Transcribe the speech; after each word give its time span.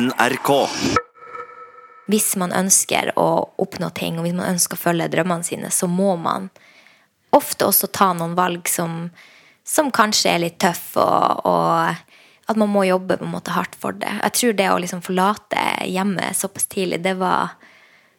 NRK. 0.00 0.50
Hvis 2.10 2.32
man 2.40 2.54
ønsker 2.56 3.12
å 3.20 3.28
oppnå 3.60 3.90
ting, 3.94 4.18
og 4.18 4.26
hvis 4.26 4.36
man 4.36 4.54
ønsker 4.54 4.78
å 4.78 4.84
følge 4.88 5.10
drømmene 5.12 5.46
sine, 5.46 5.70
så 5.70 5.86
må 5.90 6.14
man 6.18 6.48
ofte 7.36 7.68
også 7.68 7.90
ta 7.94 8.10
noen 8.16 8.34
valg 8.38 8.68
som, 8.68 9.10
som 9.66 9.92
kanskje 9.94 10.32
er 10.32 10.42
litt 10.46 10.58
tøffe, 10.62 11.04
og, 11.04 11.44
og 11.46 12.50
at 12.50 12.58
man 12.58 12.72
må 12.72 12.86
jobbe 12.88 13.20
på 13.20 13.28
en 13.28 13.34
måte 13.36 13.54
hardt 13.54 13.76
for 13.78 13.94
det. 13.94 14.10
Jeg 14.24 14.36
tror 14.38 14.56
det 14.58 14.70
å 14.72 14.80
liksom 14.82 15.04
forlate 15.06 15.66
hjemmet 15.86 16.38
såpass 16.38 16.66
tidlig, 16.72 17.02
det 17.04 17.14
var, 17.20 17.54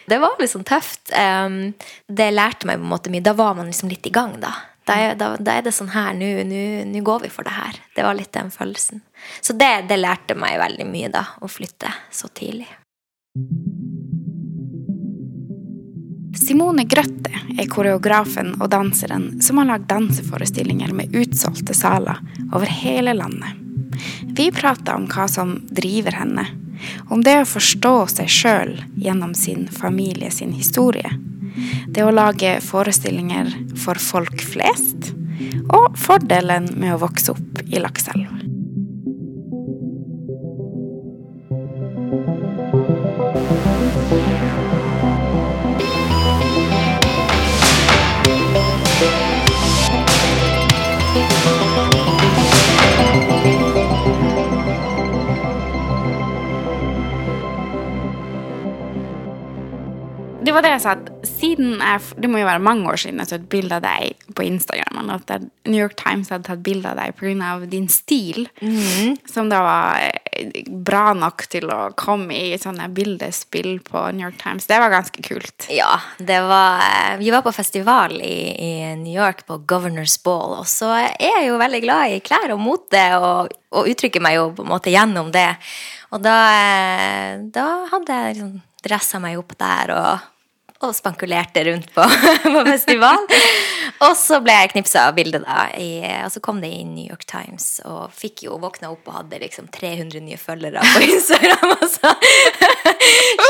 det 0.07 0.21
var 0.23 0.39
liksom 0.39 0.63
tøft. 0.67 1.11
Um, 1.11 1.73
det 2.07 2.29
lærte 2.31 2.69
meg 2.69 2.79
på 2.79 2.87
en 2.87 2.93
måte 2.93 3.11
mye. 3.11 3.25
Da 3.25 3.35
var 3.35 3.57
man 3.57 3.67
liksom 3.67 3.91
litt 3.91 4.07
i 4.07 4.13
gang, 4.15 4.37
da. 4.39 4.53
Da 4.87 4.95
er, 4.97 5.15
da, 5.15 5.35
da 5.37 5.57
er 5.59 5.65
det 5.65 5.73
sånn 5.75 5.91
her, 5.93 6.15
nå 6.17 7.01
går 7.05 7.25
vi 7.25 7.29
for 7.29 7.45
det 7.45 7.53
her. 7.53 7.77
Det 7.95 8.05
var 8.05 8.17
litt 8.17 8.33
den 8.33 8.49
følelsen. 8.53 9.03
Så 9.41 9.53
det, 9.53 9.85
det 9.89 9.99
lærte 9.99 10.37
meg 10.37 10.57
veldig 10.61 10.87
mye, 10.89 11.11
da, 11.13 11.25
å 11.41 11.49
flytte 11.51 11.93
så 12.11 12.31
tidlig. 12.33 12.69
Simone 16.41 16.87
Grøtte 16.89 17.31
er 17.59 17.69
koreografen 17.69 18.55
og 18.57 18.71
danseren 18.73 19.35
som 19.43 19.59
har 19.61 19.69
lagd 19.69 19.89
danseforestillinger 19.91 20.93
med 20.95 21.13
utsolgte 21.15 21.75
saler 21.77 22.17
over 22.49 22.65
hele 22.71 23.13
landet. 23.13 23.59
Vi 24.35 24.47
prater 24.55 24.95
om 24.95 25.05
hva 25.11 25.27
som 25.29 25.57
driver 25.69 26.15
henne, 26.17 26.47
om 27.09 27.23
det 27.25 27.37
å 27.41 27.49
forstå 27.49 27.95
seg 28.15 28.31
sjøl 28.31 28.75
gjennom 28.99 29.33
sin 29.37 29.67
familie 29.71 30.31
sin 30.31 30.53
historie, 30.57 31.09
det 31.87 32.05
å 32.05 32.13
lage 32.15 32.59
forestillinger 32.63 33.51
for 33.79 33.99
folk 34.01 34.43
flest, 34.53 35.11
og 35.71 35.97
fordelen 35.99 36.69
med 36.75 36.95
å 36.95 37.01
vokse 37.05 37.35
opp 37.35 37.65
i 37.67 37.81
Lakselv. 37.81 38.50
Det 60.51 60.57
var 60.57 60.65
det 60.65 60.71
jeg 60.73 60.83
sa. 60.83 60.93
siden 61.23 61.79
jeg, 61.79 61.99
Det 62.19 62.29
må 62.29 62.41
jo 62.41 62.47
være 62.49 62.59
mange 62.59 62.89
år 62.91 62.99
siden 62.99 63.21
jeg 63.21 63.29
så 63.29 63.37
et 63.37 63.47
bilde 63.49 63.77
av 63.77 63.85
deg 63.85 64.25
på 64.35 64.43
Instagram. 64.43 65.09
At 65.13 65.29
New 65.63 65.79
York 65.79 65.95
Times 65.95 66.31
hadde 66.33 66.49
tatt 66.49 66.63
bilde 66.65 66.89
av 66.91 66.97
deg 66.99 67.15
pga. 67.15 67.53
din 67.71 67.87
stil. 67.87 68.49
Mm. 68.59 69.15
Som 69.31 69.47
da 69.49 69.61
var 69.63 70.01
eh, 70.03 70.65
bra 70.67 71.13
nok 71.15 71.45
til 71.47 71.71
å 71.71 71.93
komme 71.95 72.35
i 72.35 72.57
sånne 72.59 72.89
bildespill 72.91 73.79
på 73.85 74.03
New 74.11 74.25
York 74.27 74.41
Times. 74.41 74.67
Det 74.67 74.79
var 74.81 74.91
ganske 74.91 75.23
kult. 75.23 75.69
Ja, 75.71 76.01
det 76.19 76.41
var 76.43 76.83
eh, 76.83 77.17
Vi 77.21 77.31
var 77.31 77.45
på 77.45 77.53
festival 77.55 78.19
i, 78.19 78.51
i 78.51 78.95
New 78.99 79.15
York, 79.15 79.45
på 79.47 79.61
Governors 79.63 80.17
Ball. 80.23 80.57
Og 80.59 80.67
så 80.67 80.91
er 80.99 81.15
jeg 81.15 81.47
jo 81.47 81.61
veldig 81.61 81.81
glad 81.85 82.11
i 82.11 82.19
klær 82.19 82.51
og 82.51 82.59
mote, 82.59 83.05
og, 83.15 83.55
og 83.71 83.87
uttrykker 83.87 84.19
meg 84.19 84.35
jo 84.35 84.51
på 84.57 84.67
en 84.67 84.73
måte 84.73 84.91
gjennom 84.91 85.31
det. 85.31 85.47
Og 86.11 86.19
da, 86.19 86.35
eh, 86.59 87.39
da 87.55 87.69
hadde 87.93 88.19
jeg 88.19 88.35
liksom 88.35 88.59
dressa 88.83 89.21
meg 89.23 89.39
opp 89.39 89.55
der 89.61 89.95
og 89.95 90.29
og 90.87 90.95
spankulerte 90.97 91.63
rundt 91.67 91.91
på, 91.93 92.05
på 92.55 92.61
festival. 92.65 93.19
og 94.05 94.15
så 94.17 94.39
ble 94.43 94.55
jeg 94.57 94.71
knipsa 94.73 95.05
av 95.09 95.17
bildet, 95.17 95.45
da. 95.45 95.67
I, 95.77 96.01
og 96.25 96.31
så 96.33 96.41
kom 96.43 96.61
det 96.63 96.71
i 96.73 96.81
New 96.87 97.05
York 97.05 97.25
Times, 97.29 97.67
og 97.87 98.13
fikk 98.15 98.45
jo 98.47 98.57
våkna 98.61 98.91
opp 98.93 99.07
og 99.09 99.19
hadde 99.19 99.41
liksom 99.43 99.69
300 99.73 100.23
nye 100.25 100.39
følgere 100.41 100.83
på 100.85 101.03
Instagram. 101.09 101.75
Og 101.75 101.85
så, 101.95 102.15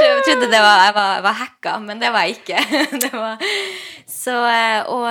jeg 0.02 0.25
trodde 0.27 0.52
det 0.52 0.61
var, 0.63 0.85
jeg 0.87 0.97
var, 0.99 1.23
var 1.27 1.39
hacka, 1.45 1.77
men 1.85 2.03
det 2.03 2.11
var 2.13 2.27
jeg 2.27 2.41
ikke. 2.41 2.65
det 3.05 3.13
var, 3.15 3.47
så, 4.09 4.37
og, 4.91 5.07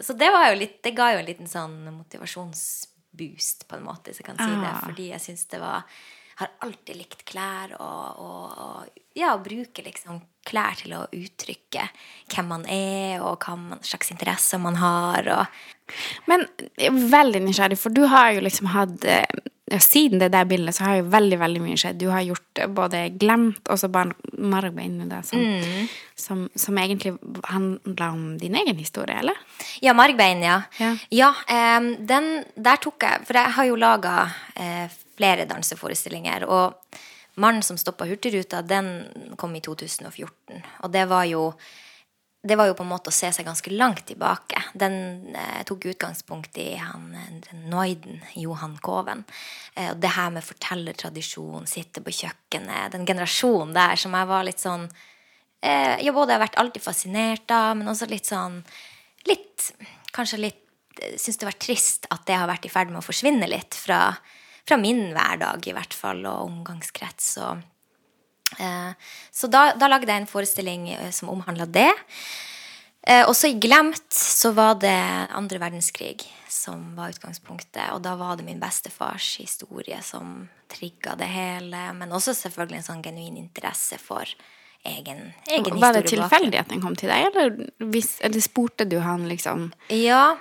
så 0.00 0.18
det 0.18 0.28
var 0.34 0.50
jo 0.50 0.58
litt 0.60 0.76
Det 0.84 0.92
ga 0.96 1.12
jo 1.14 1.22
en 1.22 1.28
liten 1.28 1.48
sånn 1.50 1.78
motivasjonsboost, 1.94 3.66
på 3.70 3.78
en 3.78 3.86
måte, 3.86 4.10
hvis 4.10 4.22
jeg 4.22 4.28
kan 4.28 4.40
si 4.40 4.50
det. 4.50 4.70
Ah. 4.74 4.82
Fordi 4.84 5.10
jeg 5.14 5.22
syns 5.22 5.46
det 5.54 5.62
var 5.62 5.86
har 6.40 6.52
alltid 6.64 6.98
likt 6.98 7.24
klær 7.28 7.72
og, 7.80 8.20
og, 8.20 8.56
og 8.66 9.02
ja, 9.16 9.32
bruker 9.40 9.86
liksom 9.86 10.20
klær 10.46 10.76
til 10.78 10.94
å 10.94 11.06
uttrykke 11.16 11.88
hvem 12.30 12.50
man 12.52 12.66
er, 12.70 13.22
og 13.24 13.42
hva 13.42 13.80
slags 13.84 14.12
interesser 14.14 14.60
man 14.62 14.76
har. 14.78 15.30
Og... 15.32 15.96
Men 16.28 16.46
veldig 17.10 17.42
nysgjerrig, 17.46 17.78
for 17.80 17.94
du 17.94 18.04
har 18.12 18.34
jo 18.36 18.44
liksom 18.46 18.72
hatt 18.74 19.06
ja, 19.66 19.80
Siden 19.82 20.20
det 20.22 20.28
der 20.30 20.44
bildet 20.46 20.76
så 20.76 20.84
har 20.86 20.98
jo 21.00 21.08
veldig 21.10 21.40
veldig 21.40 21.60
mye 21.64 21.78
skjedd. 21.80 21.96
Du 21.98 22.06
har 22.12 22.22
gjort 22.22 22.60
både 22.70 23.00
glemt 23.18 23.66
og 23.66 23.80
så 23.80 23.88
bare 23.90 24.14
margbein 24.38 25.00
som, 25.26 25.40
mm. 25.42 25.88
som, 26.14 26.44
som, 26.54 26.78
egentlig 26.78 27.16
handla 27.50 28.12
om 28.14 28.36
din 28.38 28.54
egen 28.60 28.78
historie, 28.78 29.16
eller? 29.18 29.34
Ja, 29.82 29.96
margbein, 29.98 30.44
ja. 30.46 30.60
Ja, 30.78 30.92
ja 31.10 31.32
um, 31.80 31.88
den 32.06 32.30
der 32.54 32.78
tok 32.78 33.02
jeg 33.02 33.26
For 33.26 33.40
jeg 33.40 33.56
har 33.58 33.66
jo 33.66 33.80
laga 33.80 34.14
uh, 34.54 34.86
flere 35.16 35.48
danseforestillinger. 35.48 36.44
og 36.44 36.76
Mannen 37.36 37.62
som 37.62 37.76
stoppa 37.76 38.06
Hurtigruta, 38.08 38.62
den 38.62 38.86
kom 39.36 39.56
i 39.56 39.60
2014. 39.60 40.62
Og 40.82 40.92
det 40.92 41.04
var 41.08 41.26
jo 41.28 41.50
det 42.46 42.54
var 42.56 42.68
jo 42.68 42.76
på 42.78 42.84
en 42.84 42.90
måte 42.92 43.10
å 43.10 43.14
se 43.14 43.28
seg 43.34 43.46
ganske 43.46 43.72
langt 43.74 44.04
tilbake. 44.06 44.60
Den 44.78 45.34
eh, 45.34 45.62
tok 45.66 45.88
utgangspunkt 45.90 46.58
i 46.62 46.76
han 46.78 47.08
Noiden, 47.66 48.20
Johan 48.38 48.76
Koven. 48.82 49.24
Eh, 49.74 49.90
og 49.90 49.98
det 50.02 50.12
her 50.14 50.30
med 50.34 50.46
fortellertradisjon, 50.46 51.66
sitte 51.66 52.04
på 52.04 52.14
kjøkkenet, 52.20 52.92
den 52.94 53.06
generasjonen 53.08 53.74
der 53.76 53.98
som 53.98 54.14
jeg 54.14 54.30
var 54.30 54.46
litt 54.46 54.62
sånn 54.62 54.86
eh, 54.86 55.96
Jeg 56.04 56.14
både 56.14 56.36
har 56.36 56.44
vært 56.44 56.60
alltid 56.62 56.86
fascinert 56.86 57.50
av, 57.50 57.74
men 57.80 57.90
også 57.90 58.08
litt 58.12 58.30
sånn 58.30 58.60
litt 59.26 59.72
Kanskje 60.14 60.42
litt 60.44 60.62
eh, 61.02 61.18
Syns 61.18 61.40
det 61.40 61.50
vært 61.50 61.64
trist 61.66 62.06
at 62.14 62.28
det 62.30 62.38
har 62.38 62.50
vært 62.50 62.68
i 62.68 62.72
ferd 62.72 62.94
med 62.94 63.02
å 63.02 63.06
forsvinne 63.08 63.50
litt 63.50 63.74
fra 63.74 64.12
fra 64.66 64.78
min 64.80 65.08
hverdag, 65.14 65.66
i 65.68 65.74
hvert 65.76 65.94
fall, 65.94 66.24
og 66.26 66.48
omgangskrets. 66.48 67.36
Og, 67.44 67.62
eh, 68.58 68.90
så 69.30 69.50
da, 69.52 69.68
da, 69.78 69.90
lagde 69.90 70.10
jeg 70.10 70.24
en 70.24 70.30
forestilling 70.30 70.90
eh, 70.96 71.10
som 71.14 71.30
omhandla 71.32 71.68
det. 71.70 71.92
Eh, 73.06 73.22
også 73.22 73.52
i 73.52 73.58
Glemt 73.62 74.10
så 74.10 74.50
var 74.56 74.80
det 74.82 74.98
andre 75.30 75.60
verdenskrig 75.62 76.26
som 76.50 76.96
var 76.98 77.14
utgangspunktet. 77.14 77.92
Og 77.94 78.02
da 78.02 78.16
var 78.18 78.38
det 78.38 78.48
min 78.48 78.60
bestefars 78.62 79.36
historie 79.38 80.00
som 80.02 80.48
trigga 80.72 81.14
det 81.18 81.30
hele. 81.30 81.86
Men 81.94 82.14
også 82.16 82.34
selvfølgelig 82.34 82.80
en 82.80 82.88
sånn 82.88 83.04
genuin 83.06 83.38
interesse 83.38 84.00
for 84.02 84.26
egen, 84.86 85.22
egen. 85.50 85.78
Var 85.82 86.00
det 86.00 86.08
tilfeldig 86.10 86.58
at 86.58 86.72
den 86.72 86.82
kom 86.82 86.96
til 86.98 87.10
deg, 87.12 87.30
eller, 87.30 87.70
hvis, 87.92 88.16
eller 88.26 88.42
spurte 88.42 88.86
du 88.88 88.98
han 89.02 89.28
liksom 89.30 89.70
Ja, 89.94 90.36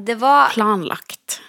det 0.00 0.20
var 0.20 0.52
Planlagt? 0.54 1.40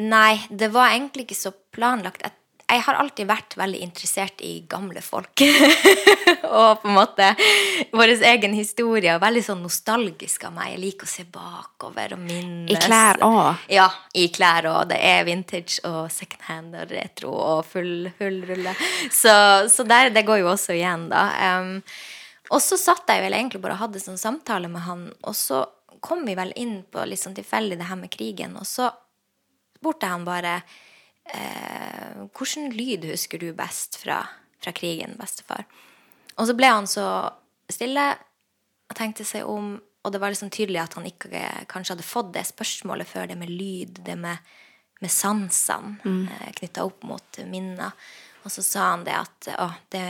Nei, 0.00 0.40
det 0.48 0.70
var 0.72 0.94
egentlig 0.94 1.26
ikke 1.26 1.40
så 1.40 1.52
planlagt. 1.74 2.22
Jeg 2.70 2.84
har 2.86 3.00
alltid 3.00 3.26
vært 3.26 3.56
veldig 3.58 3.80
interessert 3.82 4.42
i 4.46 4.60
gamle 4.70 5.00
folk. 5.02 5.42
og 6.60 6.82
på 6.82 6.86
en 6.86 6.94
måte 6.94 7.32
vår 7.90 8.12
egen 8.28 8.54
historie. 8.54 9.16
Veldig 9.18 9.42
sånn 9.42 9.64
nostalgisk 9.64 10.44
av 10.46 10.54
meg. 10.54 10.76
Jeg 10.76 10.82
liker 10.84 11.08
å 11.08 11.10
se 11.10 11.24
bakover 11.34 12.14
og 12.14 12.22
minnes. 12.22 12.70
I 12.70 12.78
klær 12.78 13.18
òg? 13.26 13.64
Ja, 13.74 13.88
i 14.14 14.28
klær 14.30 14.70
òg. 14.70 14.84
Det 14.92 15.00
er 15.02 15.26
vintage 15.26 15.82
og 15.88 16.12
second 16.14 16.46
hand 16.46 16.78
og 16.78 16.94
retro 16.94 17.32
og 17.34 17.66
full, 17.72 18.06
full 18.20 18.38
rulle. 18.46 18.76
Så, 19.10 19.34
så 19.72 19.86
der, 19.88 20.12
det 20.14 20.22
går 20.28 20.44
jo 20.44 20.52
også 20.52 20.76
igjen, 20.76 21.08
da. 21.10 21.26
Um, 21.58 21.80
og 22.54 22.62
så 22.62 22.78
satt 22.78 23.10
jeg 23.10 23.22
vel 23.24 23.34
egentlig 23.34 23.62
bare 23.62 23.74
og 23.76 23.84
hadde 23.86 24.02
sånn 24.02 24.18
samtale 24.18 24.70
med 24.70 24.82
han, 24.86 25.08
og 25.26 25.34
så 25.38 25.64
kom 26.02 26.22
vi 26.26 26.34
vel 26.38 26.52
inn 26.58 26.80
på 26.90 27.02
litt 27.06 27.20
sånn 27.22 27.36
tilfeldig 27.36 27.78
det 27.78 27.90
her 27.90 27.98
med 27.98 28.14
krigen. 28.14 28.54
Og 28.58 28.66
så 28.66 28.88
spurte 29.78 30.10
han 30.10 30.22
bare 30.26 30.60
eh, 31.34 32.24
Hvilken 32.36 32.70
lyd 32.72 33.04
husker 33.10 33.40
du 33.40 33.50
best 33.56 33.98
fra, 34.00 34.22
fra, 34.62 34.72
krigen, 34.76 35.16
bestefar? 35.18 35.66
Og 36.36 36.48
så 36.48 36.56
ble 36.56 36.70
han 36.72 36.88
så 36.88 37.04
stille 37.70 38.06
og 38.90 38.96
tenkte 38.98 39.26
seg 39.28 39.46
om, 39.48 39.74
og 39.78 40.12
det 40.12 40.20
var 40.22 40.32
liksom 40.32 40.50
tydelig 40.52 40.80
at 40.82 40.96
han 40.98 41.06
ikke 41.08 41.44
kanskje 41.70 41.94
hadde 41.94 42.06
fått 42.06 42.32
det 42.34 42.46
spørsmålet 42.48 43.08
før, 43.08 43.28
det 43.30 43.38
med 43.38 43.52
lyd, 43.52 44.00
det 44.06 44.16
med, 44.18 44.40
med 45.00 45.12
sansene 45.12 45.98
mm. 46.02 46.22
eh, 46.36 46.52
knytta 46.60 46.86
opp 46.88 47.04
mot 47.08 47.42
minner. 47.50 47.92
Og 48.44 48.52
så 48.54 48.64
sa 48.64 48.92
han 48.94 49.04
det 49.04 49.16
at 49.18 49.50
å, 49.60 49.68
det, 49.92 50.04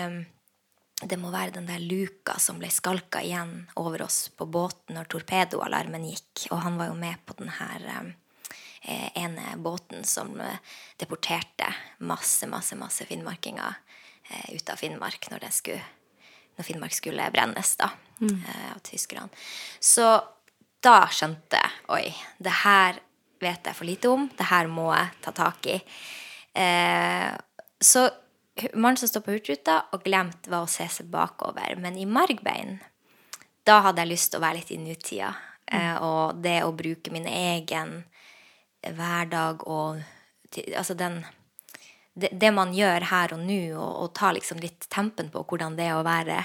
det 1.03 1.19
må 1.19 1.33
være 1.35 1.57
den 1.59 1.69
der 1.69 1.83
luka 1.83 2.39
som 2.39 2.61
ble 2.61 2.71
skalka 2.73 3.23
igjen 3.25 3.65
over 3.81 4.07
oss 4.07 4.29
på 4.37 4.47
båten 4.47 4.97
når 4.99 5.11
torpedoalarmen 5.11 6.07
gikk. 6.13 6.47
Og 6.51 6.63
han 6.65 6.79
var 6.81 6.93
jo 6.93 6.99
med 7.01 7.23
på 7.27 7.37
den 7.41 7.51
her 7.59 7.87
eh, 7.97 8.11
ene 9.15 9.57
båten 9.57 10.05
som 10.05 10.33
eh, 10.41 10.59
deporterte 10.97 11.69
masse, 11.99 12.47
masse, 12.47 12.77
masse 12.77 13.05
finnmarkinger 13.09 13.75
eh, 14.31 14.55
ut 14.57 14.71
av 14.71 14.81
Finnmark 14.81 15.31
når, 15.31 15.49
skulle, 15.55 15.83
når 16.57 16.69
Finnmark 16.69 16.97
skulle 16.97 17.29
brennes 17.35 17.75
da, 17.81 17.91
mm. 18.21 18.39
av 18.75 18.81
tyskerne. 18.87 19.29
Så 19.81 20.09
da 20.81 20.97
skjønte 21.13 21.61
jeg 21.61 21.85
oi, 21.93 22.07
det 22.39 22.57
her 22.65 23.03
vet 23.41 23.69
jeg 23.69 23.77
for 23.77 23.89
lite 23.89 24.09
om. 24.13 24.27
Det 24.37 24.49
her 24.49 24.69
må 24.69 24.89
jeg 24.95 25.13
ta 25.25 25.33
tak 25.37 25.67
i. 25.69 25.77
så 27.81 28.03
mannen 28.75 28.97
som 28.97 29.09
står 29.09 29.21
på 29.25 29.35
Hurtigruta, 29.35 29.77
og 29.93 30.05
glemte, 30.05 30.51
var 30.53 30.65
å 30.65 30.71
se 30.71 30.87
seg 30.93 31.09
bakover. 31.13 31.77
Men 31.81 31.99
i 31.99 32.07
margbein, 32.09 32.79
da 33.65 33.81
hadde 33.87 34.05
jeg 34.05 34.13
lyst 34.13 34.33
til 34.33 34.41
å 34.41 34.45
være 34.45 34.61
litt 34.61 34.73
i 34.75 34.81
nutida. 34.81 35.33
Eh, 35.71 35.97
og 36.03 36.41
det 36.43 36.61
å 36.67 36.75
bruke 36.77 37.13
min 37.15 37.29
egen 37.31 38.01
hverdag 38.87 39.67
og 39.69 40.01
Altså 40.51 40.97
den 40.99 41.21
det, 42.15 42.33
det 42.33 42.51
man 42.51 42.73
gjør 42.75 43.05
her 43.07 43.35
og 43.37 43.43
nå, 43.45 43.59
og, 43.79 43.91
og 44.03 44.09
ta 44.19 44.33
liksom 44.35 44.59
litt 44.59 44.89
tempen 44.91 45.29
på 45.31 45.45
hvordan 45.47 45.77
det 45.79 45.87
er 45.87 45.99
å 45.99 46.07
være 46.07 46.41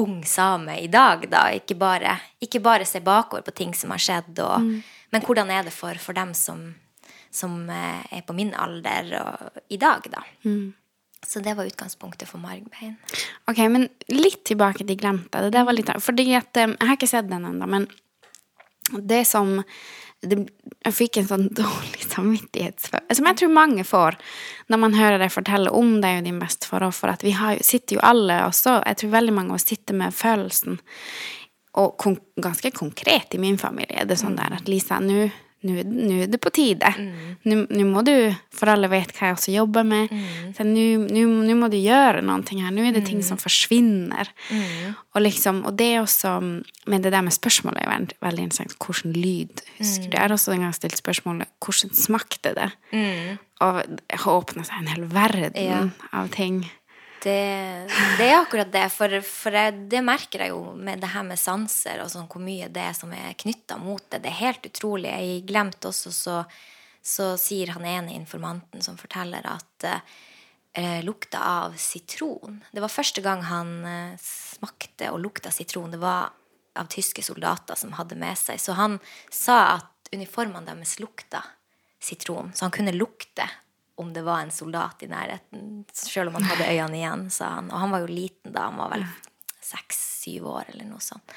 ung 0.00 0.22
same 0.26 0.78
i 0.80 0.88
dag, 0.90 1.26
da. 1.30 1.42
Ikke 1.54 1.76
bare, 1.78 2.16
ikke 2.42 2.62
bare 2.64 2.86
se 2.88 3.02
bakover 3.04 3.44
på 3.46 3.54
ting 3.54 3.74
som 3.76 3.92
har 3.94 4.02
skjedd, 4.02 4.40
og, 4.42 4.70
men 5.14 5.26
hvordan 5.26 5.52
er 5.54 5.68
det 5.68 5.74
for, 5.74 5.98
for 6.02 6.16
dem 6.16 6.32
som, 6.34 6.64
som 7.30 7.68
eh, 7.70 8.00
er 8.18 8.24
på 8.26 8.34
min 8.36 8.54
alder 8.58 9.12
og, 9.20 9.60
i 9.68 9.78
dag, 9.78 10.08
da. 10.10 10.24
Så 11.24 11.40
det 11.40 11.54
var 11.56 11.68
utgangspunktet 11.68 12.28
for 12.28 12.42
margbein. 12.42 12.96
Ok, 13.48 13.62
men 13.72 13.86
litt 14.12 14.42
tilbake 14.44 14.84
til 14.84 14.98
Glemte. 15.00 15.40
Det 15.48 15.62
var 15.64 15.72
litt 15.72 15.88
Fordi 16.04 16.26
at 16.36 16.58
eh, 16.60 16.74
Jeg 16.74 16.88
har 16.88 16.98
ikke 16.98 17.08
sett 17.08 17.30
den 17.30 17.46
ennå, 17.48 17.68
men 17.70 17.86
det 19.00 19.22
som 19.24 19.62
det, 20.30 20.40
Jeg 20.84 20.96
fikk 20.96 21.18
en 21.20 21.28
sånn 21.30 21.46
dårlig 21.60 22.02
samvittighetsfølelse, 22.06 23.18
som 23.18 23.30
jeg 23.30 23.40
tror 23.40 23.54
mange 23.54 23.86
får 23.88 24.18
når 24.72 24.80
man 24.80 24.96
hører 24.96 25.20
deg 25.20 25.32
fortelle 25.32 25.72
om 25.74 25.96
og 25.98 26.26
din 26.26 26.40
bestefar, 26.40 26.86
og 26.86 26.94
for 26.96 27.12
at 27.12 27.24
vi 27.24 27.34
har, 27.36 27.60
sitter 27.62 27.98
jo 27.98 28.04
alle 28.04 28.40
også 28.46 28.80
Jeg 28.86 29.00
tror 29.00 29.16
veldig 29.16 29.34
mange 29.36 29.54
av 29.54 29.60
oss 29.60 29.68
sitter 29.68 29.96
med 29.98 30.14
følelsen, 30.16 30.78
og 31.80 31.96
kon, 31.98 32.18
ganske 32.38 32.70
konkret 32.70 33.34
i 33.34 33.40
min 33.42 33.58
familie. 33.58 34.02
Er 34.02 34.06
det 34.06 34.20
sånn 34.20 34.36
der 34.38 34.54
at 34.54 34.68
Lisa, 34.70 35.00
nå 35.02 35.26
nå 35.64 36.16
er 36.22 36.26
det 36.28 36.40
på 36.44 36.50
tide. 36.52 36.90
Nå 37.48 37.66
nå 37.70 37.84
må 37.88 38.02
du 38.04 38.12
For 38.54 38.68
alle 38.70 38.88
vet 38.92 39.10
hva 39.16 39.30
jeg 39.30 39.34
også 39.36 39.54
jobber 39.54 39.84
med. 39.84 40.10
Så 40.56 40.62
nå- 40.62 41.08
nå 41.08 41.54
må 41.56 41.70
du 41.72 41.76
gjøre 41.80 42.22
noe 42.22 42.42
her. 42.44 42.70
Nå 42.70 42.84
er 42.86 42.92
det 42.92 43.04
ting 43.06 43.22
som 43.22 43.36
forsvinner. 43.40 44.28
Og 45.14 45.22
liksom, 45.22 45.64
og 45.66 45.76
det 45.76 45.94
er 45.94 46.02
også 46.02 46.34
Men 46.86 47.00
det 47.02 47.12
der 47.12 47.22
med 47.22 47.32
spørsmålet 47.32 47.80
er 47.82 47.90
veldig, 47.90 48.16
veldig 48.22 48.42
interessant. 48.44 48.76
Hvilken 48.78 49.12
lyd 49.16 49.62
husker 49.78 50.10
du? 50.10 50.16
Jeg 50.16 50.20
har 50.20 50.28
også 50.36 50.52
en 50.52 50.60
gang 50.60 50.74
stilt 50.74 51.00
spørsmålet 51.00 51.46
hvordan 51.64 51.94
smakte 51.96 52.54
det? 52.54 52.70
Og 53.64 53.82
åpna 54.26 54.64
seg 54.66 54.80
en 54.82 54.86
hel 54.92 55.04
verden 55.08 55.52
Ja. 55.56 55.88
av 56.12 56.28
ting. 56.30 56.64
Det, 57.24 57.88
det 58.18 58.24
er 58.26 58.36
akkurat 58.36 58.68
det, 58.68 58.84
for, 58.92 59.14
for 59.24 59.56
jeg, 59.56 59.86
det 59.88 60.02
merker 60.04 60.44
jeg 60.44 60.52
jo 60.52 60.74
med 60.76 61.00
det 61.00 61.08
her 61.14 61.24
med 61.24 61.40
sanser 61.40 62.02
og 62.04 62.10
sånn, 62.12 62.28
hvor 62.28 62.42
mye 62.44 62.68
det 62.68 62.82
er 62.84 62.96
som 62.96 63.14
er 63.16 63.32
knytta 63.40 63.78
mot 63.80 64.02
det. 64.12 64.20
Det 64.26 64.28
er 64.28 64.40
helt 64.42 64.68
utrolig. 64.68 65.08
Jeg 65.08 65.46
glemte 65.48 65.88
også, 65.88 66.12
så, 66.12 66.36
så 67.00 67.30
sier 67.40 67.72
han 67.78 67.88
ene 67.88 68.12
informanten 68.18 68.84
som 68.84 69.00
forteller 69.00 69.46
at 69.48 69.88
eh, 69.88 71.00
lukta 71.06 71.40
av 71.64 71.78
sitron 71.80 72.60
Det 72.72 72.84
var 72.84 72.92
første 72.92 73.24
gang 73.24 73.44
han 73.48 73.74
eh, 73.88 74.20
smakte 74.20 75.08
og 75.14 75.22
lukta 75.24 75.54
sitron. 75.54 75.96
Det 75.96 76.02
var 76.04 76.28
av 76.74 76.92
tyske 76.92 77.22
soldater 77.24 77.78
som 77.78 77.96
hadde 77.96 78.20
med 78.20 78.36
seg. 78.38 78.60
Så 78.60 78.76
han 78.76 78.98
sa 79.32 79.78
at 79.78 80.12
uniformene 80.12 80.66
deres 80.68 80.98
lukta 81.00 81.40
sitron. 82.02 82.52
Så 82.54 82.66
han 82.66 82.74
kunne 82.74 82.92
lukte 82.92 83.48
om 84.00 84.12
det 84.12 84.24
var 84.26 84.42
en 84.42 84.50
soldat 84.50 85.02
i 85.02 85.08
nærheten, 85.10 85.84
selv 85.92 86.30
om 86.30 86.38
han 86.40 86.48
hadde 86.50 86.70
øynene 86.70 86.98
igjen, 86.98 87.28
sa 87.30 87.52
han. 87.58 87.70
Og 87.70 87.78
han 87.84 87.94
var 87.94 88.02
jo 88.02 88.10
liten 88.10 88.54
da, 88.54 88.68
han 88.70 88.80
var 88.80 88.94
vel 88.96 89.04
seks-syv 89.64 90.48
år 90.50 90.72
eller 90.74 90.88
noe 90.88 91.02
sånt. 91.02 91.36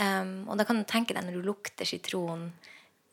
Um, 0.00 0.48
og 0.48 0.56
da 0.60 0.64
kan 0.68 0.80
du 0.80 0.86
tenke 0.88 1.16
deg, 1.16 1.24
når 1.26 1.40
du 1.40 1.48
lukter 1.48 1.88
sitron 1.88 2.50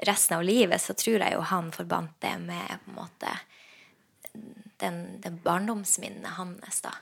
resten 0.07 0.37
av 0.37 0.45
livet, 0.45 0.81
så 0.81 0.95
tror 0.95 1.19
jeg 1.19 1.35
jo 1.35 1.43
han 1.49 1.71
forbandt 1.73 2.19
det 2.23 2.35
med 2.43 2.75
på 2.83 2.91
en 2.91 2.99
måte 2.99 3.33
den, 4.77 4.99
den 5.23 5.39
barndomsminnet 5.43 6.37
hans, 6.37 6.83
da. 6.85 6.93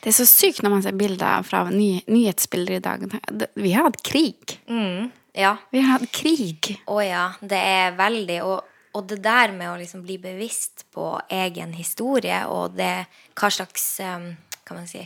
Det 0.00 0.12
er 0.12 0.14
så 0.14 0.24
sykt 0.28 0.62
når 0.62 0.72
man 0.76 0.84
ser 0.84 0.94
bilder 0.96 1.42
fra 1.44 1.64
ny, 1.72 1.98
nyhetsbilder 2.06 2.76
i 2.78 2.84
dag. 2.84 3.02
Vi 3.58 3.72
har 3.74 3.88
hatt 3.88 3.98
krig. 4.06 4.60
Ja. 5.36 5.56
Vi 5.74 5.82
har 5.82 5.98
hatt 5.98 6.12
krig. 6.14 6.70
Å 6.86 7.00
ja, 7.02 7.26
det 7.42 7.58
er 7.58 7.96
veldig 7.98 8.38
og, 8.46 8.75
og 8.96 9.08
det 9.10 9.20
der 9.24 9.52
med 9.52 9.68
å 9.68 9.78
liksom 9.80 10.04
bli 10.06 10.16
bevisst 10.20 10.86
på 10.94 11.10
egen 11.28 11.74
historie 11.76 12.38
og 12.48 12.78
det, 12.78 13.06
hva 13.36 13.50
slags 13.52 13.84
kan 14.00 14.78
man 14.78 14.88
si, 14.88 15.04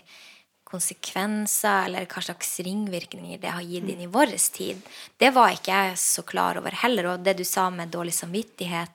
konsekvenser 0.70 1.88
eller 1.88 2.06
hva 2.10 2.22
slags 2.22 2.52
ringvirkninger 2.62 3.40
det 3.42 3.50
har 3.50 3.66
gitt 3.66 3.88
inn 3.90 4.04
i 4.04 4.10
vår 4.10 4.36
tid, 4.54 4.78
det 5.18 5.32
var 5.34 5.54
ikke 5.54 5.74
jeg 5.74 5.98
så 5.98 6.22
klar 6.26 6.60
over 6.60 6.76
heller. 6.84 7.12
Og 7.12 7.26
det 7.26 7.36
du 7.40 7.44
sa 7.46 7.66
med 7.74 7.90
dårlig 7.92 8.14
samvittighet, 8.16 8.94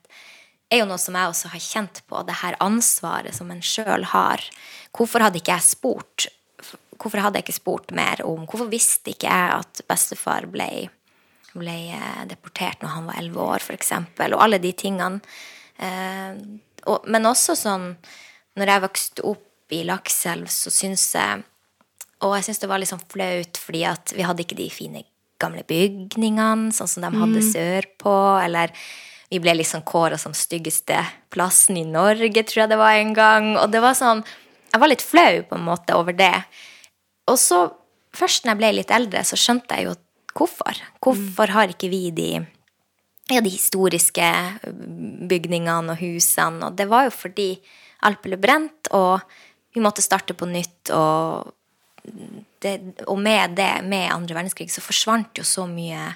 er 0.71 0.81
jo 0.81 0.87
noe 0.89 1.01
som 1.01 1.17
jeg 1.17 1.31
også 1.31 1.51
har 1.51 1.61
kjent 1.61 2.01
på, 2.09 2.23
det 2.25 2.39
her 2.41 2.57
ansvaret 2.63 3.35
som 3.37 3.51
en 3.53 3.61
sjøl 3.61 4.07
har. 4.15 4.41
Hvorfor 4.95 5.25
hadde 5.25 5.41
ikke 5.41 5.57
jeg 5.57 5.67
spurt? 5.67 6.27
Hvorfor 6.95 7.21
hadde 7.21 7.41
jeg 7.41 7.49
ikke 7.49 7.59
spurt 7.59 7.91
mer 7.93 8.21
om 8.23 8.45
Hvorfor 8.47 8.69
visste 8.71 9.11
ikke 9.11 9.27
jeg 9.27 9.57
at 9.59 9.81
bestefar 9.89 10.47
ble 10.49 10.87
ble 11.61 11.75
eh, 11.95 12.21
deportert 12.29 12.83
når 12.83 12.93
han 12.95 13.09
var 13.09 13.19
elleve 13.21 13.47
år, 13.55 13.63
f.eks., 13.63 13.91
og 14.27 14.37
alle 14.43 14.61
de 14.63 14.71
tingene. 14.77 15.19
Eh, 15.79 16.37
og, 16.85 17.07
men 17.11 17.27
også 17.27 17.55
sånn 17.57 17.89
Når 18.55 18.69
jeg 18.71 18.81
vokste 18.83 19.23
opp 19.27 19.73
i 19.75 19.81
Lakselv, 19.83 20.47
så 20.47 20.71
syns 20.71 21.03
jeg 21.17 21.41
Og 22.23 22.35
jeg 22.37 22.45
syns 22.47 22.61
det 22.61 22.69
var 22.71 22.79
litt 22.79 22.91
sånn 22.93 23.01
flaut, 23.11 23.59
fordi 23.59 23.81
at 23.89 24.13
vi 24.15 24.23
hadde 24.23 24.45
ikke 24.45 24.55
de 24.55 24.69
fine 24.71 25.01
gamle 25.41 25.65
bygningene, 25.67 26.71
sånn 26.71 26.87
som 26.87 27.03
de 27.03 27.09
hadde 27.19 27.41
sørpå, 27.43 28.13
eller 28.39 28.71
vi 29.27 29.41
ble 29.43 29.57
liksom 29.57 29.83
kåra 29.87 30.17
som 30.21 30.35
styggeste 30.37 31.01
plassen 31.33 31.79
i 31.81 31.83
Norge, 31.83 32.45
tror 32.47 32.63
jeg 32.63 32.71
det 32.71 32.79
var 32.79 32.95
en 32.95 33.13
gang. 33.17 33.49
Og 33.59 33.67
det 33.73 33.81
var 33.83 33.97
sånn 33.97 34.23
Jeg 34.71 34.81
var 34.81 34.91
litt 34.91 35.03
flau 35.03 35.43
på 35.49 35.55
en 35.55 35.67
måte 35.67 35.95
over 35.95 36.15
det. 36.15 36.33
Og 37.31 37.37
så, 37.39 37.59
først 38.15 38.43
når 38.43 38.53
jeg 38.53 38.61
ble 38.61 38.71
litt 38.79 38.91
eldre, 38.91 39.21
så 39.23 39.37
skjønte 39.39 39.77
jeg 39.77 39.87
jo 39.87 39.93
hvorfor. 40.35 40.79
Hvorfor 41.03 41.53
har 41.55 41.71
ikke 41.71 41.89
vi 41.91 42.09
de, 42.15 42.29
ja, 43.31 43.41
de 43.41 43.51
historiske 43.51 44.29
bygningene 45.29 45.95
og 45.95 46.01
husene? 46.01 46.69
Og 46.69 46.79
det 46.79 46.89
var 46.91 47.07
jo 47.07 47.13
fordi 47.15 47.49
alt 48.05 48.21
ble 48.23 48.39
brent, 48.39 48.91
og 48.93 49.21
vi 49.75 49.83
måtte 49.83 50.05
starte 50.05 50.37
på 50.37 50.47
nytt. 50.49 50.91
Og, 50.95 51.53
det, 52.61 52.75
og 53.07 53.17
med 53.19 53.55
det, 53.57 53.71
med 53.87 54.11
andre 54.13 54.37
verdenskrig, 54.37 54.69
så 54.71 54.83
forsvant 54.83 55.41
jo 55.41 55.47
så 55.47 55.65
mye 55.69 56.11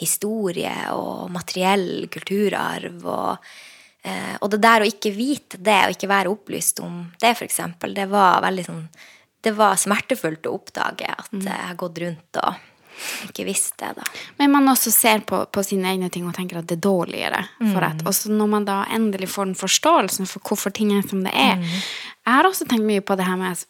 historie 0.00 0.74
og 0.92 1.30
materiell 1.32 2.10
kulturarv. 2.12 3.06
og 3.06 3.54
Eh, 4.04 4.36
og 4.44 4.50
det 4.52 4.60
der 4.60 4.84
å 4.84 4.88
ikke 4.88 5.14
vite 5.16 5.58
det, 5.64 5.78
og 5.86 5.94
ikke 5.94 6.10
være 6.10 6.32
opplyst 6.32 6.82
om 6.84 7.06
det, 7.22 7.32
eksempel, 7.46 7.94
det 7.96 8.04
var 8.12 8.42
veldig 8.44 8.64
sånn 8.66 8.86
Det 9.44 9.52
var 9.56 9.76
smertefullt 9.80 10.46
å 10.48 10.54
oppdage 10.56 11.08
at 11.08 11.32
jeg 11.32 11.64
har 11.68 11.76
gått 11.80 12.00
rundt 12.00 12.38
og 12.40 12.60
ikke 13.28 13.46
visst 13.48 13.76
det, 13.80 13.92
da. 13.96 14.06
Men 14.38 14.52
man 14.54 14.70
også 14.72 14.92
ser 14.94 15.24
på, 15.26 15.42
på 15.50 15.64
sine 15.66 15.90
egne 15.92 16.10
ting 16.12 16.26
og 16.28 16.34
tenker 16.36 16.60
at 16.60 16.68
det 16.70 16.78
er 16.78 16.86
dårligere. 16.86 17.42
For 17.60 17.86
at, 17.86 18.02
og 18.06 18.32
når 18.32 18.50
man 18.56 18.66
da 18.68 18.80
endelig 18.94 19.30
får 19.34 19.50
den 19.50 19.58
forståelsen 19.58 20.30
for 20.30 20.44
hvorfor 20.44 20.74
ting 20.74 20.92
er 20.94 21.06
som 21.08 21.24
det 21.24 21.32
er 21.34 21.56
Jeg 21.60 22.32
har 22.32 22.48
også 22.48 22.66
tenkt 22.68 22.86
mye 22.88 23.04
på 23.04 23.16
det 23.18 23.26
her 23.28 23.40
med 23.40 23.64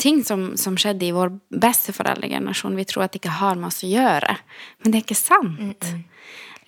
ting 0.00 0.22
som, 0.24 0.52
som 0.56 0.76
skjedde 0.80 1.04
i 1.04 1.12
vår 1.12 1.34
besteforeldregenerasjon. 1.62 2.76
Vi 2.76 2.86
tror 2.88 3.04
at 3.04 3.12
det 3.12 3.22
ikke 3.22 3.40
har 3.42 3.58
med 3.60 3.68
oss 3.68 3.82
å 3.84 3.90
gjøre. 3.90 4.38
Men 4.80 4.92
det 4.92 4.98
er 4.98 5.06
ikke 5.06 5.18
sant. 5.18 5.92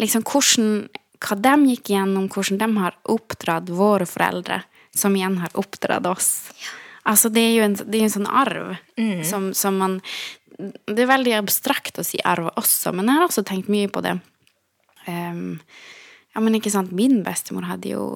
Liksom 0.00 0.24
hvordan 0.28 0.70
hva 1.24 1.36
de 1.40 1.72
gikk 1.72 1.92
gjennom, 1.94 2.28
hvordan 2.28 2.60
de 2.60 2.80
har 2.82 2.96
oppdratt 3.08 3.70
våre 3.72 4.06
foreldre, 4.08 4.60
som 4.94 5.14
igjen 5.16 5.38
har 5.40 5.54
oppdratt 5.58 6.06
oss. 6.10 6.30
Altså, 7.04 7.30
det 7.32 7.42
er 7.44 7.54
jo 7.54 7.64
en, 7.66 7.76
det 7.80 8.00
er 8.00 8.06
en 8.06 8.14
sånn 8.14 8.28
arv 8.28 8.74
som, 9.28 9.50
som 9.56 9.80
man 9.80 9.98
Det 10.58 11.02
er 11.02 11.10
veldig 11.10 11.34
abstrakt 11.38 11.98
å 11.98 12.06
si 12.06 12.20
arv 12.24 12.52
også, 12.54 12.92
men 12.94 13.10
jeg 13.10 13.18
har 13.18 13.26
også 13.28 13.44
tenkt 13.46 13.70
mye 13.72 13.90
på 13.90 14.02
det. 14.04 14.18
Um, 15.08 15.58
ja, 16.34 16.42
men 16.42 16.58
ikke 16.58 16.72
sant, 16.72 16.94
min 16.94 17.22
bestemor 17.26 17.66
hadde 17.68 17.94
jo 17.94 18.06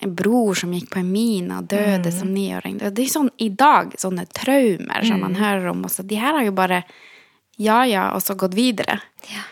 en 0.00 0.14
bror 0.16 0.56
som 0.56 0.72
gikk 0.72 0.88
på 0.94 1.00
en 1.02 1.12
mine 1.12 1.60
og 1.60 1.68
døde 1.68 2.12
som 2.14 2.30
niåring. 2.32 2.78
Det 2.80 3.04
er 3.04 3.12
sånn 3.12 3.30
i 3.42 3.50
dag, 3.52 3.92
sånne 4.00 4.24
traumer 4.32 5.04
som 5.04 5.20
man 5.20 5.36
hører 5.36 5.70
om. 5.74 5.84
også. 5.84 6.06
de 6.08 6.16
her 6.20 6.38
har 6.38 6.46
jo 6.46 6.56
bare 6.56 6.82
ja, 7.60 7.82
ja, 7.84 8.06
og 8.16 8.22
så 8.24 8.36
gått 8.40 8.56
videre. 8.56 8.96
Ja. 9.28 9.44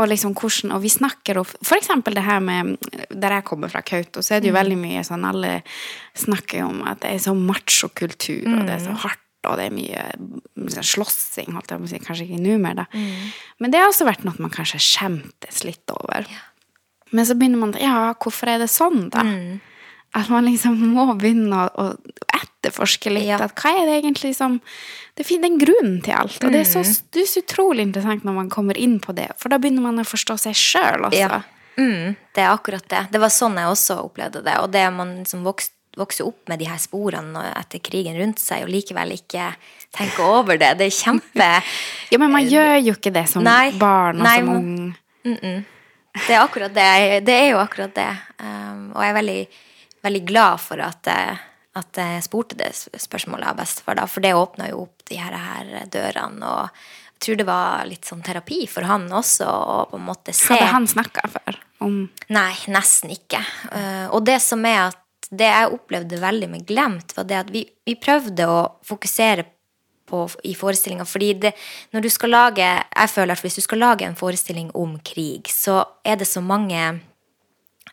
Og 0.00 0.08
liksom 0.08 0.32
hvordan, 0.38 0.72
og 0.72 0.80
vi 0.84 0.88
snakker 0.92 1.40
om 1.40 1.48
For 1.66 1.76
eksempel 1.76 2.14
det 2.14 2.22
her 2.22 2.38
med 2.40 2.76
Der 3.10 3.34
jeg 3.34 3.44
kommer 3.44 3.68
fra 3.68 3.82
Kautokeino, 3.82 4.22
så 4.22 4.36
er 4.36 4.40
det 4.40 4.48
jo 4.48 4.54
veldig 4.54 4.76
mye 4.78 5.02
sånn 5.04 5.26
Alle 5.26 5.50
snakker 6.16 6.62
om 6.62 6.84
at 6.86 7.02
det 7.02 7.10
er 7.10 7.24
så 7.24 7.34
machokultur, 7.34 8.46
og 8.54 8.62
det 8.68 8.76
er 8.76 8.84
så 8.86 8.94
hardt, 9.02 9.24
og 9.48 9.56
det 9.56 9.68
er 9.68 9.74
mye 9.74 10.70
sånn 10.74 10.86
slåssing, 10.86 11.54
holdt 11.56 11.72
jeg 11.72 11.80
på 11.80 11.88
å 11.88 11.90
si. 11.90 12.00
Kanskje 12.04 12.26
ikke 12.26 12.42
nå 12.44 12.58
mer, 12.60 12.82
da. 12.82 12.86
Men 13.62 13.72
det 13.72 13.80
har 13.80 13.88
også 13.88 14.08
vært 14.08 14.26
noe 14.26 14.36
man 14.42 14.52
kanskje 14.52 14.82
skjemtes 14.84 15.62
litt 15.64 15.94
over. 15.94 16.28
Men 17.10 17.26
så 17.26 17.34
begynner 17.38 17.58
man 17.64 17.74
Ja, 17.80 18.12
hvorfor 18.20 18.52
er 18.52 18.62
det 18.62 18.70
sånn, 18.70 19.08
da? 19.14 19.24
At 20.16 20.30
man 20.30 20.46
liksom 20.48 20.76
må 20.96 21.06
begynne 21.18 21.66
å, 21.66 21.86
å 21.86 22.34
etterforske 22.40 23.12
litt. 23.14 23.28
Ja. 23.30 23.40
At 23.44 23.56
hva 23.58 23.72
er 23.80 23.88
det 23.88 24.00
egentlig 24.02 24.34
som 24.36 24.60
Det 25.18 25.26
finner 25.26 25.50
en 25.50 25.60
grunn 25.60 25.96
til 26.04 26.14
alt. 26.16 26.38
Og 26.44 26.52
det 26.52 26.62
er, 26.62 26.68
så, 26.68 26.84
det 27.12 27.24
er 27.24 27.28
så 27.28 27.42
utrolig 27.42 27.84
interessant 27.88 28.24
når 28.24 28.36
man 28.36 28.52
kommer 28.52 28.78
inn 28.78 29.00
på 29.02 29.12
det, 29.16 29.26
for 29.40 29.52
da 29.52 29.58
begynner 29.60 29.84
man 29.84 30.00
å 30.00 30.06
forstå 30.06 30.36
seg 30.46 30.56
sjøl 30.56 31.08
også. 31.10 31.18
Ja. 31.18 31.42
Mm, 31.80 32.14
det 32.36 32.42
er 32.44 32.52
akkurat 32.52 32.86
det. 32.92 33.02
Det 33.12 33.20
var 33.20 33.32
sånn 33.32 33.58
jeg 33.58 33.68
også 33.68 33.98
opplevde 34.04 34.42
det. 34.46 34.56
Og 34.62 34.72
det 34.72 34.84
man 34.94 35.18
liksom 35.20 35.44
vokst 35.44 35.74
vokse 35.98 36.22
opp 36.24 36.48
med 36.48 36.58
de 36.62 36.68
her 36.70 36.78
sporene 36.78 37.42
etter 37.58 37.78
krigen 37.82 38.16
rundt 38.20 38.38
seg, 38.38 38.62
og 38.62 38.70
likevel 38.70 39.12
ikke 39.16 39.48
tenke 39.96 40.22
over 40.22 40.56
det. 40.60 40.74
Det 40.78 40.86
er 40.86 40.94
kjempe 40.94 41.48
Ja, 42.12 42.18
men 42.18 42.30
man 42.30 42.46
gjør 42.46 42.76
jo 42.78 42.94
ikke 42.94 43.12
det 43.14 43.26
som 43.28 43.42
Nei, 43.46 43.72
barn 43.78 44.20
og 44.20 44.24
nei, 44.28 44.38
som 44.38 44.48
ung. 44.54 44.96
Mm 45.24 45.36
-mm. 45.36 45.64
Det 46.26 46.34
er 46.34 46.40
akkurat 46.40 46.74
det. 46.74 47.20
Det 47.26 47.34
er 47.34 47.50
jo 47.50 47.58
akkurat 47.58 47.94
det. 47.94 48.16
Um, 48.42 48.92
og 48.96 49.02
jeg 49.02 49.10
er 49.10 49.14
veldig, 49.14 49.46
veldig 50.02 50.24
glad 50.26 50.60
for 50.60 50.80
at, 50.80 51.06
jeg- 51.06 51.38
at 51.76 51.96
jeg 51.96 52.22
spurte 52.22 52.56
det 52.56 52.72
spørsmålet 52.74 53.46
av 53.46 53.56
bestefar, 53.56 53.94
da, 53.94 54.06
for 54.06 54.20
det 54.20 54.34
åpna 54.34 54.68
jo 54.70 54.82
opp 54.82 55.02
de 55.08 55.16
her, 55.16 55.32
her 55.36 55.86
dørene. 55.86 56.42
Og 56.42 56.68
jeg 57.14 57.20
tror 57.20 57.36
det 57.36 57.46
var 57.46 57.84
litt 57.86 58.04
sånn 58.04 58.22
terapi 58.22 58.66
for 58.68 58.82
han 58.82 59.08
også, 59.12 59.46
å 59.46 59.90
på 59.90 59.96
en 59.96 60.06
måte 60.06 60.32
se 60.32 60.54
Hadde 60.54 60.66
han 60.72 60.86
snakka 60.86 61.28
før 61.28 61.56
om 61.80 62.10
Nei, 62.28 62.54
nesten 62.66 63.10
ikke. 63.10 63.44
Eh, 63.72 64.08
og 64.10 64.24
det 64.24 64.40
som 64.42 64.64
er 64.64 64.88
at 64.88 64.96
det 65.30 65.46
jeg 65.46 65.72
opplevde 65.76 66.18
veldig 66.20 66.48
med 66.50 66.66
Glemt, 66.66 67.14
var 67.16 67.26
det 67.28 67.38
at 67.38 67.50
vi, 67.54 67.62
vi 67.86 67.94
prøvde 68.00 68.48
å 68.50 68.60
fokusere 68.86 69.46
på 70.10 70.24
i 70.50 70.56
forestillinga. 70.58 71.06
Fordi 71.06 71.30
det, 71.44 71.52
når 71.94 72.02
du 72.02 72.10
skal 72.10 72.32
lage 72.34 72.66
Jeg 72.66 73.10
føler 73.12 73.36
at 73.36 73.44
hvis 73.44 73.60
du 73.60 73.62
skal 73.62 73.78
lage 73.78 74.06
en 74.06 74.18
forestilling 74.18 74.72
om 74.74 74.98
krig, 75.06 75.46
så 75.54 75.84
er 76.04 76.18
det 76.20 76.28
så 76.28 76.42
mange 76.42 76.80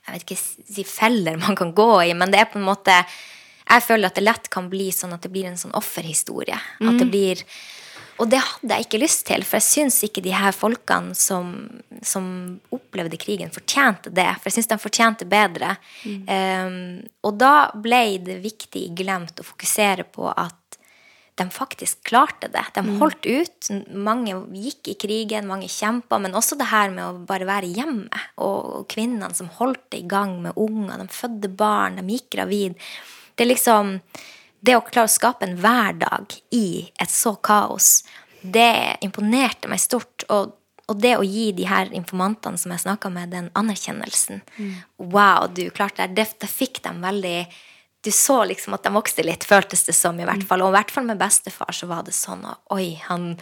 jeg 0.07 0.15
vet 0.15 0.23
ikke 0.23 0.39
si 0.39 0.85
feller 0.87 1.35
man 1.41 1.57
kan 1.59 1.73
gå 1.75 1.89
i, 2.05 2.13
men 2.15 2.31
det 2.31 2.39
er 2.39 2.47
på 2.47 2.61
en 2.61 2.69
måte 2.69 2.93
Jeg 3.67 3.83
føler 3.83 4.07
at 4.07 4.15
det 4.15 4.23
lett 4.23 4.45
kan 4.49 4.69
bli 4.71 4.87
sånn 4.95 5.11
at 5.13 5.25
det 5.25 5.31
blir 5.33 5.49
en 5.49 5.59
sånn 5.59 5.75
offerhistorie. 5.75 6.55
At 6.79 7.01
det 7.01 7.09
blir 7.11 7.41
Og 8.17 8.29
det 8.31 8.39
hadde 8.41 8.73
jeg 8.73 8.87
ikke 8.87 9.01
lyst 9.01 9.25
til, 9.29 9.43
for 9.45 9.59
jeg 9.59 9.67
syns 9.67 9.99
ikke 10.07 10.23
de 10.25 10.33
her 10.33 10.55
folkene 10.55 11.13
som, 11.17 11.51
som 12.01 12.27
opplevde 12.73 13.19
krigen, 13.21 13.53
fortjente 13.53 14.09
det. 14.09 14.29
For 14.39 14.49
jeg 14.49 14.57
syns 14.57 14.71
de 14.71 14.77
fortjente 14.81 15.27
bedre. 15.29 15.75
Um, 16.05 16.77
og 17.27 17.37
da 17.37 17.69
ble 17.77 18.17
det 18.25 18.39
viktig 18.45 18.87
Glemt 18.97 19.37
å 19.41 19.45
fokusere 19.45 20.07
på 20.09 20.31
at 20.33 20.57
de 21.37 21.45
faktisk 21.53 22.01
klarte 22.09 22.49
det. 22.49 22.63
De 22.73 22.81
holdt 22.97 23.27
ut. 23.29 23.67
Mange 23.93 24.33
gikk 24.57 24.89
i 24.89 24.95
krigen, 24.97 25.49
mange 25.49 25.69
kjempa, 25.69 26.17
men 26.21 26.33
også 26.37 26.57
det 26.57 26.71
her 26.71 26.89
med 26.93 27.03
å 27.05 27.25
bare 27.29 27.45
være 27.45 27.69
hjemme. 27.69 28.23
Og 28.41 28.87
kvinnene 28.89 29.29
som 29.37 29.51
holdt 29.59 29.83
det 29.93 30.01
i 30.01 30.09
gang 30.09 30.39
med 30.41 30.57
unger. 30.57 31.03
De 31.03 31.13
fødte 31.13 31.51
barn, 31.53 32.01
de 32.01 32.17
gikk 32.17 32.31
gravid. 32.39 32.81
Det 33.37 33.45
er 33.45 33.51
liksom 33.51 33.99
Det 34.67 34.75
å 34.75 34.83
klare 34.83 35.07
å 35.07 35.11
skape 35.11 35.47
en 35.47 35.55
hverdag 35.63 36.35
i 36.55 36.89
et 36.99 37.11
så 37.11 37.37
kaos, 37.39 38.01
det 38.41 38.97
imponerte 39.05 39.69
meg 39.71 39.79
stort. 39.79 40.25
Og, 40.33 40.51
og 40.87 40.99
det 41.03 41.13
å 41.17 41.23
gi 41.23 41.49
de 41.55 41.67
her 41.69 41.91
informantene 41.95 42.59
som 42.59 42.73
jeg 42.75 42.83
snakka 42.83 43.11
med, 43.13 43.31
den 43.31 43.49
anerkjennelsen 43.59 44.43
Wow, 44.97 45.47
du 45.55 45.69
klarte 45.71 46.07
det. 46.07 46.27
Det, 46.41 46.51
fikk 46.51 46.83
dem 46.83 47.01
veldig 47.05 47.39
du 48.07 48.11
så 48.11 48.43
liksom 48.45 48.75
at 48.77 48.85
de 48.85 48.91
vokste 48.95 49.23
litt, 49.25 49.43
føltes 49.43 49.83
det 49.87 49.95
som. 49.97 50.19
i 50.19 50.27
hvert 50.27 50.45
fall. 50.47 50.61
Og 50.63 50.71
i 50.71 50.77
hvert 50.77 50.91
fall 50.93 51.07
med 51.07 51.19
bestefar 51.19 51.73
så 51.75 51.89
var 51.89 52.05
det 52.07 52.15
sånn 52.15 52.45
Og 52.47 52.77
oi, 52.77 52.93
han 53.07 53.33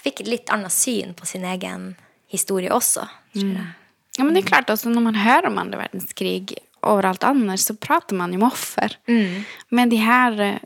fikk 0.00 0.24
et 0.24 0.30
litt 0.32 0.50
annet 0.50 0.74
syn 0.74 1.12
på 1.14 1.28
sin 1.28 1.44
egen 1.46 1.92
historie 2.30 2.72
også. 2.72 3.04
tror 3.34 3.52
jeg. 3.58 3.68
Ja, 4.18 4.24
men 4.24 4.34
det 4.34 4.42
er 4.44 4.50
klart 4.50 4.70
også 4.72 4.90
når 4.90 5.04
man 5.04 5.18
hører 5.20 5.50
om 5.50 5.60
andre 5.62 5.78
verdenskrig 5.84 6.56
overalt 6.86 7.24
annars, 7.26 7.66
så 7.68 7.76
prater 7.76 8.16
man 8.18 8.34
jo 8.34 8.40
om 8.40 8.48
offer. 8.48 8.96
Men 9.70 9.92
de 9.92 10.00
eh, 10.00 10.58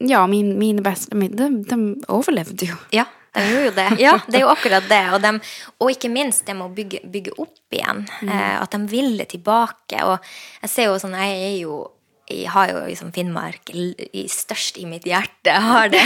Ja, 0.00 0.26
min, 0.26 0.58
mine 0.58 0.82
beste 0.82 1.14
de, 1.14 1.48
de 1.68 1.78
overlevde 2.08 2.70
jo. 2.70 2.76
Ja, 2.94 3.06
de 3.36 3.44
gjorde 3.50 3.66
jo 3.66 3.74
det. 3.76 3.88
Ja, 4.06 4.14
det 4.26 4.38
er 4.38 4.46
jo 4.46 4.52
akkurat 4.52 4.88
det. 4.88 5.02
Og, 5.12 5.20
de, 5.22 5.34
og 5.80 5.92
ikke 5.92 6.12
minst 6.12 6.46
det 6.46 6.56
med 6.56 6.68
å 6.68 6.74
bygge, 6.76 7.02
bygge 7.12 7.36
opp 7.36 7.76
igjen. 7.76 8.06
Eh, 8.24 8.54
at 8.60 8.72
de 8.72 8.80
ville 8.90 9.28
tilbake. 9.28 10.00
Og 10.06 10.16
jeg 10.62 10.72
ser 10.72 10.90
jo 10.90 10.96
sånn, 11.02 11.18
jeg 11.20 11.36
er 11.50 11.60
jo 11.64 11.84
jeg 12.26 12.50
har 12.50 12.72
jo 12.72 12.80
liksom 12.88 13.12
Finnmark 13.14 13.70
i 13.70 14.24
størst 14.26 14.80
i 14.82 14.86
mitt 14.90 15.04
hjerte. 15.06 15.52
Jeg 15.52 15.62
har 15.62 15.92
det. 15.92 16.02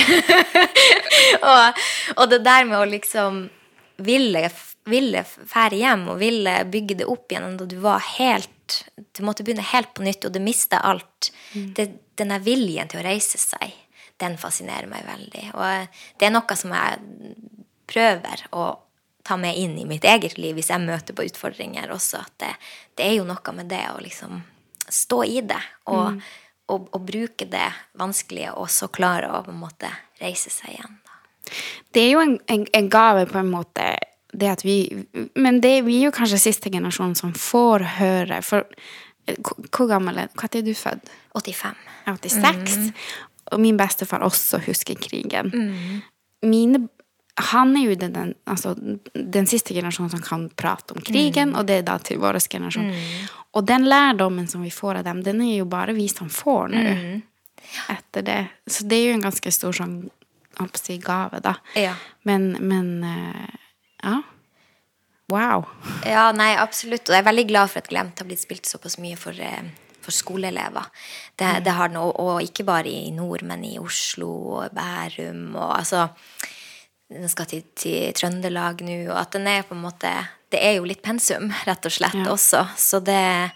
og, 1.52 1.80
og 2.18 2.26
det 2.28 2.42
der 2.44 2.66
med 2.68 2.76
å 2.76 2.88
liksom 2.90 3.46
ville, 4.04 4.42
ville 4.90 5.22
fære 5.24 5.80
hjem 5.80 6.06
og 6.12 6.20
ville 6.20 6.58
bygge 6.68 6.98
det 7.00 7.08
opp 7.08 7.32
igjen 7.32 7.56
da 7.56 7.68
du 7.68 7.78
var 7.80 8.04
helt 8.18 8.52
Du 8.96 9.22
måtte 9.26 9.44
begynne 9.46 9.64
helt 9.72 9.92
på 9.96 10.04
nytt, 10.06 10.24
og 10.26 10.34
du 10.34 10.40
mista 10.42 10.82
alt. 10.86 11.30
Det, 11.52 11.88
denne 12.18 12.38
viljen 12.44 12.90
til 12.90 13.00
å 13.00 13.06
reise 13.06 13.40
seg, 13.40 13.72
den 14.20 14.36
fascinerer 14.40 14.88
meg 14.90 15.06
veldig. 15.08 15.46
Og 15.56 15.98
det 16.20 16.28
er 16.28 16.34
noe 16.34 16.56
som 16.58 16.74
jeg 16.76 17.34
prøver 17.90 18.44
å 18.56 18.68
ta 19.26 19.36
med 19.40 19.56
inn 19.58 19.78
i 19.78 19.86
mitt 19.88 20.04
eget 20.04 20.38
liv 20.38 20.56
hvis 20.56 20.70
jeg 20.72 20.82
møter 20.82 21.16
på 21.16 21.26
utfordringer 21.28 21.92
også. 21.92 22.22
At 22.24 22.34
det, 22.42 22.52
det 22.98 23.08
er 23.08 23.18
jo 23.18 23.28
noe 23.28 23.56
med 23.56 23.70
det 23.72 23.84
å 23.92 24.00
liksom 24.02 24.40
stå 24.90 25.22
i 25.24 25.40
det 25.46 25.60
og, 25.92 26.20
og, 26.72 26.88
og 26.90 27.02
bruke 27.06 27.46
det 27.46 27.68
vanskelige, 27.98 28.56
og 28.58 28.70
så 28.72 28.88
klare 28.90 29.30
å 29.30 29.42
på 29.46 29.52
en 29.54 29.60
måte 29.60 29.90
reise 30.20 30.50
seg 30.50 30.74
igjen. 30.74 30.96
Da. 31.06 31.52
Det 31.94 32.02
er 32.02 32.10
jo 32.14 32.22
en, 32.24 32.36
en, 32.50 32.64
en 32.74 32.90
gave 32.90 33.26
på 33.30 33.38
en 33.40 33.52
måte 33.52 33.86
det 34.32 34.50
at 34.50 34.64
vi 34.64 35.06
Men 35.34 35.60
det, 35.60 35.84
vi 35.86 35.98
er 35.98 36.08
jo 36.08 36.14
kanskje 36.14 36.38
siste 36.38 36.70
generasjon 36.70 37.16
som 37.18 37.32
får 37.34 37.84
høre 37.98 38.42
For 38.46 38.66
eh, 39.26 39.36
hvor 39.70 39.88
gammel 39.90 40.22
er 40.22 40.30
Når 40.34 40.56
er 40.56 40.62
du 40.66 40.74
født? 40.74 41.10
85. 41.34 41.76
Jeg 42.06 42.14
er 42.14 42.18
86. 42.18 42.88
Og 43.52 43.60
min 43.60 43.76
bestefar 43.78 44.22
også 44.26 44.58
husker 44.66 44.98
krigen. 44.98 45.50
Mine, 46.42 46.88
han 47.34 47.76
er 47.76 47.84
jo 47.84 47.94
den, 47.98 48.12
den, 48.14 48.34
altså, 48.46 48.74
den 49.14 49.46
siste 49.46 49.74
generasjonen 49.74 50.10
som 50.10 50.22
kan 50.22 50.48
prate 50.56 50.94
om 50.94 51.02
krigen, 51.02 51.54
og 51.56 51.66
det 51.66 51.80
er 51.80 51.86
da 51.86 51.96
til 52.02 52.20
vår 52.22 52.38
generasjon. 52.50 52.90
Og 53.58 53.66
den 53.66 53.88
lærdommen 53.88 54.46
som 54.48 54.62
vi 54.62 54.70
får 54.70 55.00
av 55.00 55.08
dem, 55.08 55.22
den 55.26 55.42
er 55.42 55.56
jo 55.58 55.66
bare 55.70 55.94
vi 55.96 56.08
som 56.08 56.30
får 56.30 56.74
nå. 56.74 56.84
Etter 57.90 58.22
det. 58.26 58.40
Så 58.66 58.86
det 58.88 58.98
er 58.98 59.10
jo 59.10 59.16
en 59.18 59.26
ganske 59.26 59.52
stor 59.52 59.76
sånn, 59.76 59.96
gave, 61.04 61.40
da. 61.42 61.54
Ja. 61.78 61.94
Men, 62.28 62.52
men 62.60 63.04
eh, 63.06 63.58
ja. 64.02 64.20
Wow. 65.30 65.62
Ja, 66.04 66.32
nei, 66.34 66.56
absolutt. 66.58 67.06
Og 67.06 67.14
jeg 67.14 67.22
er 67.22 67.28
veldig 67.28 67.44
glad 67.52 67.70
for 67.70 67.78
at 67.78 67.88
Glemt 67.92 68.18
har 68.18 68.26
blitt 68.26 68.42
spilt 68.42 68.66
såpass 68.66 68.96
mye 68.98 69.14
for, 69.20 69.36
eh, 69.38 69.68
for 70.02 70.10
skoleelever. 70.10 70.88
Det, 71.38 71.52
det 71.64 71.74
har 71.76 71.94
og, 72.00 72.16
og 72.18 72.40
ikke 72.42 72.66
bare 72.66 72.90
i 72.90 73.12
nord, 73.14 73.44
men 73.46 73.62
i 73.68 73.76
Oslo 73.78 74.30
og 74.58 74.74
Bærum 74.74 75.54
og 75.54 75.76
altså 75.78 76.08
Den 77.10 77.26
skal 77.30 77.46
til, 77.50 77.62
til 77.74 78.12
Trøndelag 78.14 78.82
nå, 78.86 78.96
og 79.10 79.16
at 79.18 79.32
den 79.34 79.46
er 79.50 79.62
på 79.66 79.74
en 79.74 79.82
måte 79.82 80.10
Det 80.50 80.60
er 80.62 80.76
jo 80.78 80.84
litt 80.86 81.02
pensum, 81.02 81.48
rett 81.66 81.86
og 81.86 81.92
slett, 81.94 82.14
Ja. 82.14 82.26
også. 82.34 82.64
Så 82.78 82.98
det, 82.98 83.50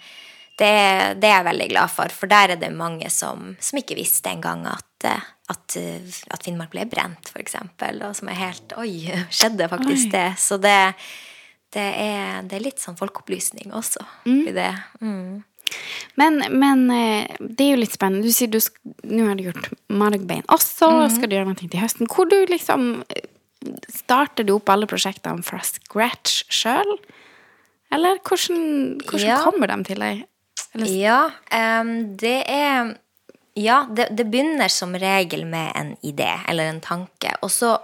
det, 0.58 0.70
det 1.18 1.26
er 1.28 1.36
jeg 1.40 1.48
veldig 1.50 1.68
glad 1.74 1.90
for, 1.90 2.08
for 2.14 2.30
der 2.30 2.54
er 2.54 2.56
det 2.62 2.70
mange 2.74 3.10
som, 3.10 3.56
som 3.58 3.78
ikke 3.82 3.98
visste 3.98 4.30
engang 4.30 4.62
at 4.70 5.06
eh, 5.10 5.26
at, 5.52 5.76
eh, 5.76 6.00
at 6.32 6.42
Finnmark 6.46 6.70
ble 6.72 6.86
brent, 6.88 7.32
eksempel. 7.40 8.02
Og 8.08 8.14
som 8.16 8.28
er 8.32 8.38
helt 8.40 8.72
Oi, 8.80 9.10
skjedde 9.30 9.68
faktisk 9.68 10.08
Oi. 10.08 10.12
det? 10.14 10.26
Så 10.40 10.56
det, 10.62 10.76
det, 11.74 11.88
er, 12.04 12.42
det 12.48 12.58
er 12.58 12.64
litt 12.68 12.80
sånn 12.80 12.96
folkeopplysning 13.00 13.72
også 13.76 14.04
i 14.30 14.52
det. 14.54 14.70
Mm. 15.02 15.42
Men, 16.20 16.36
men 16.54 16.82
eh, 16.92 17.36
det 17.40 17.64
er 17.66 17.70
jo 17.74 17.80
litt 17.82 17.94
spennende. 17.96 18.28
Du 18.28 18.32
sier 18.36 18.50
du 18.52 18.60
nå 19.10 19.26
har 19.28 19.38
du 19.40 19.46
gjort 19.48 19.70
margbein 19.90 20.44
også, 20.52 20.90
og 21.02 21.06
skal 21.16 21.28
du 21.32 21.36
gjøre 21.38 21.48
noe 21.50 21.58
til 21.58 21.80
høsten. 21.80 22.08
Hvor 22.12 22.28
du 22.30 22.36
liksom 22.50 23.02
eh, 23.14 23.30
Starter 23.88 24.44
du 24.44 24.50
opp 24.58 24.68
alle 24.68 24.84
prosjektene 24.84 25.40
fra 25.46 25.56
scratch 25.64 26.42
sjøl? 26.52 26.90
Eller 27.94 28.18
hvordan, 28.20 28.98
hvordan 29.08 29.24
Ja. 29.30 29.38
kommer 29.40 29.70
de 29.72 29.78
til 29.88 30.02
deg? 30.04 30.24
Eller, 30.74 30.90
Ja, 30.92 31.20
um, 31.80 31.92
det 32.20 32.42
er 32.44 32.92
Ja, 33.54 33.84
det, 33.90 34.08
det 34.10 34.26
begynner 34.26 34.68
som 34.68 34.96
regel 34.98 35.44
med 35.46 35.72
en 35.78 35.94
idé 36.02 36.32
eller 36.48 36.72
en 36.72 36.80
tanke, 36.82 37.36
og 37.42 37.52
så, 37.54 37.76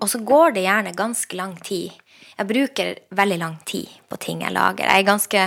og 0.00 0.10
så 0.10 0.20
går 0.24 0.56
det 0.56 0.64
gjerne 0.64 0.94
ganske 0.96 1.36
lang 1.36 1.58
tid. 1.60 1.92
Jeg 2.38 2.48
bruker 2.48 2.94
veldig 3.14 3.38
lang 3.42 3.58
tid 3.68 3.90
på 4.08 4.18
ting 4.22 4.40
jeg 4.42 4.54
lager. 4.56 4.88
Jeg 4.88 5.04
er 5.04 5.10
ganske 5.10 5.42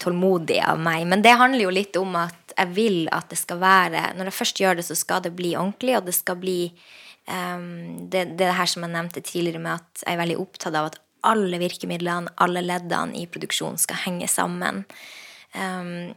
tålmodig 0.00 0.62
av 0.64 0.80
meg, 0.80 1.04
men 1.10 1.20
det 1.22 1.36
handler 1.36 1.66
jo 1.66 1.74
litt 1.76 1.98
om 2.00 2.16
at 2.18 2.54
jeg 2.56 2.72
vil 2.76 3.04
at 3.14 3.28
det 3.30 3.38
skal 3.38 3.60
være 3.60 4.00
Når 4.16 4.28
jeg 4.28 4.36
først 4.36 4.60
gjør 4.60 4.80
det, 4.80 4.86
så 4.88 4.96
skal 4.98 5.22
det 5.24 5.36
bli 5.36 5.52
ordentlig, 5.56 5.98
og 5.98 6.08
det 6.08 6.16
skal 6.16 6.40
bli 6.40 6.58
um, 7.28 8.08
det, 8.10 8.24
det 8.40 8.48
her 8.56 8.68
som 8.68 8.84
jeg 8.86 8.94
nevnte 8.96 9.22
tidligere 9.24 9.62
med 9.62 9.76
at 9.76 10.04
jeg 10.06 10.16
er 10.16 10.22
veldig 10.22 10.40
opptatt 10.40 10.80
av 10.80 10.88
at 10.90 10.98
alle 11.20 11.60
virkemidlene, 11.60 12.32
alle 12.40 12.64
leddene 12.64 13.20
i 13.20 13.28
produksjonen 13.28 13.78
skal 13.80 14.00
henge 14.06 14.28
sammen. 14.30 14.86
Um, 15.52 16.16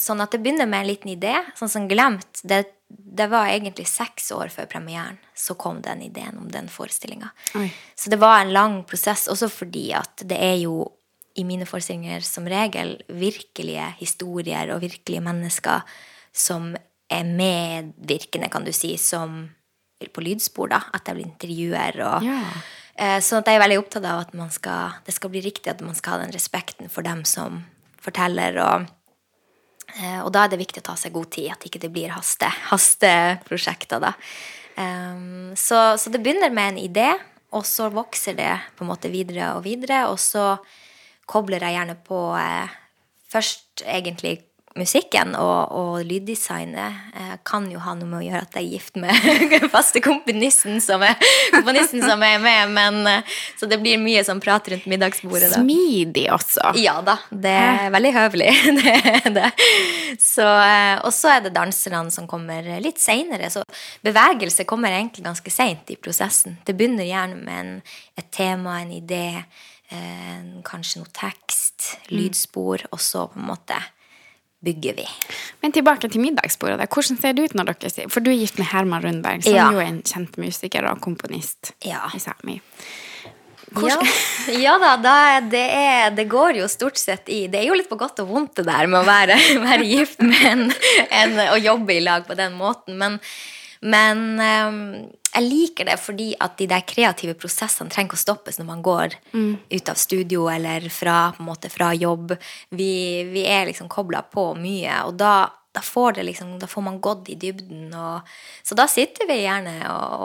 sånn 0.00 0.22
at 0.24 0.32
det 0.34 0.40
begynner 0.44 0.66
med 0.70 0.84
en 0.84 0.88
liten 0.90 1.10
idé. 1.12 1.34
Sånn 1.58 1.70
som 1.72 1.88
Glemt. 1.90 2.40
Det, 2.42 2.62
det 2.88 3.26
var 3.32 3.50
egentlig 3.50 3.86
seks 3.90 4.30
år 4.34 4.52
før 4.54 4.68
premieren 4.70 5.18
så 5.34 5.56
kom 5.58 5.80
den 5.84 6.02
ideen 6.06 6.38
om 6.38 6.48
den 6.52 6.68
forestillinga. 6.72 7.30
Så 7.98 8.10
det 8.12 8.20
var 8.22 8.40
en 8.40 8.52
lang 8.54 8.80
prosess, 8.88 9.26
også 9.32 9.48
fordi 9.52 9.88
at 9.96 10.24
det 10.28 10.38
er 10.38 10.56
jo 10.64 10.84
i 11.34 11.42
mine 11.46 11.66
forestillinger 11.66 12.22
som 12.22 12.46
regel 12.46 12.96
virkelige 13.10 13.88
historier 13.98 14.70
og 14.70 14.84
virkelige 14.84 15.22
mennesker 15.24 15.82
som 16.34 16.76
er 17.10 17.26
medvirkende, 17.26 18.48
kan 18.50 18.64
du 18.66 18.70
si, 18.74 18.94
som 18.98 19.48
på 20.14 20.22
lydspor, 20.22 20.70
da. 20.72 20.80
At 20.94 21.06
jeg 21.08 21.16
blir 21.18 21.26
intervjuer 21.28 22.00
og. 22.06 22.26
Eh, 22.94 23.18
Sånn 23.24 23.40
at 23.40 23.48
jeg 23.50 23.58
er 23.58 23.62
veldig 23.64 23.78
opptatt 23.80 24.04
av 24.06 24.20
at 24.22 24.34
man 24.38 24.50
skal, 24.54 24.98
det 25.06 25.14
skal 25.16 25.32
bli 25.32 25.40
riktig, 25.42 25.72
at 25.72 25.80
man 25.82 25.96
skal 25.98 26.14
ha 26.14 26.24
den 26.24 26.34
respekten 26.34 26.90
for 26.92 27.02
dem 27.06 27.24
som 27.26 27.64
forteller. 28.04 28.58
Og, 28.62 28.86
og 30.24 30.32
da 30.34 30.44
er 30.44 30.52
det 30.52 30.60
viktig 30.60 30.82
å 30.82 30.88
ta 30.90 30.96
seg 30.98 31.14
god 31.14 31.30
tid, 31.36 31.52
at 31.54 31.64
ikke 31.66 31.82
det 31.82 31.92
blir 31.94 32.12
haste, 32.14 32.48
hasteprosjekter. 32.70 34.02
da. 34.02 34.14
Um, 34.74 35.52
så, 35.54 35.94
så, 36.00 36.10
det 36.10 36.22
begynner 36.24 36.50
med 36.50 36.72
en 36.72 36.80
idé, 36.82 37.10
og 37.54 37.62
så 37.68 37.86
vokser 37.94 38.34
det 38.38 38.50
på 38.74 38.82
en 38.82 38.90
måte 38.90 39.12
videre 39.12 39.52
og 39.54 39.62
videre. 39.66 40.06
Og 40.10 40.18
så 40.18 40.56
kobler 41.30 41.62
jeg 41.62 41.76
gjerne 41.76 41.96
på 42.04 42.18
eh, 42.36 42.72
først 43.30 43.84
egentlig 43.86 44.40
musikken 44.78 45.36
og, 45.38 45.70
og 45.70 46.06
lyddesignet 46.06 47.14
eh, 47.14 47.34
kan 47.46 47.66
jo 47.70 47.78
ha 47.84 47.94
noe 47.94 48.08
med 48.10 48.18
å 48.18 48.24
gjøre 48.24 48.42
at 48.42 48.56
jeg 48.58 48.64
er 48.64 48.72
gift 48.72 48.98
med 48.98 49.68
faste 49.74 50.02
komponisten 50.02 50.80
som 50.82 51.02
er, 51.06 51.14
komponisten 51.54 52.02
som 52.02 52.22
er 52.26 52.40
med, 52.42 52.74
men 52.74 52.98
eh, 53.10 53.36
Så 53.58 53.68
det 53.70 53.78
blir 53.82 54.00
mye 54.02 54.24
sånn 54.26 54.42
prat 54.42 54.66
rundt 54.72 54.88
middagsbordet. 54.90 55.52
Da. 55.52 55.62
Smidig 55.62 56.26
også. 56.34 56.74
Ja 56.82 56.96
da. 57.06 57.16
Det 57.30 57.54
er 57.54 57.94
veldig 57.94 58.12
høvelig. 58.18 58.50
det 58.80 58.96
er 59.12 59.30
det. 59.38 59.50
Så, 60.20 60.44
eh, 60.44 60.98
og 61.04 61.12
så 61.14 61.36
er 61.36 61.46
det 61.46 61.54
danserne 61.54 62.10
som 62.14 62.26
kommer 62.30 62.66
litt 62.82 62.98
seinere. 63.02 63.50
Så 63.54 63.62
bevegelse 64.04 64.66
kommer 64.68 64.94
egentlig 64.94 65.26
ganske 65.26 65.54
seint 65.54 65.94
i 65.94 65.98
prosessen. 66.00 66.58
Det 66.66 66.74
begynner 66.74 67.06
gjerne 67.06 67.38
med 67.46 67.60
en, 67.60 67.74
et 68.18 68.30
tema, 68.34 68.80
en 68.82 68.94
idé, 68.94 69.26
eh, 69.94 70.40
kanskje 70.66 71.04
noe 71.04 71.14
tekst, 71.14 71.94
mm. 72.08 72.14
lydspor, 72.18 72.88
og 72.90 73.02
så 73.02 73.28
på 73.30 73.38
en 73.38 73.52
måte 73.54 73.78
bygger 74.64 74.98
vi. 74.98 75.06
Men 75.62 75.74
tilbake 75.76 76.10
til 76.10 76.22
middagsbordet. 76.24 76.88
Hvordan 76.88 77.20
ser 77.20 77.36
det 77.36 77.48
ut 77.48 77.56
når 77.58 77.72
dere 77.72 77.92
sier 77.92 78.12
For 78.12 78.24
du 78.24 78.32
er 78.32 78.40
gift 78.40 78.60
med 78.60 78.70
Herman 78.72 79.04
Rundberg, 79.04 79.44
som 79.46 79.56
ja. 79.56 79.70
jo 79.72 79.82
er 79.82 79.90
en 79.92 80.02
kjent 80.04 80.38
musiker 80.40 80.86
og 80.90 81.02
komponist 81.04 81.74
ja. 81.86 82.04
i 82.14 82.22
Sámi. 82.22 82.60
Ja, 83.74 83.98
ja, 84.64 84.74
da, 84.78 84.92
da 85.02 85.16
det, 85.50 85.64
er, 85.74 86.12
det, 86.14 86.28
går 86.30 86.60
jo 86.60 86.68
stort 86.70 86.98
sett 87.00 87.28
i 87.32 87.46
Det 87.50 87.58
er 87.58 87.66
jo 87.72 87.78
litt 87.78 87.88
på 87.90 87.98
godt 87.98 88.20
og 88.22 88.30
vondt 88.30 88.60
det 88.60 88.68
der 88.68 88.86
med 88.86 89.00
å 89.00 89.08
være, 89.08 89.38
være 89.66 89.88
gift 89.88 90.22
med 90.22 90.46
en, 90.50 90.64
en, 91.10 91.36
og 91.48 91.58
jobbe 91.62 91.96
i 91.96 92.04
lag 92.04 92.26
på 92.28 92.38
den 92.38 92.54
måten. 92.60 92.98
Men, 93.00 93.18
men 93.84 94.20
um, 94.40 94.78
jeg 95.34 95.44
liker 95.44 95.88
det 95.90 95.96
fordi 96.00 96.30
at 96.40 96.54
de 96.56 96.68
der 96.70 96.84
kreative 96.88 97.34
prosessene 97.36 97.92
trenger 97.92 98.12
ikke 98.12 98.20
å 98.20 98.22
stoppes 98.22 98.60
når 98.60 98.68
man 98.68 98.84
går 98.84 99.16
mm. 99.34 99.50
ut 99.74 99.90
av 99.90 99.98
studio 100.00 100.46
eller 100.52 100.86
fra, 100.94 101.18
måte, 101.42 101.68
fra 101.72 101.90
jobb. 101.96 102.32
Vi, 102.70 102.94
vi, 103.28 103.42
er 103.50 103.66
liksom 103.68 103.90
kobla 103.92 104.22
på 104.30 104.52
mye, 104.56 105.02
og 105.08 105.18
da, 105.20 105.34
da, 105.74 105.82
får 105.84 106.22
liksom, 106.22 106.54
da, 106.62 106.70
får 106.70 106.86
man 106.86 107.02
gått 107.04 107.28
i 107.34 107.36
dybden. 107.40 107.90
Og, 107.92 108.32
så 108.64 108.78
da 108.78 108.86
sitter 108.88 109.28
vi 109.28 109.42
gjerne 109.42 109.76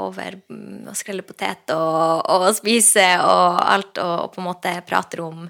over 0.06 0.39
og 0.54 0.96
skreller 0.96 1.28
potet 1.28 1.75
og, 1.75 2.24
og 2.30 2.48
spiser 2.56 3.25
og 3.25 3.60
alt, 3.66 3.98
og, 3.98 4.16
og 4.28 4.34
på 4.36 4.44
en 4.44 4.50
måte 4.51 4.78
prater 4.88 5.25
om 5.25 5.50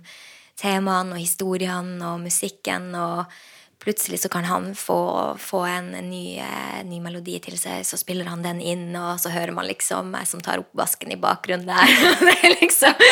temaene 0.60 1.14
og 1.14 1.22
historiene 1.22 2.16
og 2.16 2.26
musikken. 2.26 2.90
og 2.96 3.40
plutselig 3.80 4.20
så 4.20 4.30
kan 4.30 4.44
han 4.44 4.76
få, 4.76 5.00
få 5.40 5.64
en, 5.66 5.92
ny, 6.10 6.38
eh, 6.44 6.80
ny, 6.86 7.00
melodi 7.04 7.38
til 7.44 7.56
seg, 7.60 7.86
så 7.88 7.98
spiller 8.00 8.28
han 8.28 8.44
den 8.44 8.60
inn, 8.60 8.90
og 9.00 9.22
så 9.24 9.32
hører 9.32 9.56
man 9.56 9.70
liksom 9.70 10.12
meg 10.14 10.28
som 10.28 10.44
tar 10.44 10.62
oppvasken 10.64 11.14
i 11.16 11.20
bakgrunnen 11.20 11.70
der. 11.70 11.96
det, 12.28 12.36
er 12.44 12.56
liksom, 12.60 13.04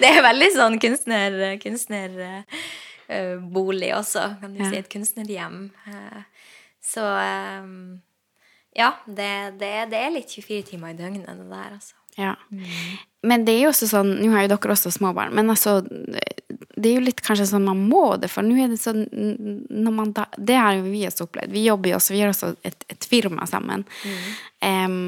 det 0.00 0.10
er 0.10 0.24
veldig 0.24 0.50
sånn 0.56 0.80
kunstnerbolig 0.82 1.60
kunstner, 1.62 2.18
uh, 3.12 3.98
også, 4.00 4.24
kan 4.40 4.56
du 4.56 4.64
ja. 4.64 4.72
si. 4.72 4.80
Et 4.80 4.92
kunstnerhjem. 4.92 5.60
Uh, 5.84 6.48
så 6.88 7.04
um, 7.04 8.00
ja, 8.78 8.92
det, 9.06 9.58
det, 9.60 9.72
det, 9.92 10.00
er 10.00 10.12
litt 10.14 10.32
24 10.32 10.64
timer 10.72 10.94
i 10.94 10.98
døgnet, 10.98 11.28
det 11.28 11.48
der, 11.50 11.72
altså. 11.76 11.94
Ja. 12.18 12.34
Mm. 12.50 12.64
Men 13.28 13.44
det 13.46 13.54
er 13.54 13.60
jo 13.62 13.70
også 13.70 13.86
sånn 13.86 14.08
Nå 14.18 14.32
har 14.32 14.42
jo 14.42 14.50
dere 14.50 14.74
også 14.74 14.90
småbarn, 14.90 15.30
men 15.38 15.52
altså 15.52 15.76
det 16.78 16.90
er 16.90 16.98
jo 16.98 17.06
litt 17.06 17.22
kanskje 17.24 17.48
sånn 17.50 17.66
man 17.68 17.84
må 17.90 18.04
det, 18.20 18.30
for 18.32 18.46
nå 18.46 18.58
er 18.62 18.72
det 18.72 18.80
sånn 18.80 19.04
da, 20.16 20.26
Det 20.36 20.58
har 20.58 20.78
jo 20.78 20.88
vi 20.88 21.06
også 21.08 21.28
opplevd. 21.28 21.54
Vi 21.54 21.64
jobber 21.66 21.92
jo 21.92 22.00
også, 22.00 22.14
vi 22.14 22.20
gjør 22.22 22.34
også 22.34 22.52
et, 22.68 22.84
et 22.94 23.08
firma 23.10 23.48
sammen. 23.50 23.86
Mm. 24.04 24.28
Um, 24.68 25.00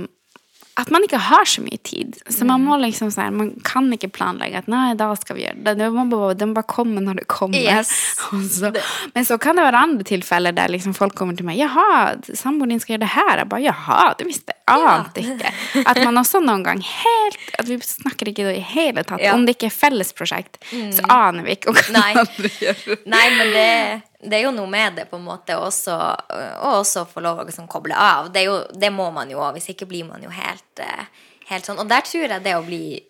at 0.80 0.90
man 0.90 1.04
ikke 1.04 1.18
har 1.20 1.44
så 1.48 1.60
mye 1.64 1.78
tid. 1.84 2.16
Så 2.30 2.46
man 2.48 2.62
må 2.64 2.76
liksom 2.80 3.10
sånn, 3.12 3.36
man 3.36 3.50
kan 3.66 3.90
ikke 3.92 4.08
planlegge 4.14 4.62
at 4.62 4.68
nei, 4.70 4.94
da 4.98 5.10
skal 5.18 5.36
vi 5.36 5.44
gjøre 5.44 5.58
det. 5.66 5.74
Det 5.80 5.88
må 5.92 6.06
bare, 6.12 6.46
må 6.46 6.56
bare 6.56 6.70
komme 6.70 7.02
når 7.04 7.20
det 7.20 7.26
kommer. 7.30 7.58
Yes. 7.58 7.90
Så, 8.60 8.70
men 9.14 9.26
så 9.26 9.36
kan 9.42 9.58
det 9.58 9.64
være 9.66 9.82
andre 9.88 10.06
tilfeller 10.06 10.54
der 10.56 10.70
liksom 10.72 10.94
folk 10.96 11.16
kommer 11.18 11.36
til 11.36 11.46
meg 11.48 11.58
'Jaha, 11.58 12.14
samboeren 12.22 12.72
din 12.74 12.80
skal 12.82 12.94
gjøre 12.94 13.04
det 13.04 13.12
her.' 13.16 13.42
Jeg 13.42 13.50
bare 13.50 13.64
'Jaha, 13.66 13.98
det 14.18 14.26
visste 14.28 14.54
jeg 14.54 14.86
ante 14.94 15.24
ja. 15.24 15.34
ikke'. 15.34 15.84
At 15.90 16.00
man 16.04 16.20
også 16.22 16.40
noen 16.44 16.64
gang 16.64 16.82
helt 16.84 17.39
At 17.60 17.68
vi 17.68 17.80
snakker 17.84 18.30
ikke 18.32 18.50
i 18.52 18.60
hele 18.74 19.04
tatt. 19.06 19.22
Ja. 19.22 19.34
Om 19.36 19.46
det 19.46 19.56
ikke 19.58 19.68
er 19.70 19.76
fellesprosjekt, 19.76 20.60
mm. 20.72 20.92
så 20.98 21.08
aner 21.12 21.46
vi 21.46 21.58
ikke 21.58 21.74
hva 21.76 21.84
nei. 21.94 22.12
andre 22.24 22.52
gjør. 22.60 22.86
Nei, 23.04 23.26
men 23.36 23.52
det 23.56 23.72
det 24.20 24.36
er 24.36 24.44
jo 24.44 24.52
noe 24.52 24.68
med 24.68 24.98
det, 24.98 25.06
på 25.08 25.16
en 25.16 25.24
måte, 25.24 25.56
også, 25.56 25.94
og 26.60 26.74
også 26.82 27.06
få 27.08 27.22
lov 27.24 27.40
å 27.40 27.46
liksom 27.48 27.68
koble 27.72 27.96
av. 27.96 28.28
Det, 28.34 28.44
jo, 28.44 28.58
det, 28.76 28.90
må 28.92 29.08
man 29.14 29.30
jo, 29.32 29.40
hvis 29.56 29.70
ikke 29.72 29.88
blir 29.88 30.04
man 30.08 30.20
jo 30.24 30.32
helt, 30.34 30.82
eh, 30.84 31.06
helt, 31.48 31.64
sånn. 31.64 31.80
Og 31.80 31.88
der 31.88 32.04
tror 32.04 32.26
jeg 32.26 32.44
det 32.44 32.56
å 32.58 32.66
bli, 32.66 33.00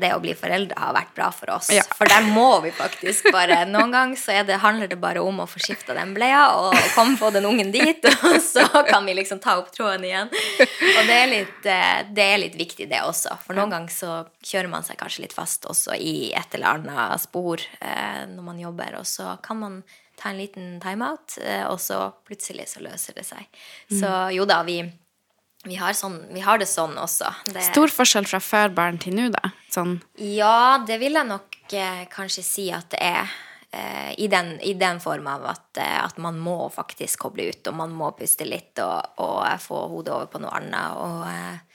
det 0.00 0.10
å 0.14 0.20
bli 0.22 0.34
foreldre 0.38 0.78
har 0.78 0.94
vært 0.96 1.14
bra 1.16 1.28
for 1.34 1.52
oss. 1.56 1.70
Ja. 1.74 1.84
For 1.96 2.08
der 2.10 2.26
må 2.26 2.60
vi 2.64 2.72
faktisk 2.74 3.30
bare 3.34 3.60
Noen 3.68 3.92
ganger 3.92 4.20
så 4.20 4.38
det, 4.46 4.58
handler 4.62 4.88
det 4.90 4.98
bare 5.00 5.22
om 5.24 5.42
å 5.42 5.46
få 5.50 5.60
skifta 5.62 5.94
den 5.96 6.14
bleia 6.16 6.44
og 6.56 6.76
komme 6.94 7.18
få 7.18 7.30
den 7.34 7.46
ungen 7.48 7.72
dit, 7.74 8.04
og 8.28 8.38
så 8.44 8.64
kan 8.88 9.06
vi 9.06 9.16
liksom 9.18 9.42
ta 9.44 9.58
opp 9.60 9.70
tråden 9.74 10.06
igjen. 10.08 10.30
Og 10.30 11.02
det 11.08 11.16
er 11.16 11.30
litt, 11.30 11.68
eh, 11.68 12.00
det 12.14 12.26
er 12.26 12.42
litt 12.44 12.58
viktig, 12.58 12.88
det 12.90 13.02
også. 13.04 13.36
For 13.44 13.58
noen 13.58 13.74
ganger 13.74 13.94
så 13.94 14.18
kjører 14.44 14.70
man 14.72 14.86
seg 14.86 15.00
kanskje 15.00 15.26
litt 15.26 15.36
fast 15.36 15.68
også 15.68 15.96
i 15.98 16.30
et 16.36 16.58
eller 16.58 16.78
annet 16.78 17.22
spor 17.22 17.62
eh, 17.80 18.22
når 18.30 18.44
man 18.52 18.62
jobber, 18.62 19.00
og 19.00 19.08
så 19.08 19.36
kan 19.44 19.60
man 19.62 19.80
ta 20.18 20.30
en 20.30 20.40
liten 20.40 20.78
timeout, 20.82 21.38
eh, 21.42 21.64
og 21.68 21.78
så 21.80 22.08
plutselig 22.26 22.68
så 22.72 22.82
løser 22.84 23.18
det 23.18 23.26
seg. 23.28 23.46
Så 24.00 24.10
jo 24.34 24.46
da, 24.48 24.62
vi, 24.66 24.80
vi, 25.68 25.76
har 25.78 25.96
sånn, 25.96 26.18
vi, 26.32 26.40
har 26.44 26.60
det 26.60 26.68
sånn 26.70 26.96
også. 26.98 27.30
Det, 27.52 27.62
Stor 27.70 27.92
forskjell 27.92 28.28
fra 28.28 28.40
før 28.42 28.72
barn 28.74 29.00
til 29.02 29.16
nå, 29.18 29.28
da? 29.34 29.52
Sånn. 29.72 29.98
Ja, 30.16 30.80
det 30.88 30.98
vil 31.02 31.18
jeg 31.18 31.28
nok 31.28 31.58
eh, 31.76 32.06
kanskje 32.12 32.44
si 32.46 32.70
at 32.74 32.90
det 32.94 33.02
er. 33.04 33.36
Eh, 33.70 34.14
I 34.16 34.30
den, 34.32 34.54
i 34.64 34.72
den, 34.80 35.00
form 35.00 35.26
av 35.28 35.44
at, 35.50 35.76
eh, 35.76 35.98
at, 36.00 36.16
man 36.16 36.38
må 36.40 36.70
faktisk 36.72 37.26
koble 37.26 37.50
ut, 37.50 37.66
og 37.68 37.76
man 37.76 37.92
må 37.92 38.10
puste 38.16 38.46
litt 38.48 38.80
og, 38.80 39.20
og 39.20 39.44
få 39.60 39.82
hodet 39.92 40.14
over 40.14 40.30
på 40.32 40.40
noe 40.40 40.54
annet. 40.56 41.02
Og 41.04 41.26
eh, 41.28 41.67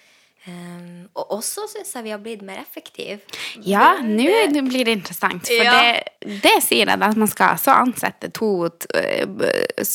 Um, 0.44 1.06
og 1.16 1.38
også 1.38 1.70
syns 1.72 1.94
jeg 1.96 2.04
vi 2.04 2.12
har 2.12 2.20
blitt 2.20 2.42
mer 2.44 2.58
effektive. 2.60 3.22
Ja, 3.64 4.02
nå 4.04 4.28
blir 4.68 4.84
det 4.84 4.98
interessant. 4.98 5.48
For 5.48 5.64
ja. 5.64 5.76
det, 5.80 6.40
det, 6.44 6.58
sier 6.66 6.84
jeg 6.84 7.00
at 7.00 7.20
man 7.20 7.30
skal 7.32 7.56
så 7.62 7.78
ansette 7.80 8.28
to 8.36 8.50
uh, 8.68 9.86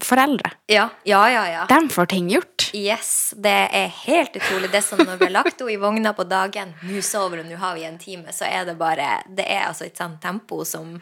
foreldre. 0.00 0.54
Ja, 0.72 0.86
ja, 1.04 1.20
ja, 1.28 1.44
ja. 1.52 1.66
De 1.68 1.92
får 1.92 2.08
ting 2.14 2.30
gjort. 2.32 2.70
Yes, 2.72 3.34
det 3.36 3.52
er 3.68 3.92
helt 4.06 4.40
utrolig. 4.40 4.72
Det 4.72 4.80
som 4.86 5.02
når 5.04 5.20
vi 5.20 5.28
har 5.28 5.34
lagt 5.42 5.60
henne 5.60 5.76
i 5.76 5.80
vogna 5.82 6.14
på 6.16 6.24
dagen, 6.28 6.72
nå 6.88 7.04
sover 7.04 7.42
hun, 7.42 7.52
nå 7.52 7.60
har 7.60 7.76
vi 7.76 7.84
en 7.90 8.00
time, 8.00 8.32
så 8.32 8.48
er 8.48 8.64
det 8.64 8.78
bare 8.80 9.20
Det 9.28 9.44
er 9.44 9.66
altså 9.68 9.84
et 9.90 10.00
sånt 10.00 10.22
tempo 10.24 10.62
som 10.64 10.96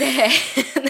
det 0.00 0.10
er, 0.30 0.40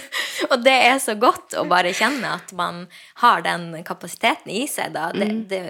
Og 0.52 0.62
det 0.62 0.74
er 0.86 0.98
så 1.02 1.16
godt 1.18 1.56
å 1.58 1.64
bare 1.66 1.94
kjenne 1.96 2.36
at 2.38 2.52
man 2.54 2.84
har 3.22 3.42
den 3.42 3.72
kapasiteten 3.86 4.52
i 4.52 4.66
seg, 4.70 4.94
da. 4.94 5.08
Det, 5.14 5.26
mm. 5.32 5.44
det 5.50 5.62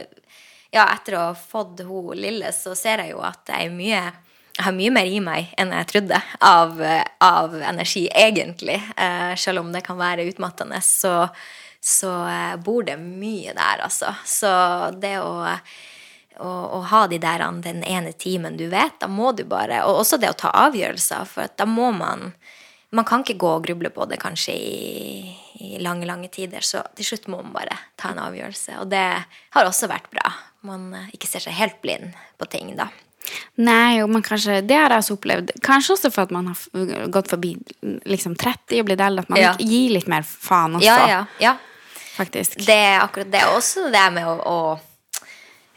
ja, 0.76 0.86
etter 0.92 1.16
å 1.16 1.24
ha 1.30 1.34
fått 1.36 1.82
hun 1.86 2.14
lille, 2.18 2.52
så 2.52 2.74
ser 2.78 3.04
jeg 3.04 3.14
jo 3.14 3.22
at 3.24 3.48
jeg, 3.52 3.72
mye, 3.74 4.04
jeg 4.52 4.66
har 4.68 4.76
mye 4.76 4.94
mer 4.94 5.10
i 5.10 5.20
meg 5.24 5.52
enn 5.58 5.74
jeg 5.74 5.90
trodde 5.92 6.20
av, 6.44 6.78
av 7.24 7.56
energi, 7.60 8.06
egentlig. 8.12 8.78
Eh, 8.96 9.34
selv 9.40 9.64
om 9.64 9.72
det 9.74 9.84
kan 9.86 9.98
være 10.00 10.28
utmattende, 10.30 10.80
så, 10.84 11.18
så 11.80 12.14
eh, 12.28 12.54
bor 12.60 12.86
det 12.86 12.98
mye 13.00 13.56
der, 13.56 13.86
altså. 13.88 14.14
Så 14.28 14.54
det 15.00 15.18
å 15.24 15.44
å, 16.38 16.80
ha 16.90 17.06
de 17.08 17.18
der 17.18 17.44
den 17.64 17.82
ene 17.84 18.12
timen 18.12 18.56
du 18.56 18.66
vet, 18.68 18.98
da 19.00 19.08
må 19.08 19.32
du 19.32 19.44
bare 19.48 19.82
Og 19.86 20.02
også 20.02 20.18
det 20.20 20.30
å 20.30 20.36
ta 20.36 20.50
avgjørelser, 20.66 21.24
for 21.24 21.52
da 21.56 21.66
må 21.68 21.90
man 21.96 22.32
Man 22.92 23.04
kan 23.08 23.24
ikke 23.24 23.38
gå 23.40 23.52
og 23.56 23.64
gruble 23.66 23.90
på 23.90 24.04
det 24.06 24.18
kanskje 24.22 24.52
i, 24.54 25.32
i 25.58 25.78
lange, 25.82 26.06
lange 26.06 26.28
tider, 26.32 26.62
så 26.62 26.84
til 26.96 27.08
slutt 27.08 27.26
må 27.28 27.40
man 27.42 27.52
bare 27.52 27.74
ta 27.98 28.12
en 28.12 28.20
avgjørelse. 28.22 28.76
Og 28.80 28.86
det 28.92 29.02
har 29.56 29.66
også 29.66 29.88
vært 29.90 30.06
bra 30.12 30.30
man 30.66 30.88
eh, 30.96 31.10
ikke 31.16 31.30
ser 31.30 31.44
seg 31.44 31.56
helt 31.56 31.80
blind 31.84 32.16
på 32.40 32.48
ting, 32.52 32.74
da. 32.78 32.90
Nei, 33.58 33.98
jo, 33.98 34.06
men 34.10 34.22
kanskje, 34.22 34.60
det 34.62 34.76
har 34.78 34.92
jeg 34.92 35.02
også 35.02 35.16
opplevd. 35.16 35.54
Kanskje 35.64 35.96
også 35.96 36.10
for 36.14 36.26
at 36.26 36.34
man 36.34 36.52
har 36.52 37.08
gått 37.12 37.30
forbi 37.32 37.54
liksom 38.06 38.36
30 38.38 38.82
og 38.82 38.90
blitt 38.90 39.02
eldre. 39.02 39.24
At 39.24 39.32
man 39.32 39.40
ja. 39.40 39.54
gir 39.58 39.96
litt 39.96 40.10
mer 40.10 40.26
faen 40.26 40.78
også. 40.78 40.86
Ja, 40.86 41.08
ja, 41.10 41.22
ja. 41.42 41.56
Faktisk. 42.16 42.60
Det 42.64 42.76
er 42.76 43.00
akkurat 43.02 43.32
det. 43.32 43.42
Også 43.56 43.88
det 43.92 44.04
med 44.14 44.28
å, 44.28 44.36
å 44.36 44.58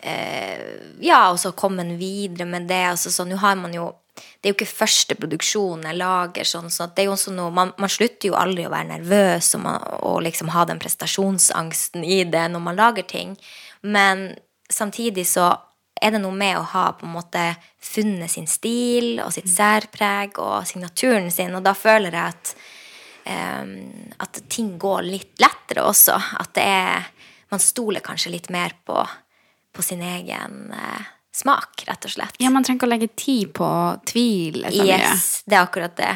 eh, 0.06 0.78
Ja, 1.04 1.26
og 1.32 1.40
så 1.42 1.56
komme 1.58 1.88
videre 2.00 2.48
med 2.50 2.70
det. 2.70 2.84
Altså, 2.94 3.12
så 3.12 3.26
nå 3.28 3.40
har 3.42 3.58
man 3.60 3.74
jo 3.76 3.92
det 4.40 4.48
er 4.48 4.54
jo 4.54 4.58
ikke 4.58 4.72
første 4.72 5.16
produksjon 5.20 5.84
jeg 5.88 5.96
lager. 6.00 6.48
sånn, 6.48 6.70
så 6.72 6.88
det 6.92 7.04
er 7.04 7.10
jo 7.10 7.16
også 7.16 7.32
noe, 7.36 7.52
man, 7.56 7.74
man, 7.80 7.92
slutter 7.92 8.32
jo 8.32 8.38
aldri 8.40 8.66
å 8.68 8.72
være 8.72 8.90
nervøs 8.94 9.54
og, 9.56 9.64
man, 9.64 9.84
og 10.08 10.22
liksom 10.26 10.52
ha 10.56 10.66
den 10.68 10.80
prestasjonsangsten 10.80 12.04
i 12.04 12.22
det 12.28 12.46
når 12.52 12.64
man 12.64 12.80
lager 12.80 13.08
ting. 13.08 13.36
Men 13.82 14.30
samtidig 14.70 15.28
så 15.28 15.50
er 16.00 16.14
det 16.16 16.22
noe 16.24 16.36
med 16.36 16.58
å 16.60 16.68
ha 16.74 16.86
på 16.96 17.08
en 17.08 17.16
måte 17.18 17.44
funnet 17.84 18.32
sin 18.32 18.48
stil 18.48 19.20
og 19.24 19.34
sitt 19.36 19.50
særpreg 19.52 20.40
og 20.40 20.68
signaturen 20.68 21.30
sin, 21.34 21.56
og 21.58 21.66
da 21.66 21.74
føler 21.76 22.16
jeg 22.16 22.36
at 22.36 22.54
um, 23.26 23.74
At 24.20 24.42
ting 24.52 24.78
går 24.80 25.04
litt 25.08 25.40
lettere 25.40 25.84
også. 25.88 26.16
At 26.40 26.54
det 26.58 26.64
er 26.66 27.10
Man 27.52 27.62
stoler 27.64 28.04
kanskje 28.06 28.32
litt 28.34 28.50
mer 28.54 28.76
på, 28.86 29.02
på 29.74 29.82
sin 29.82 30.02
egen 30.06 30.70
uh, 30.70 31.06
smak, 31.34 31.84
rett 31.88 32.06
og 32.06 32.12
slett. 32.14 32.36
Ja, 32.38 32.52
man 32.54 32.64
trenger 32.64 32.78
ikke 32.78 32.90
å 32.90 32.92
legge 32.92 33.08
tid 33.18 33.54
på 33.58 33.70
tvil. 34.06 34.68
Yes, 34.70 35.42
det 35.50 35.58
er 35.58 35.64
akkurat 35.64 35.96
det. 35.98 36.12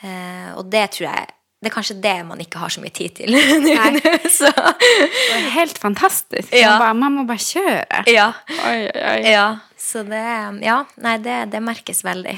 Uh, 0.00 0.56
og 0.56 0.70
det 0.72 0.86
tror 0.96 1.10
jeg 1.10 1.34
Det 1.64 1.70
er 1.70 1.76
kanskje 1.78 1.96
det 2.04 2.16
man 2.28 2.40
ikke 2.44 2.60
har 2.60 2.72
så 2.72 2.82
mye 2.84 2.92
tid 2.94 3.16
til. 3.16 3.34
så, 4.38 4.50
Det 4.52 5.36
er 5.38 5.50
helt 5.56 5.78
fantastisk. 5.80 6.52
Ja. 6.52 6.74
Man, 6.74 6.82
bare, 6.84 6.98
man 7.00 7.20
må 7.20 7.28
bare 7.28 7.40
kjøre. 7.40 8.04
ja. 8.12 8.30
Oi, 8.68 8.80
oi, 8.92 9.20
ja. 9.32 9.46
Så 9.80 10.04
det 10.06 10.24
Ja, 10.64 10.82
nei, 11.00 11.18
det, 11.24 11.46
det 11.52 11.60
merkes 11.64 12.04
veldig. 12.04 12.36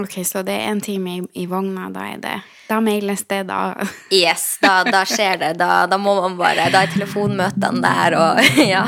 Ok, 0.00 0.24
så 0.24 0.42
det 0.42 0.54
er 0.56 0.70
en 0.72 0.80
time 0.80 1.16
i, 1.18 1.22
i 1.42 1.46
vogna, 1.46 1.90
da 1.92 2.06
er 2.08 2.20
det 2.22 2.36
Da 2.66 2.80
mailes 2.82 3.22
det, 3.28 3.44
da. 3.46 3.74
Yes, 4.10 4.56
da, 4.62 4.80
da 4.88 5.04
skjer 5.06 5.38
det. 5.42 5.52
Da, 5.60 5.84
da 5.86 5.98
må 6.00 6.16
man 6.22 6.38
bare 6.40 6.70
Da 6.72 6.82
er 6.82 6.94
telefonmøtene 6.94 7.82
der 7.84 8.16
og 8.18 8.40
Ja. 8.74 8.86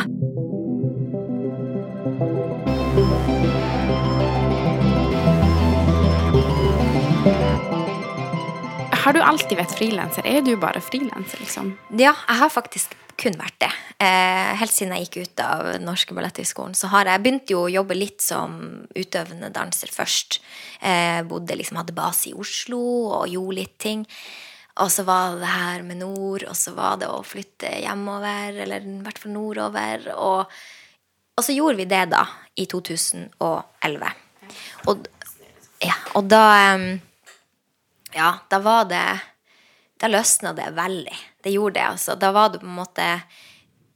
Har 8.98 9.14
du 9.14 9.20
alltid 9.22 9.58
vært 9.60 9.76
frilanser? 9.78 10.26
Er 10.26 10.42
du 10.42 10.56
bare 10.58 10.80
frilanser, 10.82 11.38
liksom? 11.42 11.70
Ja, 11.94 12.12
jeg 12.12 12.40
har 12.40 12.50
faktisk 12.50 12.96
kun 13.18 13.36
vært 13.38 13.56
det. 13.62 13.70
Eh, 14.02 14.50
helt 14.60 14.74
siden 14.74 14.94
jeg 14.94 15.08
gikk 15.08 15.16
ut 15.22 15.42
av 15.42 15.70
Norske 15.82 16.14
Balletthøgskolen. 16.14 16.74
Så 16.78 16.90
har 16.92 17.10
jeg 17.10 17.22
begynt 17.22 17.50
jo 17.50 17.64
å 17.64 17.70
jobbe 17.72 17.96
litt 17.98 18.22
som 18.22 18.58
utøvende 18.94 19.50
danser 19.54 19.90
først. 19.94 20.40
Eh, 20.82 21.22
bodde 21.26 21.56
liksom, 21.58 21.80
hadde 21.80 21.96
base 21.96 22.30
i 22.30 22.36
Oslo 22.38 22.80
og 23.20 23.30
gjorde 23.30 23.58
litt 23.58 23.74
ting. 23.82 24.04
Og 24.78 24.92
så 24.94 25.02
var 25.06 25.38
det 25.40 25.50
her 25.50 25.82
med 25.86 25.98
nord, 26.02 26.44
og 26.46 26.54
så 26.58 26.74
var 26.76 27.00
det 27.00 27.08
å 27.10 27.24
flytte 27.26 27.70
hjemover, 27.82 28.60
eller 28.62 28.86
i 28.86 28.98
hvert 29.02 29.18
fall 29.18 29.34
nordover. 29.34 30.06
Og, 30.14 30.60
og 31.34 31.46
så 31.46 31.56
gjorde 31.56 31.80
vi 31.80 31.88
det 31.90 32.04
da, 32.14 32.22
i 32.54 32.68
2011. 32.70 34.12
Og, 34.90 35.10
ja, 35.82 35.98
og 36.18 36.30
da 36.30 36.44
em, 36.68 36.90
ja, 38.14 38.38
da 38.48 38.58
var 38.64 38.88
det 38.88 39.20
Da 39.98 40.06
løsna 40.06 40.52
det 40.54 40.70
veldig. 40.76 41.16
Det 41.42 41.50
gjorde 41.50 41.74
det, 41.74 41.86
altså. 41.88 42.14
Da 42.14 42.30
var 42.30 42.52
det 42.52 42.60
på 42.62 42.66
en 42.68 42.76
måte 42.76 43.06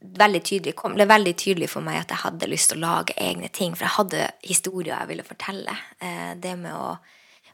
veldig 0.03 0.41
tydelig, 0.43 0.75
kom, 0.75 0.97
ble 0.97 1.07
veldig 1.07 1.35
tydelig 1.39 1.69
for 1.71 1.85
meg 1.87 2.01
at 2.01 2.11
jeg 2.11 2.25
hadde 2.25 2.49
lyst 2.51 2.73
til 2.73 2.81
å 2.81 2.83
lage 2.89 3.15
egne 3.23 3.47
ting. 3.55 3.77
For 3.77 3.87
jeg 3.87 3.97
hadde 4.01 4.25
historier 4.43 4.97
jeg 4.97 5.11
ville 5.13 5.27
fortelle. 5.27 5.77
Eh, 6.03 6.33
det 6.43 6.57
med 6.59 6.75
å, 6.75 6.97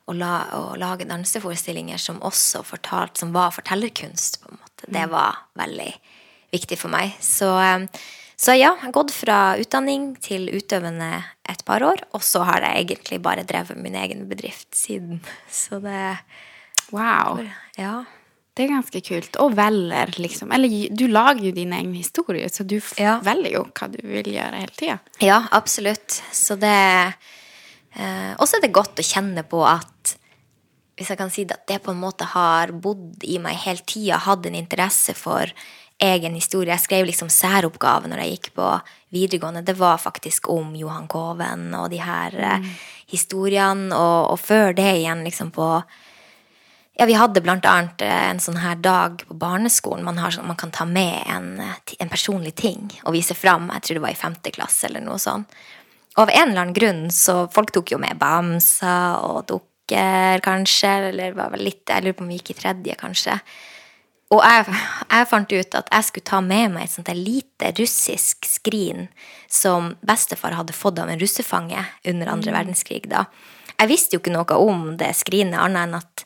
å, 0.09 0.16
la, 0.16 0.33
å 0.57 0.62
lage 0.81 1.05
danseforestillinger 1.11 2.01
som 2.01 2.23
også 2.25 2.64
fortalt, 2.64 3.21
som 3.21 3.35
var 3.37 3.53
fortellerkunst, 3.53 4.40
på 4.40 4.49
en 4.49 4.62
måte. 4.62 4.88
Det 4.97 5.05
var 5.12 5.42
veldig 5.61 5.90
viktig 6.55 6.81
for 6.81 6.94
meg. 6.94 7.18
Så, 7.21 7.53
eh, 7.61 8.09
så 8.38 8.55
ja, 8.55 8.70
jeg 8.77 8.85
har 8.85 8.92
gått 8.94 9.11
fra 9.11 9.38
utdanning 9.59 10.12
til 10.22 10.46
utøvende 10.55 11.24
et 11.51 11.64
par 11.66 11.83
år, 11.83 12.05
og 12.14 12.22
så 12.22 12.44
har 12.46 12.62
jeg 12.62 12.85
egentlig 12.85 13.18
bare 13.24 13.42
drevet 13.48 13.81
min 13.83 13.96
egen 13.98 14.29
bedrift 14.31 14.70
siden. 14.79 15.20
Så 15.51 15.81
det 15.83 16.18
Wow. 16.92 17.42
Ja. 17.77 18.05
Det 18.57 18.64
er 18.64 18.70
ganske 18.72 19.01
kult. 19.07 19.37
Og 19.38 19.53
velger, 19.55 20.14
liksom. 20.18 20.51
Eller 20.55 20.88
du 20.90 21.05
lager 21.07 21.44
jo 21.44 21.53
dine 21.55 21.77
egne 21.79 21.98
historier, 22.01 22.48
så 22.51 22.64
du 22.66 22.81
Ja. 22.96 23.18
velger 23.20 23.53
jo 23.53 23.64
hva 23.64 23.90
du 23.92 23.98
vil 24.03 24.24
gjøre 24.33 24.55
hele 24.62 24.74
tida. 24.74 24.98
Ja, 25.20 25.46
absolutt. 25.53 26.22
Så 26.33 26.57
det 26.59 27.14
eh, 27.94 28.35
Og 28.38 28.46
så 28.48 28.57
er 28.57 28.61
det 28.62 28.72
godt 28.72 28.96
å 28.98 29.05
kjenne 29.07 29.42
på 29.46 29.62
at 29.66 30.16
Hvis 30.96 31.09
jeg 31.11 31.18
kan 31.18 31.31
si 31.31 31.44
det, 31.44 31.55
at 31.55 31.66
det 31.68 31.83
på 31.85 31.92
en 31.92 32.01
måte 32.01 32.24
har 32.24 32.72
bodd 32.72 33.22
i 33.22 33.38
meg 33.38 33.55
hele 33.62 33.79
tida, 33.87 34.16
hatt 34.18 34.46
en 34.46 34.55
interesse 34.59 35.14
for 35.14 35.46
egen 35.99 36.35
historie. 36.35 36.73
Jeg 36.75 36.85
skrev 36.85 37.09
liksom 37.09 37.31
særoppgave 37.33 38.11
når 38.11 38.23
jeg 38.23 38.37
gikk 38.37 38.51
på 38.59 38.73
videregående. 39.15 39.65
Det 39.67 39.77
var 39.79 39.99
faktisk 39.99 40.51
om 40.53 40.75
Johan 40.79 41.09
Koven 41.11 41.73
og 41.75 41.89
de 41.91 42.03
her 42.03 42.37
mm. 42.63 42.69
historiene. 43.11 43.91
Og, 43.95 44.35
og 44.35 44.39
før 44.41 44.77
det 44.79 44.87
igjen 45.01 45.25
liksom 45.27 45.51
på 45.55 45.69
ja, 46.99 47.07
vi 47.07 47.15
hadde 47.15 47.41
blant 47.45 47.67
annet 47.71 48.03
eh, 48.03 48.25
en 48.33 48.41
sånn 48.43 48.59
her 48.59 48.79
dag 48.83 49.21
på 49.29 49.37
barneskolen. 49.39 50.03
Man, 50.07 50.19
har, 50.19 50.35
man 50.43 50.59
kan 50.59 50.73
ta 50.75 50.83
med 50.83 51.21
en, 51.31 51.53
eh, 51.63 51.95
en 52.03 52.11
personlig 52.11 52.57
ting 52.59 52.89
og 53.05 53.15
vise 53.15 53.37
fram. 53.39 53.69
Jeg 53.77 53.85
tror 53.85 53.99
det 53.99 54.03
var 54.03 54.15
i 54.17 54.19
femte 54.19 54.53
klasse 54.55 54.89
eller 54.89 55.05
noe 55.07 55.21
sånt. 55.23 55.55
Og 56.17 56.25
av 56.25 56.33
en 56.35 56.49
eller 56.49 56.65
annen 56.65 56.75
grunn 56.75 57.05
så 57.15 57.45
folk 57.55 57.71
tok 57.71 57.93
jo 57.95 58.01
med 58.03 58.19
bamser 58.19 59.23
og 59.23 59.45
dukker, 59.47 60.43
kanskje. 60.43 60.91
Eller 61.13 61.39
var 61.39 61.55
vel 61.55 61.63
litt, 61.69 61.85
jeg 61.87 62.03
lurer 62.03 62.19
på 62.19 62.27
om 62.27 62.33
vi 62.33 62.41
gikk 62.41 62.57
i 62.57 62.59
tredje, 62.65 62.99
kanskje. 62.99 63.39
Og 64.29 64.43
jeg, 64.45 64.67
jeg 65.09 65.29
fant 65.31 65.53
ut 65.55 65.77
at 65.79 65.87
jeg 65.95 66.05
skulle 66.05 66.29
ta 66.29 66.41
med 66.45 66.75
meg 66.75 66.85
et 66.85 66.93
sånt 66.93 67.09
lite 67.17 67.71
russisk 67.79 68.45
skrin 68.45 69.07
som 69.49 69.95
bestefar 70.05 70.57
hadde 70.59 70.77
fått 70.77 71.01
av 71.01 71.09
en 71.09 71.21
russefange 71.21 71.81
under 72.05 72.33
andre 72.35 72.53
verdenskrig. 72.53 73.07
da. 73.09 73.25
Jeg 73.79 73.88
visste 73.88 74.17
jo 74.17 74.21
ikke 74.21 74.35
noe 74.35 74.59
om 74.61 74.91
det 75.01 75.14
skrinet, 75.17 75.57
annet 75.57 75.87
enn 75.87 75.97
at 76.01 76.25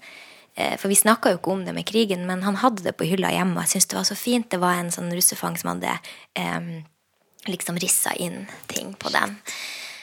eh, 0.56 0.74
For 0.80 0.88
vi 0.90 0.98
snakka 0.98 1.30
jo 1.30 1.38
ikke 1.38 1.52
om 1.54 1.62
det 1.66 1.76
med 1.76 1.86
krigen, 1.86 2.26
men 2.26 2.42
han 2.42 2.58
hadde 2.64 2.82
det 2.82 2.96
på 2.98 3.06
hylla 3.06 3.30
hjemme. 3.30 3.54
og 3.54 3.62
Jeg 3.62 3.76
syntes 3.76 3.92
det 3.92 4.00
var 4.00 4.08
så 4.08 4.18
fint. 4.18 4.50
Det 4.50 4.60
var 4.62 4.80
en 4.80 4.90
sånn 4.90 5.12
russefang 5.14 5.60
som 5.60 5.74
hadde 5.74 5.94
eh, 6.34 6.82
liksom 7.46 7.78
rissa 7.82 8.16
inn 8.18 8.48
ting 8.72 8.96
på 8.98 9.14
den. 9.14 9.38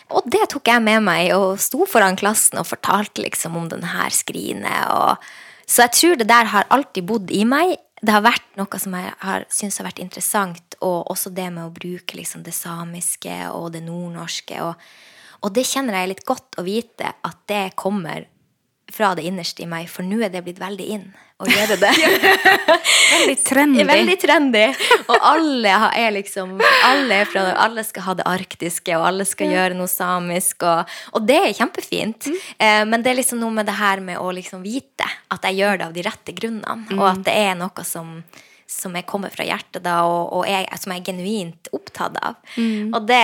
Og 0.10 0.26
det 0.26 0.48
tok 0.54 0.72
jeg 0.72 0.82
med 0.82 1.04
meg 1.06 1.34
og 1.36 1.60
sto 1.62 1.86
foran 1.90 2.18
klassen 2.18 2.62
og 2.62 2.70
fortalte 2.70 3.22
liksom 3.26 3.58
om 3.60 3.68
denne 3.70 4.08
skrinet. 4.14 4.88
Og, 4.90 5.22
så 5.70 5.86
jeg 5.86 5.96
tror 5.98 6.18
det 6.18 6.30
der 6.32 6.50
har 6.50 6.70
alltid 6.74 7.06
bodd 7.06 7.34
i 7.34 7.44
meg. 7.46 7.76
Det 8.00 8.16
har 8.16 8.24
vært 8.24 8.56
noe 8.56 8.80
som 8.80 8.96
jeg 8.96 9.12
har 9.22 9.46
syntes 9.52 9.80
har 9.82 9.90
vært 9.90 10.02
interessant, 10.04 10.78
og 10.80 11.10
også 11.12 11.34
det 11.36 11.50
med 11.52 11.66
å 11.66 11.76
bruke 11.76 12.16
liksom 12.16 12.46
det 12.46 12.56
samiske 12.56 13.36
og 13.52 13.74
det 13.76 13.84
nordnorske. 13.84 14.62
Og, 14.64 14.80
og 15.44 15.56
det 15.56 15.68
kjenner 15.68 16.00
jeg 16.00 16.14
litt 16.14 16.28
godt 16.28 16.60
å 16.60 16.66
vite 16.68 17.12
at 17.28 17.42
det 17.52 17.66
kommer 17.80 18.28
fra 18.94 19.14
det 19.18 19.26
innerste 19.30 19.64
i 19.64 19.70
meg, 19.70 19.90
for 19.92 20.08
nå 20.08 20.22
er 20.26 20.32
det 20.34 20.44
blitt 20.46 20.62
veldig 20.62 20.88
inn 20.96 21.10
å 21.40 21.48
gjøre 21.48 21.78
det. 21.80 21.92
Veldig 23.14 23.36
trendy. 23.44 23.86
Veldig 23.88 24.16
trendy. 24.22 24.66
Og 25.08 25.16
alle 25.32 25.76
er 25.98 26.12
liksom 26.16 26.58
Alle, 26.60 27.22
er 27.22 27.30
fra, 27.30 27.46
alle 27.66 27.84
skal 27.88 28.06
ha 28.10 28.18
det 28.20 28.28
arktiske, 28.30 28.98
og 28.98 29.08
alle 29.10 29.28
skal 29.28 29.54
gjøre 29.54 29.78
noe 29.78 29.90
samisk. 29.92 30.66
Og, 30.68 31.00
og 31.16 31.26
det 31.28 31.40
er 31.40 31.56
kjempefint. 31.58 32.30
Eh, 32.58 32.84
men 32.90 33.04
det 33.06 33.14
er 33.14 33.20
liksom 33.22 33.42
noe 33.42 33.56
med 33.56 33.70
det 33.70 33.78
her 33.80 34.04
med 34.04 34.20
å 34.22 34.30
liksom 34.36 34.64
vite 34.66 35.08
at 35.30 35.48
jeg 35.48 35.62
gjør 35.62 35.80
det 35.80 35.88
av 35.88 35.96
de 35.96 36.06
rette 36.06 36.36
grunnene, 36.36 37.00
og 37.00 37.08
at 37.10 37.26
det 37.28 37.36
er 37.48 37.58
noe 37.60 37.88
som 37.88 38.20
som 38.70 38.94
jeg 38.94 39.06
kommer 39.10 39.32
fra 39.34 39.46
hjertet 39.48 39.82
da, 39.82 39.96
og, 40.06 40.34
og 40.38 40.44
jeg, 40.46 40.68
som 40.78 40.92
jeg 40.94 41.02
er 41.02 41.06
genuint 41.08 41.70
opptatt 41.74 42.20
av. 42.22 42.36
Og 42.94 43.00
det, 43.10 43.22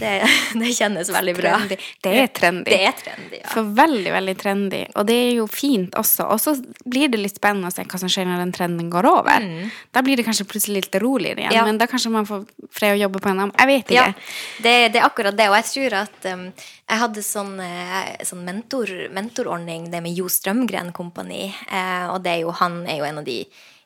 det, 0.00 0.12
det 0.62 0.70
kjennes 0.78 1.10
veldig 1.12 1.34
bra. 1.36 1.52
Trendy. 1.60 1.76
Det 2.06 2.14
er 2.22 2.30
trendy. 2.32 2.70
Det 2.70 2.78
er 2.88 2.96
trendy, 2.96 3.40
ja. 3.42 3.50
For 3.52 3.68
veldig, 3.76 4.12
veldig 4.16 4.34
trendy. 4.40 4.80
Og 4.96 5.06
det 5.10 5.18
er 5.26 5.30
jo 5.36 5.46
fint 5.52 5.94
også. 6.00 6.24
Og 6.32 6.40
så 6.40 6.54
blir 6.88 7.12
det 7.12 7.20
litt 7.20 7.36
spennende 7.36 7.68
å 7.68 7.74
se 7.74 7.84
hva 7.84 8.00
som 8.00 8.10
skjer 8.12 8.26
når 8.30 8.40
den 8.46 8.54
trenden 8.56 8.88
går 8.92 9.08
over. 9.10 9.44
Da 9.92 10.02
blir 10.06 10.16
det 10.16 10.24
kanskje 10.26 10.48
plutselig 10.48 10.86
litt 10.86 11.00
roligere 11.04 11.44
igjen, 11.44 11.50
Mm. 11.52 11.56
Ja. 11.58 11.64
men 11.68 11.76
da 11.76 11.84
kanskje 11.90 12.10
man 12.14 12.24
får 12.24 12.46
fred 12.72 12.94
å 12.96 13.00
jobbe 13.02 13.20
på 13.20 13.28
en 13.28 13.40
annen 13.42 13.52
Jeg 13.58 13.68
vet 13.68 13.90
ikke. 13.92 14.06
Ja, 14.08 14.62
det, 14.64 14.74
det 14.94 15.00
er 15.02 15.04
akkurat 15.04 15.36
det. 15.36 15.50
Og 15.52 15.56
jeg 15.58 15.68
tror 15.68 15.96
at 16.00 16.28
um, 16.32 16.46
jeg 16.56 17.00
hadde 17.02 17.24
sånn, 17.26 17.52
eh, 17.60 18.08
sånn 18.24 18.40
mentor, 18.46 18.88
mentorordning, 19.12 19.90
det 19.92 20.00
med 20.04 20.16
Jo 20.16 20.30
Strømgren 20.32 20.92
Kompani. 20.96 21.50
Eh, 21.68 22.06
og 22.12 22.22
det 22.24 22.38
er 22.38 22.40
jo, 22.46 22.54
han 22.62 22.82
er 22.88 23.02
jo 23.02 23.06
en 23.10 23.20
av 23.20 23.28
de 23.28 23.36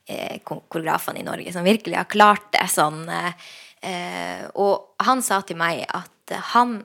eh, 0.09 0.39
koreografene 0.47 1.21
i 1.21 1.27
Norge 1.27 1.53
som 1.55 1.67
virkelig 1.67 1.97
har 2.01 2.09
klart 2.11 2.51
det. 2.57 2.67
Sånn, 2.73 3.05
eh, 3.09 3.33
eh, 3.83 4.45
og 4.55 5.03
han 5.07 5.23
sa 5.23 5.41
til 5.47 5.59
meg 5.61 5.85
at 5.89 6.33
eh, 6.35 6.43
han 6.55 6.81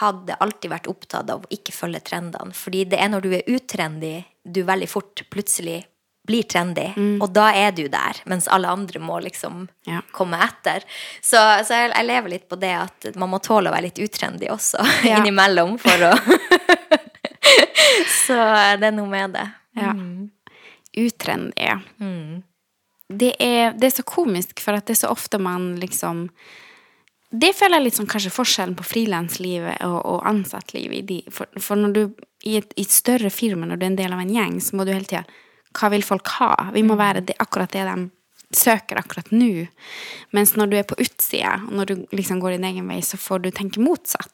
hadde 0.00 0.34
alltid 0.42 0.72
vært 0.72 0.88
opptatt 0.90 1.28
av 1.30 1.44
å 1.46 1.50
ikke 1.54 1.70
følge 1.72 2.00
trendene. 2.02 2.50
Fordi 2.58 2.80
det 2.90 2.98
er 2.98 3.12
når 3.12 3.22
du 3.22 3.34
er 3.38 3.46
utrendy, 3.54 4.16
du 4.42 4.64
veldig 4.66 4.88
fort 4.90 5.22
plutselig 5.30 5.84
blir 6.26 6.42
trendy, 6.50 6.88
og 7.22 7.28
da 7.30 7.52
er 7.54 7.70
du 7.70 7.84
der, 7.86 8.18
mens 8.26 8.48
alle 8.50 8.66
andre 8.66 8.98
må 8.98 9.20
liksom 9.22 9.68
Ja. 9.86 10.00
komme 10.10 10.40
etter. 10.42 10.82
Så, 11.22 11.38
så 11.62 11.70
jeg, 11.84 11.92
jeg 11.94 12.06
lever 12.08 12.32
litt 12.32 12.48
på 12.50 12.58
det 12.58 12.72
at 12.74 13.06
man 13.14 13.30
må 13.30 13.38
tåle 13.38 13.70
å 13.70 13.74
være 13.76 13.86
litt 13.86 14.00
utrendy 14.02 14.48
også, 14.50 14.82
Ja. 15.06 15.20
innimellom, 15.20 15.76
for 15.78 16.02
å 16.08 16.10
Så 18.26 18.34
det 18.80 18.88
er 18.90 18.96
noe 18.96 19.06
med 19.06 19.36
det. 19.38 19.46
Ja. 19.78 19.92
Utrendy, 21.06 21.62
ja. 21.62 21.78
Det, 23.08 23.34
er, 23.38 23.74
det 23.78 23.90
er 23.90 23.96
så 24.00 24.04
komisk, 24.06 24.60
for 24.62 24.76
at 24.76 24.86
det 24.88 24.96
er 24.96 25.02
så 25.04 25.12
ofte 25.14 25.38
man 25.38 25.76
liksom 25.78 26.26
Det 27.30 27.52
føler 27.54 27.78
jeg 27.78 27.84
litt 27.84 28.10
kanskje 28.10 28.34
forskjellen 28.34 28.74
på 28.78 28.86
frilanslivet 28.86 29.82
og, 29.86 29.98
og 30.06 30.26
ansattlivet. 30.26 31.30
For, 31.30 31.50
for 31.60 31.78
når 31.78 31.94
du 31.94 32.02
i 32.46 32.56
et, 32.60 32.70
i 32.78 32.86
et 32.86 32.92
større 32.94 33.30
firma, 33.30 33.66
når 33.66 33.76
du 33.78 33.86
er 33.86 33.92
en 33.92 33.98
del 33.98 34.14
av 34.14 34.22
en 34.22 34.34
gjeng, 34.34 34.60
så 34.62 34.76
må 34.76 34.86
du 34.86 34.94
hele 34.94 35.08
tida 35.08 35.24
Hva 35.76 35.90
vil 35.92 36.06
folk 36.06 36.30
ha? 36.38 36.52
Vi 36.74 36.84
må 36.86 36.96
være 36.96 37.24
det, 37.26 37.36
akkurat 37.42 37.74
det 37.74 37.84
de 37.88 38.08
søker 38.54 39.00
akkurat 39.00 39.30
nå. 39.34 39.66
Mens 40.30 40.54
når 40.56 40.70
du 40.70 40.76
er 40.78 40.86
på 40.86 40.98
utsida, 41.02 41.56
og 41.66 41.72
når 41.80 41.90
du 41.90 41.94
liksom 42.16 42.40
går 42.40 42.56
din 42.56 42.68
egen 42.68 42.86
vei, 42.88 43.00
så 43.02 43.18
får 43.18 43.42
du 43.44 43.50
tenke 43.50 43.82
motsatt. 43.82 44.30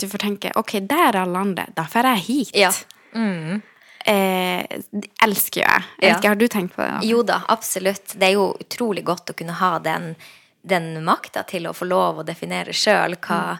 Du 0.00 0.08
får 0.10 0.24
tenke 0.26 0.52
ok, 0.58 0.80
der 0.82 1.12
er 1.12 1.20
alle 1.22 1.44
andre, 1.46 1.68
da 1.76 1.86
drar 1.90 2.14
jeg 2.16 2.26
hit. 2.28 2.56
Ja. 2.58 2.72
Mm. 3.14 3.62
Eh, 4.04 4.80
elsker 5.24 5.60
jo 5.60 5.66
jeg. 5.66 5.84
Ja. 6.00 6.18
har 6.22 6.38
du 6.38 6.46
tenkt 6.48 6.76
på 6.76 6.82
det? 6.82 7.06
Jo 7.08 7.22
da, 7.26 7.42
absolutt. 7.48 8.14
Det 8.14 8.30
er 8.30 8.36
jo 8.36 8.50
utrolig 8.60 9.04
godt 9.04 9.32
å 9.32 9.36
kunne 9.38 9.56
ha 9.58 9.78
den, 9.82 10.12
den 10.62 10.92
makta 11.04 11.44
til 11.48 11.68
å 11.68 11.74
få 11.76 11.88
lov 11.88 12.20
å 12.20 12.26
definere 12.26 12.74
sjøl 12.76 13.16
hva, 13.24 13.58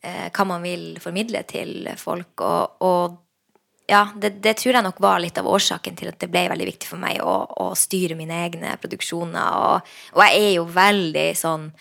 eh, 0.00 0.28
hva 0.32 0.48
man 0.48 0.64
vil 0.64 0.96
formidle 1.02 1.44
til 1.48 1.90
folk. 2.00 2.40
Og, 2.40 2.82
og 2.88 3.20
ja, 3.90 4.06
det, 4.16 4.36
det 4.42 4.56
tror 4.60 4.78
jeg 4.78 4.86
nok 4.86 5.00
var 5.02 5.20
litt 5.20 5.38
av 5.40 5.48
årsaken 5.50 5.96
til 5.98 6.12
at 6.12 6.20
det 6.22 6.30
ble 6.32 6.46
veldig 6.52 6.68
viktig 6.68 6.88
for 6.88 7.02
meg 7.02 7.20
å, 7.20 7.34
å 7.64 7.72
styre 7.76 8.16
mine 8.18 8.44
egne 8.46 8.76
produksjoner. 8.80 9.58
Og, 9.66 9.96
og 10.16 10.22
jeg 10.24 10.44
er 10.46 10.54
jo 10.56 10.68
veldig 10.72 11.26
sånn 11.36 11.72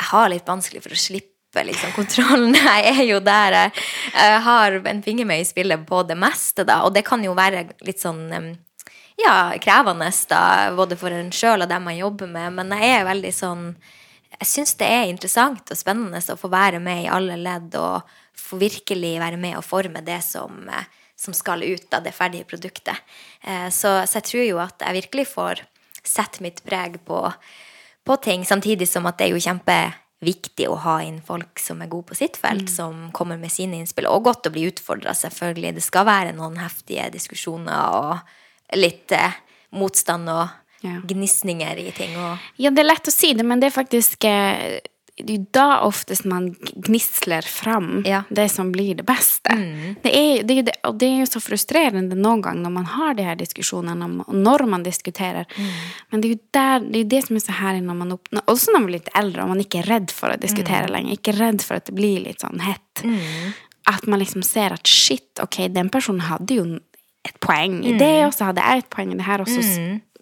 Jeg 0.00 0.08
har 0.14 0.30
litt 0.32 0.48
vanskelig 0.48 0.82
for 0.82 0.96
å 0.96 0.98
slippe 0.98 1.29
liksom, 1.54 1.92
kontrollen. 1.92 2.54
Jeg 2.80 2.94
er 2.94 3.04
jo 3.08 3.20
der 3.20 3.56
jeg, 3.60 4.40
har 4.44 4.80
en 4.86 5.02
finger 5.02 5.26
med 5.26 5.42
i 5.42 5.48
spillet 5.48 5.86
på 5.86 6.02
det 6.06 6.16
meste, 6.18 6.64
da. 6.64 6.82
Og 6.86 6.94
det 6.94 7.04
kan 7.06 7.22
jo 7.24 7.34
være 7.38 7.66
litt 7.86 8.00
sånn 8.02 8.28
ja, 9.20 9.52
krevende, 9.60 10.10
da, 10.28 10.42
både 10.76 10.96
for 10.96 11.14
en 11.14 11.32
sjøl 11.34 11.64
og 11.64 11.70
dem 11.70 11.84
man 11.88 11.98
jobber 11.98 12.30
med. 12.30 12.54
Men 12.56 12.74
jeg 12.78 13.00
er 13.00 13.08
veldig 13.08 13.34
sånn 13.34 13.66
Jeg 14.40 14.46
syns 14.46 14.76
det 14.78 14.86
er 14.86 15.08
interessant 15.10 15.72
og 15.72 15.76
spennende 15.76 16.20
å 16.22 16.38
få 16.38 16.48
være 16.48 16.78
med 16.80 17.02
i 17.02 17.08
alle 17.10 17.34
ledd 17.36 17.74
og 17.76 18.06
få 18.38 18.60
virkelig 18.60 19.16
være 19.20 19.36
med 19.36 19.56
og 19.58 19.66
forme 19.66 20.00
det 20.06 20.20
som, 20.24 20.68
eh, 20.70 20.86
som 21.18 21.34
skal 21.34 21.64
ut 21.66 21.92
av 21.92 22.04
det 22.06 22.14
ferdige 22.14 22.46
produktet. 22.46 22.96
Eh, 23.42 23.68
Så, 23.68 24.06
så 24.06 24.20
jeg 24.20 24.28
tror 24.30 24.44
jo 24.46 24.58
at 24.62 24.80
jeg 24.80 25.02
virkelig 25.02 25.26
får 25.34 25.64
sette 26.04 26.40
mitt 26.40 26.62
preg 26.64 27.00
på, 27.04 27.32
på 28.06 28.16
ting, 28.22 28.46
samtidig 28.46 28.88
som 28.88 29.06
at 29.06 29.18
det 29.18 29.26
er 29.26 29.34
jo 29.34 29.42
kjempeviktig 30.20 30.68
å 30.68 30.76
ha 30.84 31.00
inn 31.02 31.20
folk 31.24 31.58
som 31.58 31.80
er 31.82 31.88
gode 31.88 32.10
på 32.10 32.14
sitt 32.16 32.36
felt, 32.36 32.68
som 32.68 33.10
kommer 33.12 33.38
med 33.38 33.50
sine 33.50 33.78
innspill. 33.80 34.06
Og 34.06 34.24
godt 34.24 34.46
å 34.46 34.52
bli 34.52 34.66
utfordra, 34.68 35.14
selvfølgelig. 35.14 35.74
Det 35.74 35.82
skal 35.82 36.04
være 36.06 36.34
noen 36.36 36.56
heftige 36.60 37.10
diskusjoner 37.10 37.94
og 37.94 38.76
litt 38.76 39.10
eh, 39.12 39.32
motstand 39.72 40.28
og 40.28 40.48
Ja. 40.82 40.98
gnisninger 41.04 41.76
i 41.76 41.90
ting. 41.92 42.16
Og, 42.16 42.38
Ja, 42.56 42.70
det 42.70 42.78
er 42.80 42.88
lett 42.88 43.04
å 43.06 43.12
si 43.12 43.34
det, 43.34 43.44
men 43.44 43.60
det 43.60 43.66
er 43.66 43.82
faktisk 43.82 44.24
eh, 44.24 44.80
det 45.26 45.34
er 45.36 45.44
da 45.56 45.66
oftest 45.86 46.24
man 46.28 46.50
gnisler 46.86 47.42
fram 47.46 48.02
Ja. 48.06 48.22
det 48.30 48.48
som 48.50 48.72
blir 48.72 48.94
det 48.98 49.04
beste. 49.08 49.54
Det 50.02 50.10
er, 50.14 50.42
det, 50.42 50.50
er, 50.50 50.56
jo 50.56 50.62
det- 50.62 50.76
og 50.84 50.98
det 50.98 51.08
er 51.08 51.18
jo 51.20 51.26
så 51.30 51.40
frustrerende 51.42 52.16
noen 52.18 52.42
gang 52.42 52.60
når 52.62 52.70
man 52.72 52.84
har 52.84 53.14
de 53.14 53.22
her 53.26 53.36
diskusjonene, 53.36 54.08
og 54.26 54.34
når 54.34 54.66
man 54.66 54.82
diskuterer. 54.86 55.46
Men 56.10 56.20
det 56.20 56.28
er 56.30 56.34
jo 56.34 56.40
der, 56.52 56.78
det, 56.90 57.00
er 57.00 57.10
det 57.14 57.22
som 57.26 57.36
er 57.36 57.40
så 57.46 57.52
herlig 57.60 57.82
når 57.86 57.96
man 58.02 58.12
oppnår 58.18 58.42
Også 58.46 58.72
når 58.72 58.78
man 58.80 58.86
blir 58.90 58.98
litt 59.00 59.10
eldre 59.14 59.42
og 59.42 59.48
man 59.54 59.60
ikke 59.64 59.78
er 59.82 59.90
redd 59.94 60.10
for 60.10 60.30
å 60.34 60.38
diskutere 60.40 60.88
lenger. 60.90 61.12
Ikke 61.18 61.36
redd 61.38 61.62
for 61.62 61.76
at 61.80 61.86
det 61.90 61.94
blir 61.94 62.20
litt 62.24 62.40
sånn 62.44 62.60
hett. 62.64 63.04
At 63.90 64.06
man 64.06 64.20
liksom 64.20 64.42
ser 64.46 64.72
at 64.76 64.86
shit, 64.86 65.30
ok, 65.42 65.68
den 65.72 65.88
personen 65.90 66.20
hadde 66.28 66.54
jo 66.54 66.64
et 67.26 67.36
poeng 67.40 67.82
i 67.84 67.92
det, 67.98 68.24
og 68.26 68.32
så 68.32 68.46
hadde 68.48 68.62
jeg 68.64 68.78
et 68.84 68.90
poeng 68.92 69.10
i 69.12 69.16
det 69.18 69.26
her 69.26 69.42
også. 69.44 69.60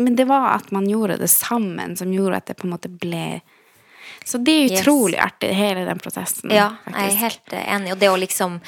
Men 0.02 0.16
det 0.18 0.26
var 0.26 0.56
at 0.56 0.72
man 0.74 0.86
gjorde 0.90 1.18
det 1.20 1.28
sammen 1.30 1.96
som 1.98 2.10
gjorde 2.14 2.36
at 2.40 2.46
det 2.46 2.56
på 2.58 2.66
en 2.66 2.72
måte 2.74 2.88
ble 2.90 3.40
Så 4.24 4.38
det 4.44 4.52
er 4.52 4.68
Yes. 4.72 4.80
utrolig 4.82 5.18
artig, 5.18 5.50
hele 5.54 5.84
den 5.88 5.98
prosessen. 5.98 6.50
ja, 6.50 6.70
jeg 6.86 7.12
er 7.12 7.16
helt 7.22 7.52
eh, 7.52 7.74
enig. 7.76 7.92
Og 7.92 7.98
det 7.98 8.08
å 8.10 8.16
liksom 8.18 8.60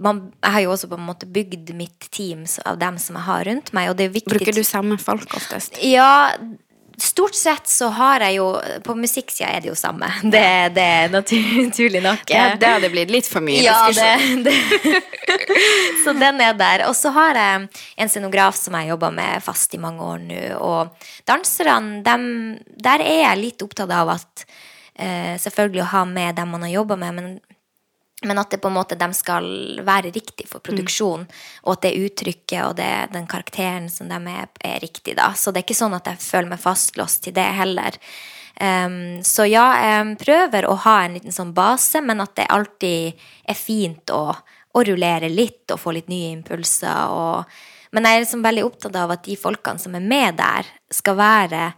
man, 0.00 0.32
Jeg 0.42 0.50
har 0.52 0.60
jo 0.64 0.70
også 0.72 0.88
på 0.88 0.96
en 0.98 1.06
måte 1.06 1.26
bygd 1.30 1.74
mitt 1.76 2.08
team 2.10 2.44
av 2.64 2.78
dem 2.78 2.96
som 2.98 3.14
jeg 3.16 3.24
har 3.28 3.44
rundt 3.44 3.72
meg, 3.76 3.90
og 3.90 3.96
det 3.96 4.06
er 4.08 4.14
viktig 4.14 4.32
Bruker 4.38 4.56
du 4.56 4.64
samme 4.64 4.96
folk 4.98 5.28
oftest? 5.36 5.78
Ja, 5.84 6.32
stort 7.00 7.34
sett 7.34 7.68
så 7.68 7.88
har 7.88 8.22
jeg 8.26 8.36
jo 8.38 8.46
På 8.84 8.94
musikksida 8.98 9.48
er 9.50 9.64
det 9.64 9.70
jo 9.70 9.76
samme. 9.78 10.08
Det, 10.34 10.44
det 10.76 10.84
er 10.84 11.12
naturlig 11.12 12.02
nok. 12.02 12.28
Ja, 12.30 12.54
det 12.60 12.70
hadde 12.76 12.90
blitt 12.92 13.12
litt 13.12 13.28
for 13.28 13.44
mye 13.44 13.62
Ja, 13.64 13.88
det, 13.94 14.44
det. 14.46 15.00
Så 16.04 16.14
den 16.18 16.40
er 16.42 16.54
der. 16.58 16.86
Og 16.88 16.96
så 16.98 17.12
har 17.14 17.38
jeg 17.38 17.68
en 17.96 18.12
scenograf 18.12 18.58
som 18.58 18.76
jeg 18.78 18.92
jobba 18.92 19.10
med 19.14 19.42
fast 19.44 19.74
i 19.74 19.80
mange 19.80 20.04
år 20.04 20.22
nå. 20.26 20.42
Og 20.58 21.10
danserne, 21.28 22.02
dem, 22.06 22.28
der 22.76 23.04
er 23.04 23.20
jeg 23.24 23.42
litt 23.42 23.64
opptatt 23.64 23.90
av 23.94 24.14
at 24.16 24.46
eh, 24.98 25.34
Selvfølgelig 25.40 25.84
å 25.84 25.90
ha 25.94 26.04
med 26.08 26.38
dem 26.38 26.54
man 26.54 26.66
har 26.66 26.74
jobba 26.78 26.98
med, 27.00 27.18
men 27.18 27.53
men 28.28 28.40
at 28.40 28.52
det 28.52 28.60
på 28.62 28.70
en 28.70 28.76
måte 28.76 28.98
de 28.98 29.08
skal 29.16 29.46
være 29.86 30.12
riktig 30.14 30.46
for 30.50 30.64
produksjon, 30.64 31.26
og 31.64 31.72
at 31.76 31.84
det 31.86 31.96
uttrykket 32.06 32.60
og 32.64 32.76
det, 32.78 32.92
den 33.14 33.28
karakteren 33.30 33.90
som 33.92 34.10
de 34.10 34.20
er, 34.32 34.48
er 34.64 34.80
riktig. 34.82 35.16
da. 35.18 35.32
Så 35.36 35.52
det 35.52 35.62
er 35.62 35.68
ikke 35.68 35.82
sånn 35.82 35.96
at 35.96 36.08
jeg 36.10 36.22
føler 36.24 36.54
meg 36.54 36.62
fastlåst 36.62 37.24
til 37.26 37.36
det 37.36 37.46
heller. 37.58 37.98
Um, 38.54 39.22
så 39.26 39.48
ja, 39.50 39.66
jeg 39.82 40.18
prøver 40.20 40.68
å 40.68 40.76
ha 40.84 40.98
en 41.04 41.16
liten 41.18 41.34
sånn 41.34 41.54
base, 41.56 42.02
men 42.04 42.22
at 42.22 42.36
det 42.38 42.50
alltid 42.54 43.24
er 43.50 43.58
fint 43.58 44.12
å, 44.14 44.28
å 44.30 44.84
rullere 44.86 45.30
litt 45.32 45.72
og 45.74 45.80
få 45.82 45.96
litt 45.96 46.10
nye 46.12 46.32
impulser. 46.36 47.10
Og, 47.10 47.56
men 47.94 48.06
jeg 48.06 48.20
er 48.20 48.26
liksom 48.26 48.44
veldig 48.46 48.66
opptatt 48.66 49.00
av 49.00 49.16
at 49.16 49.24
de 49.26 49.38
folkene 49.38 49.82
som 49.82 49.96
er 49.98 50.06
med 50.06 50.38
der, 50.38 50.70
skal 50.94 51.18
være 51.18 51.72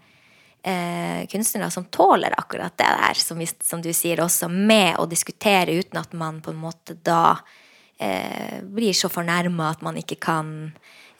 eh, 0.66 1.22
kunstnere 1.30 1.70
som 1.70 1.86
tåler 1.94 2.34
akkurat 2.36 2.74
det 2.78 2.88
der, 3.00 3.14
som, 3.14 3.38
vi, 3.38 3.46
som 3.62 3.82
du 3.82 3.92
sier 3.94 4.20
også, 4.24 4.48
med 4.50 4.98
å 4.98 5.06
diskutere 5.06 5.78
uten 5.78 6.00
at 6.02 6.12
man 6.12 6.42
på 6.42 6.50
en 6.50 6.60
måte 6.60 6.96
da 7.06 7.38
eh, 7.98 8.58
blir 8.62 8.92
så 8.96 9.08
fornærma 9.12 9.70
at 9.70 9.84
man 9.86 9.96
ikke 10.02 10.18
kan 10.20 10.72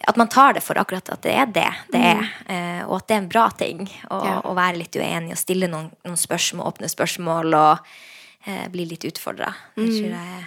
At 0.07 0.17
man 0.21 0.29
tar 0.29 0.53
det 0.53 0.61
for 0.61 0.77
akkurat 0.79 1.09
at 1.09 1.23
det 1.25 1.33
er 1.33 1.47
det 1.47 1.71
det 1.93 2.01
er, 2.05 2.27
eh, 2.53 2.83
og 2.85 2.99
at 2.99 3.07
det 3.09 3.15
er 3.15 3.23
en 3.23 3.29
bra 3.33 3.47
ting 3.51 3.87
å, 4.11 4.19
Ja. 4.27 4.35
å 4.45 4.53
være 4.55 4.77
litt 4.83 4.95
uenig 4.95 5.33
og 5.33 5.39
stille 5.41 5.71
noen, 5.73 5.89
noen 6.05 6.21
spørsmål, 6.21 6.67
åpne 6.69 6.91
spørsmål 6.93 7.55
og 7.57 7.79
eh, 8.47 8.69
bli 8.69 8.85
litt 8.85 9.05
utfordra. 9.09 9.55
Det 9.75 9.89
tror 9.89 10.13
jeg 10.13 10.37
er 10.37 10.45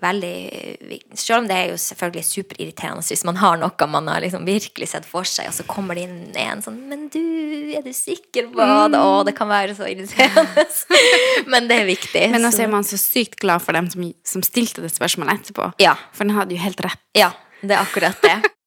veldig. 0.00 0.98
Selv 1.18 1.42
om 1.42 1.48
det 1.50 1.56
er 1.56 1.68
jo 1.72 1.78
selvfølgelig 1.80 2.24
superirriterende 2.24 3.04
hvis 3.04 3.24
man 3.28 3.36
har 3.36 3.58
noe 3.60 3.88
man 3.92 4.08
har 4.08 4.22
liksom 4.24 4.46
virkelig 4.46 4.88
sett 4.88 5.04
for 5.08 5.28
seg, 5.28 5.50
og 5.50 5.56
så 5.56 5.66
kommer 5.68 5.98
det 5.98 6.06
inn 6.06 6.32
en 6.36 6.62
sånn 6.64 6.78
'Men 6.88 7.08
du, 7.12 7.20
er 7.76 7.82
du 7.82 7.92
sikker 7.92 8.48
på 8.52 8.56
det?' 8.56 8.98
Å, 9.02 9.24
det 9.24 9.34
kan 9.36 9.48
være 9.48 9.74
så 9.76 9.84
irriterende. 9.90 10.66
Men 11.52 11.68
det 11.68 11.80
er 11.82 11.86
viktig. 11.86 12.30
Men 12.30 12.44
også 12.44 12.62
så- 12.62 12.64
er 12.64 12.68
man 12.68 12.84
så 12.84 12.96
sykt 12.98 13.38
glad 13.40 13.60
for 13.62 13.72
dem 13.72 13.90
som, 13.90 14.12
som 14.24 14.42
stilte 14.42 14.80
det 14.82 14.92
spørsmålet 14.94 15.40
etterpå. 15.42 15.72
Ja. 15.78 15.94
For 16.12 16.24
den 16.24 16.34
hadde 16.36 16.54
jo 16.54 16.62
helt 16.62 16.80
rett. 16.80 16.98
Ja, 17.14 17.32
det 17.60 17.76
er 17.76 17.82
akkurat 17.84 18.20
det. 18.22 18.40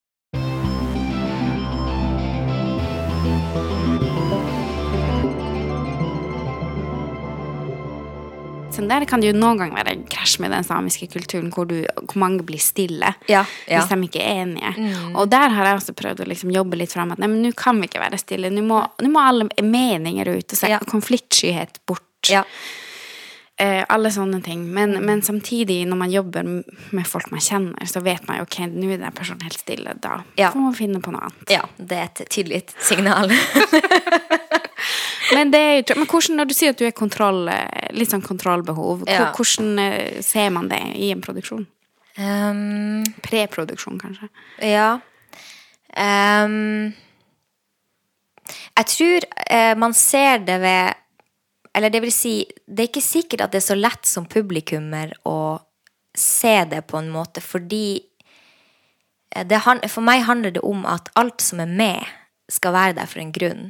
Så 8.75 8.83
der 8.89 9.05
kan 9.07 9.21
det 9.23 9.29
jo 9.31 9.37
noen 9.39 9.57
ganger 9.61 9.77
være 9.85 9.93
krasj 10.11 10.39
med 10.43 10.51
den 10.51 10.65
samiske 10.67 11.07
kulturen, 11.13 11.47
hvor, 11.55 11.63
du, 11.69 11.77
hvor 12.01 12.17
mange 12.19 12.43
blir 12.43 12.59
stille 12.59 13.13
Ja, 13.31 13.45
ja. 13.69 13.79
hvis 13.79 13.87
de 13.87 13.99
ikke 14.09 14.21
er 14.23 14.41
enige. 14.43 14.73
Og 15.15 15.29
der 15.31 15.53
har 15.55 15.69
jeg 15.69 15.79
også 15.79 15.95
prøvd 15.95 16.25
å 16.25 16.27
liksom 16.27 16.51
jobbe 16.51 16.75
litt 16.81 16.91
fram 16.91 17.13
at 17.15 17.21
nei, 17.23 17.29
men 17.31 17.41
nå 17.45 17.53
kan 17.55 17.79
vi 17.79 17.87
ikke 17.87 18.01
være 18.03 18.19
stille. 18.19 18.51
Nå 18.51 18.65
må, 18.67 18.81
må 19.07 19.21
alle 19.23 19.47
meninger 19.63 20.27
ut, 20.35 20.43
og 20.51 20.57
sette 20.59 20.73
Ja. 20.75 20.79
konfliktskyhet 20.91 21.79
bort. 21.87 22.03
Ja. 22.29 22.43
Eh, 23.57 23.85
alle 23.87 24.09
sånne 24.11 24.41
ting. 24.43 24.65
Men, 24.75 24.97
men 25.05 25.21
samtidig, 25.23 25.85
når 25.87 25.95
man 26.01 26.11
jobber 26.11 26.43
med 26.43 27.07
folk 27.07 27.29
man 27.31 27.39
kjenner, 27.39 27.87
så 27.87 28.01
vet 28.03 28.27
man 28.27 28.41
jo 28.41 28.43
ok, 28.49 28.57
nå 28.73 28.89
er 28.91 28.97
den 29.05 29.15
personen 29.15 29.45
helt 29.47 29.61
stille. 29.61 29.93
Da 30.03 30.17
Ja. 30.35 30.49
får 30.51 30.59
man 30.65 30.75
finne 30.75 30.99
på 30.99 31.13
noe 31.15 31.29
annet. 31.29 31.47
ja, 31.55 31.61
det 31.79 31.95
er 32.01 32.09
et 32.11 32.25
tydelig 32.29 32.65
signal. 32.83 33.31
Men, 35.33 35.51
det 35.53 35.59
er 35.61 35.95
men 35.97 36.07
hvordan, 36.07 36.35
når 36.39 36.49
du 36.49 36.53
sier 36.57 36.73
at 36.75 36.81
du 36.81 36.85
er 36.87 36.95
kontroll, 36.95 37.47
litt 37.95 38.11
sånn 38.11 38.25
kontrollbehov, 38.25 39.05
Ja. 39.09 39.31
hvordan 39.35 39.79
eh, 39.79 40.21
ser 40.25 40.51
man 40.53 40.69
det 40.69 40.81
i 40.99 41.11
en 41.13 41.23
produksjon? 41.23 41.65
Um, 42.17 43.03
Preproduksjon, 43.23 43.99
kanskje? 43.99 44.29
Ja. 44.63 44.99
Um, 45.95 46.93
jeg 48.75 48.87
tror 48.91 49.25
uh, 49.51 49.73
man 49.79 49.95
ser 49.95 50.43
det 50.43 50.59
ved 50.63 50.93
Eller 51.75 51.91
det 51.91 52.01
vil 52.03 52.11
si, 52.11 52.33
det 52.67 52.85
er 52.85 52.87
ikke 52.87 53.03
sikkert 53.03 53.41
at 53.43 53.51
det 53.51 53.59
er 53.59 53.67
så 53.67 53.75
lett 53.75 54.07
som 54.07 54.27
publikummer 54.31 55.11
å 55.27 55.59
se 56.15 56.63
det 56.71 56.85
på 56.87 57.01
en 57.01 57.09
måte, 57.11 57.41
fordi 57.43 57.99
eh, 59.35 59.43
det, 59.43 59.59
for 59.91 59.99
meg 59.99 60.23
handler 60.23 60.55
det 60.55 60.63
om 60.63 60.85
at 60.87 61.11
alt 61.19 61.43
som 61.43 61.59
er 61.59 61.67
med, 61.67 62.13
skal 62.47 62.71
være 62.71 62.95
der 63.01 63.11
for 63.11 63.19
en 63.19 63.33
grunn. 63.35 63.65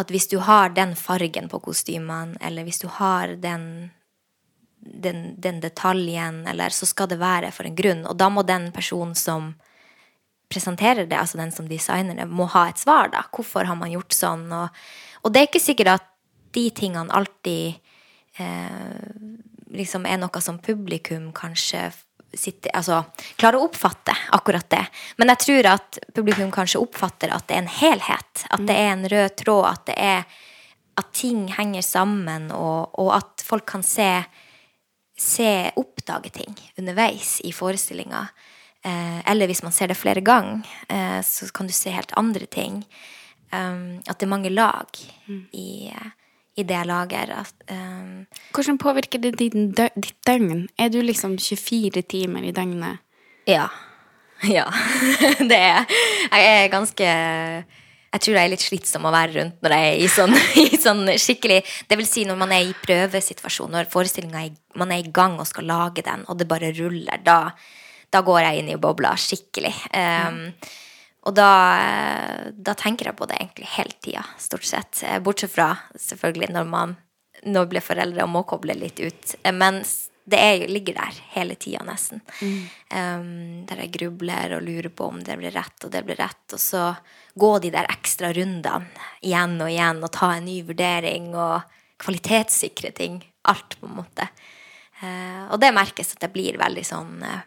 At 0.00 0.10
hvis 0.10 0.28
du 0.30 0.38
har 0.40 0.72
den 0.72 0.94
fargen 0.96 1.50
på 1.52 1.60
kostymene, 1.60 2.38
eller 2.40 2.64
hvis 2.64 2.80
du 2.82 2.88
har 2.88 3.36
den 3.40 3.90
den, 4.82 5.40
den 5.40 5.60
detaljen, 5.60 6.46
eller 6.46 6.74
så 6.74 6.86
skal 6.86 7.08
det 7.08 7.20
være 7.20 7.52
for 7.54 7.68
en 7.68 7.76
grunn. 7.76 8.06
Og 8.10 8.16
da 8.18 8.28
må 8.32 8.42
den 8.46 8.70
personen 8.74 9.14
som 9.14 9.52
presenterer 10.52 11.06
det, 11.06 11.16
altså 11.16 11.38
den 11.38 11.52
som 11.54 11.68
designer 11.70 12.18
det, 12.18 12.26
må 12.28 12.48
ha 12.52 12.66
et 12.68 12.82
svar, 12.82 13.12
da. 13.12 13.24
Hvorfor 13.32 13.68
har 13.68 13.78
man 13.78 13.92
gjort 13.92 14.16
sånn? 14.16 14.48
Og, 14.52 14.82
og 15.22 15.32
det 15.32 15.40
er 15.40 15.48
ikke 15.48 15.62
sikkert 15.62 15.94
at 15.94 16.08
de 16.52 16.66
tingene 16.76 17.14
alltid 17.14 17.78
eh, 18.42 19.06
liksom 19.72 20.04
er 20.08 20.20
noe 20.20 20.42
som 20.44 20.60
publikum 20.60 21.30
kanskje 21.36 21.86
sitter, 22.34 22.72
altså, 22.76 23.02
klarer 23.40 23.60
å 23.60 23.66
oppfatte 23.68 24.14
akkurat 24.36 24.68
det. 24.72 24.84
Men 25.20 25.32
jeg 25.32 25.44
tror 25.46 25.68
at 25.74 25.98
publikum 26.14 26.52
kanskje 26.54 26.80
oppfatter 26.82 27.34
at 27.34 27.48
det 27.48 27.58
er 27.58 27.64
en 27.64 27.74
helhet. 27.80 28.46
At 28.50 28.64
det 28.68 28.78
er 28.78 28.92
en 28.92 29.08
rød 29.12 29.36
tråd. 29.42 29.66
At 29.72 29.84
det 29.90 29.98
er 30.00 30.24
at 31.00 31.12
ting 31.16 31.46
henger 31.56 31.84
sammen, 31.84 32.50
og, 32.52 32.92
og 33.00 33.14
at 33.16 33.44
folk 33.46 33.64
kan 33.68 33.84
se 33.86 34.10
se 35.22 35.70
oppdage 35.76 36.32
ting 36.34 36.56
underveis 36.80 37.40
i 37.46 37.52
forestillinga. 37.54 38.26
Eh, 38.82 39.30
eller 39.30 39.46
hvis 39.46 39.62
man 39.62 39.74
ser 39.74 39.92
det 39.92 39.98
flere 39.98 40.24
ganger, 40.24 40.66
eh, 40.88 41.20
så 41.22 41.46
kan 41.54 41.68
du 41.68 41.74
se 41.76 41.92
helt 41.94 42.14
andre 42.18 42.46
ting. 42.46 42.82
Um, 43.52 44.00
at 44.08 44.16
det 44.16 44.24
er 44.24 44.32
mange 44.32 44.48
lag 44.48 44.96
i, 45.52 45.92
i 46.56 46.64
det 46.68 46.76
jeg 46.76 46.88
lager. 46.88 47.32
Um, 47.70 48.26
Hvordan 48.52 48.78
påvirker 48.78 49.22
det 49.22 49.36
din 49.40 49.70
dø 49.72 49.86
ditt 49.96 50.18
døgn? 50.26 50.66
Er 50.78 50.92
du 50.92 51.00
liksom 51.00 51.38
24 51.38 52.02
timer 52.02 52.44
i 52.44 52.52
døgnet? 52.52 53.00
ja. 53.46 53.68
Ja. 54.42 54.64
det 55.50 55.54
er 55.54 55.84
Jeg 56.32 56.46
er 56.64 56.68
ganske 56.72 57.06
jeg 58.12 58.20
tror 58.20 58.34
jeg 58.36 58.44
er 58.44 58.50
litt 58.52 58.64
slitsom 58.64 59.06
å 59.08 59.12
være 59.14 59.36
rundt 59.36 59.62
når 59.64 59.74
jeg 59.76 59.84
er 59.92 60.00
i 60.02 60.08
sånn, 60.10 60.34
i 60.74 60.80
sånn 60.80 61.06
skikkelig 61.14 61.60
Det 61.88 61.96
vil 62.00 62.08
si 62.08 62.24
når 62.28 62.40
man 62.40 62.52
er 62.52 62.66
i 62.66 62.74
prøvesituasjon, 62.74 63.70
når 63.72 63.88
forestillinga 63.92 64.42
man 64.82 64.92
er 64.92 65.04
i 65.04 65.12
gang 65.14 65.38
og 65.40 65.48
skal 65.48 65.68
lage 65.70 66.04
den, 66.04 66.26
og 66.26 66.40
det 66.40 66.48
bare 66.50 66.72
ruller, 66.76 67.22
da, 67.24 67.54
da 68.12 68.22
går 68.26 68.40
jeg 68.42 68.60
inn 68.60 68.70
i 68.72 68.80
bobla 68.80 69.14
skikkelig. 69.20 69.72
Um, 69.94 70.42
og 71.22 71.34
da, 71.38 71.50
da, 72.50 72.74
tenker 72.74 73.10
jeg 73.10 73.18
på 73.18 73.26
det 73.30 73.38
egentlig 73.38 73.68
hele 73.76 73.98
tida, 74.02 74.24
stort 74.42 74.66
sett. 74.66 75.02
Bortsett 75.22 75.52
fra 75.54 75.68
selvfølgelig 75.94 76.48
når 76.56 76.70
man 76.70 76.96
nå 77.46 77.62
blir 77.70 77.84
foreldre 77.84 78.24
og 78.24 78.32
må 78.32 78.42
koble 78.48 78.74
litt 78.78 78.98
ut. 79.02 79.34
Men 79.54 79.82
det 80.24 80.38
er, 80.38 80.64
ligger 80.70 80.98
der 80.98 81.18
hele 81.34 81.54
tida, 81.58 81.82
nesten. 81.86 82.22
Mm. 82.40 82.58
Um, 82.94 83.62
der 83.66 83.84
jeg 83.84 83.94
grubler 83.96 84.56
og 84.56 84.66
lurer 84.66 84.90
på 84.94 85.08
om 85.10 85.22
det 85.24 85.38
blir 85.40 85.54
rett, 85.54 85.78
og 85.82 85.90
det 85.94 86.04
blir 86.06 86.18
rett. 86.18 86.44
Og 86.54 86.62
så 86.62 86.92
gå 87.34 87.52
de 87.64 87.72
der 87.74 87.90
ekstra 87.90 88.32
rundene 88.34 89.06
igjen 89.22 89.56
og 89.60 89.70
igjen 89.70 90.02
og 90.02 90.12
ta 90.14 90.34
en 90.36 90.46
ny 90.46 90.60
vurdering 90.66 91.32
og 91.34 91.62
kvalitetssikre 92.02 92.92
ting. 92.98 93.22
Alt, 93.50 93.74
på 93.80 93.88
en 93.88 93.98
måte. 93.98 94.28
Uh, 95.02 95.50
og 95.50 95.58
det 95.62 95.72
merkes 95.74 96.14
at 96.14 96.22
det 96.22 96.30
blir 96.30 96.60
veldig 96.60 96.84
sånn 96.86 97.24
uh, 97.26 97.40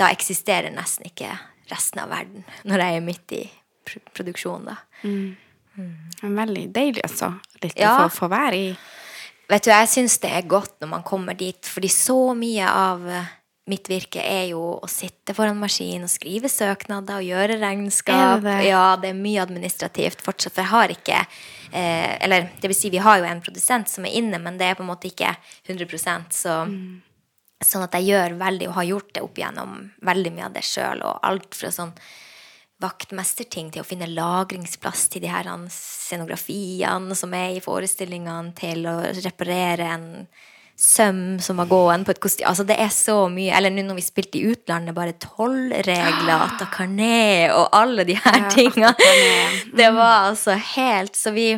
Da 0.00 0.08
eksisterer 0.08 0.72
nesten 0.72 1.10
ikke 1.10 1.34
resten 1.70 2.02
av 2.04 2.12
verden 2.14 2.44
når 2.64 2.84
jeg 2.84 2.98
er 2.98 3.06
midt 3.06 3.36
i 3.36 3.42
produksjonen, 4.16 4.72
da. 4.72 4.76
Mm. 5.06 5.36
Mm. 5.76 6.36
Veldig 6.36 6.68
deilig, 6.74 7.02
altså. 7.04 7.34
Litt 7.62 7.78
ja. 7.78 7.94
å 7.94 8.06
få, 8.06 8.24
få 8.24 8.32
være 8.32 8.62
i 8.68 8.70
Vet 9.46 9.62
du, 9.62 9.70
jeg 9.70 9.86
syns 9.86 10.16
det 10.18 10.30
er 10.34 10.48
godt 10.50 10.80
når 10.82 10.88
man 10.90 11.04
kommer 11.06 11.36
dit, 11.38 11.68
fordi 11.70 11.86
så 11.92 12.16
mye 12.34 12.66
av 12.66 13.04
eh, 13.06 13.28
mitt 13.70 13.86
virke 13.90 14.22
er 14.22 14.48
jo 14.50 14.62
å 14.78 14.88
sitte 14.90 15.34
foran 15.34 15.58
maskin 15.58 16.02
og 16.06 16.10
skrive 16.10 16.50
søknader 16.50 17.20
og 17.20 17.28
gjøre 17.28 17.58
regnskap. 17.60 18.42
Det 18.42 18.48
det? 18.48 18.56
Ja, 18.68 18.84
det 18.98 19.12
er 19.12 19.18
mye 19.18 19.42
administrativt 19.42 20.22
fortsatt, 20.26 20.54
for 20.54 20.64
jeg 20.64 20.72
har 20.72 20.94
ikke 20.94 21.20
eh, 21.22 22.12
Eller 22.26 22.48
det 22.58 22.72
vil 22.72 22.78
si, 22.78 22.90
vi 22.90 23.02
har 23.02 23.20
jo 23.20 23.26
en 23.30 23.42
produsent 23.42 23.90
som 23.90 24.06
er 24.06 24.18
inne, 24.18 24.42
men 24.42 24.58
det 24.58 24.70
er 24.70 24.78
på 24.78 24.82
en 24.82 24.90
måte 24.90 25.10
ikke 25.10 25.34
100 25.66 26.30
så 26.34 26.64
mm. 26.66 26.86
Sånn 27.64 27.86
at 27.86 27.94
jeg 27.96 28.10
gjør 28.10 28.36
veldig, 28.40 28.68
og 28.68 28.78
har 28.78 28.88
gjort 28.90 29.12
det 29.16 29.24
opp 29.24 29.38
igjennom, 29.40 29.76
veldig 30.04 30.32
mye 30.34 30.48
av 30.48 30.56
det 30.56 30.64
sjøl, 30.66 31.04
og 31.08 31.22
alt 31.24 31.56
fra 31.56 31.70
sånn 31.72 31.94
vaktmesterting 32.84 33.70
til 33.72 33.80
å 33.80 33.86
finne 33.88 34.08
lagringsplass 34.10 35.06
til 35.12 35.22
de 35.24 35.30
her 35.32 35.48
scenografiene 35.72 37.16
som 37.16 37.32
er 37.36 37.54
i 37.56 37.62
forestillingene, 37.64 38.52
til 38.58 38.84
å 38.90 38.98
reparere 39.24 39.88
en 39.94 40.10
søm 40.76 41.38
som 41.40 41.56
var 41.56 41.70
gåen 41.70 42.04
på 42.04 42.12
et 42.12 42.20
kostyme 42.20 42.50
Altså, 42.50 42.66
det 42.68 42.76
er 42.80 42.90
så 42.92 43.16
mye. 43.32 43.54
Eller 43.56 43.72
nå 43.72 43.86
når 43.86 43.96
vi 43.96 44.04
spilte 44.04 44.38
i 44.38 44.50
utlandet, 44.52 44.94
bare 44.96 45.16
tollregler, 45.20 46.34
atakarné 46.36 47.48
og 47.54 47.70
alle 47.76 48.04
de 48.08 48.18
her 48.20 48.42
ja, 48.42 48.50
tingene. 48.58 48.92
Det 49.72 49.88
var 49.96 50.28
altså 50.32 50.58
helt 50.76 51.16
Så 51.16 51.32
vi 51.36 51.54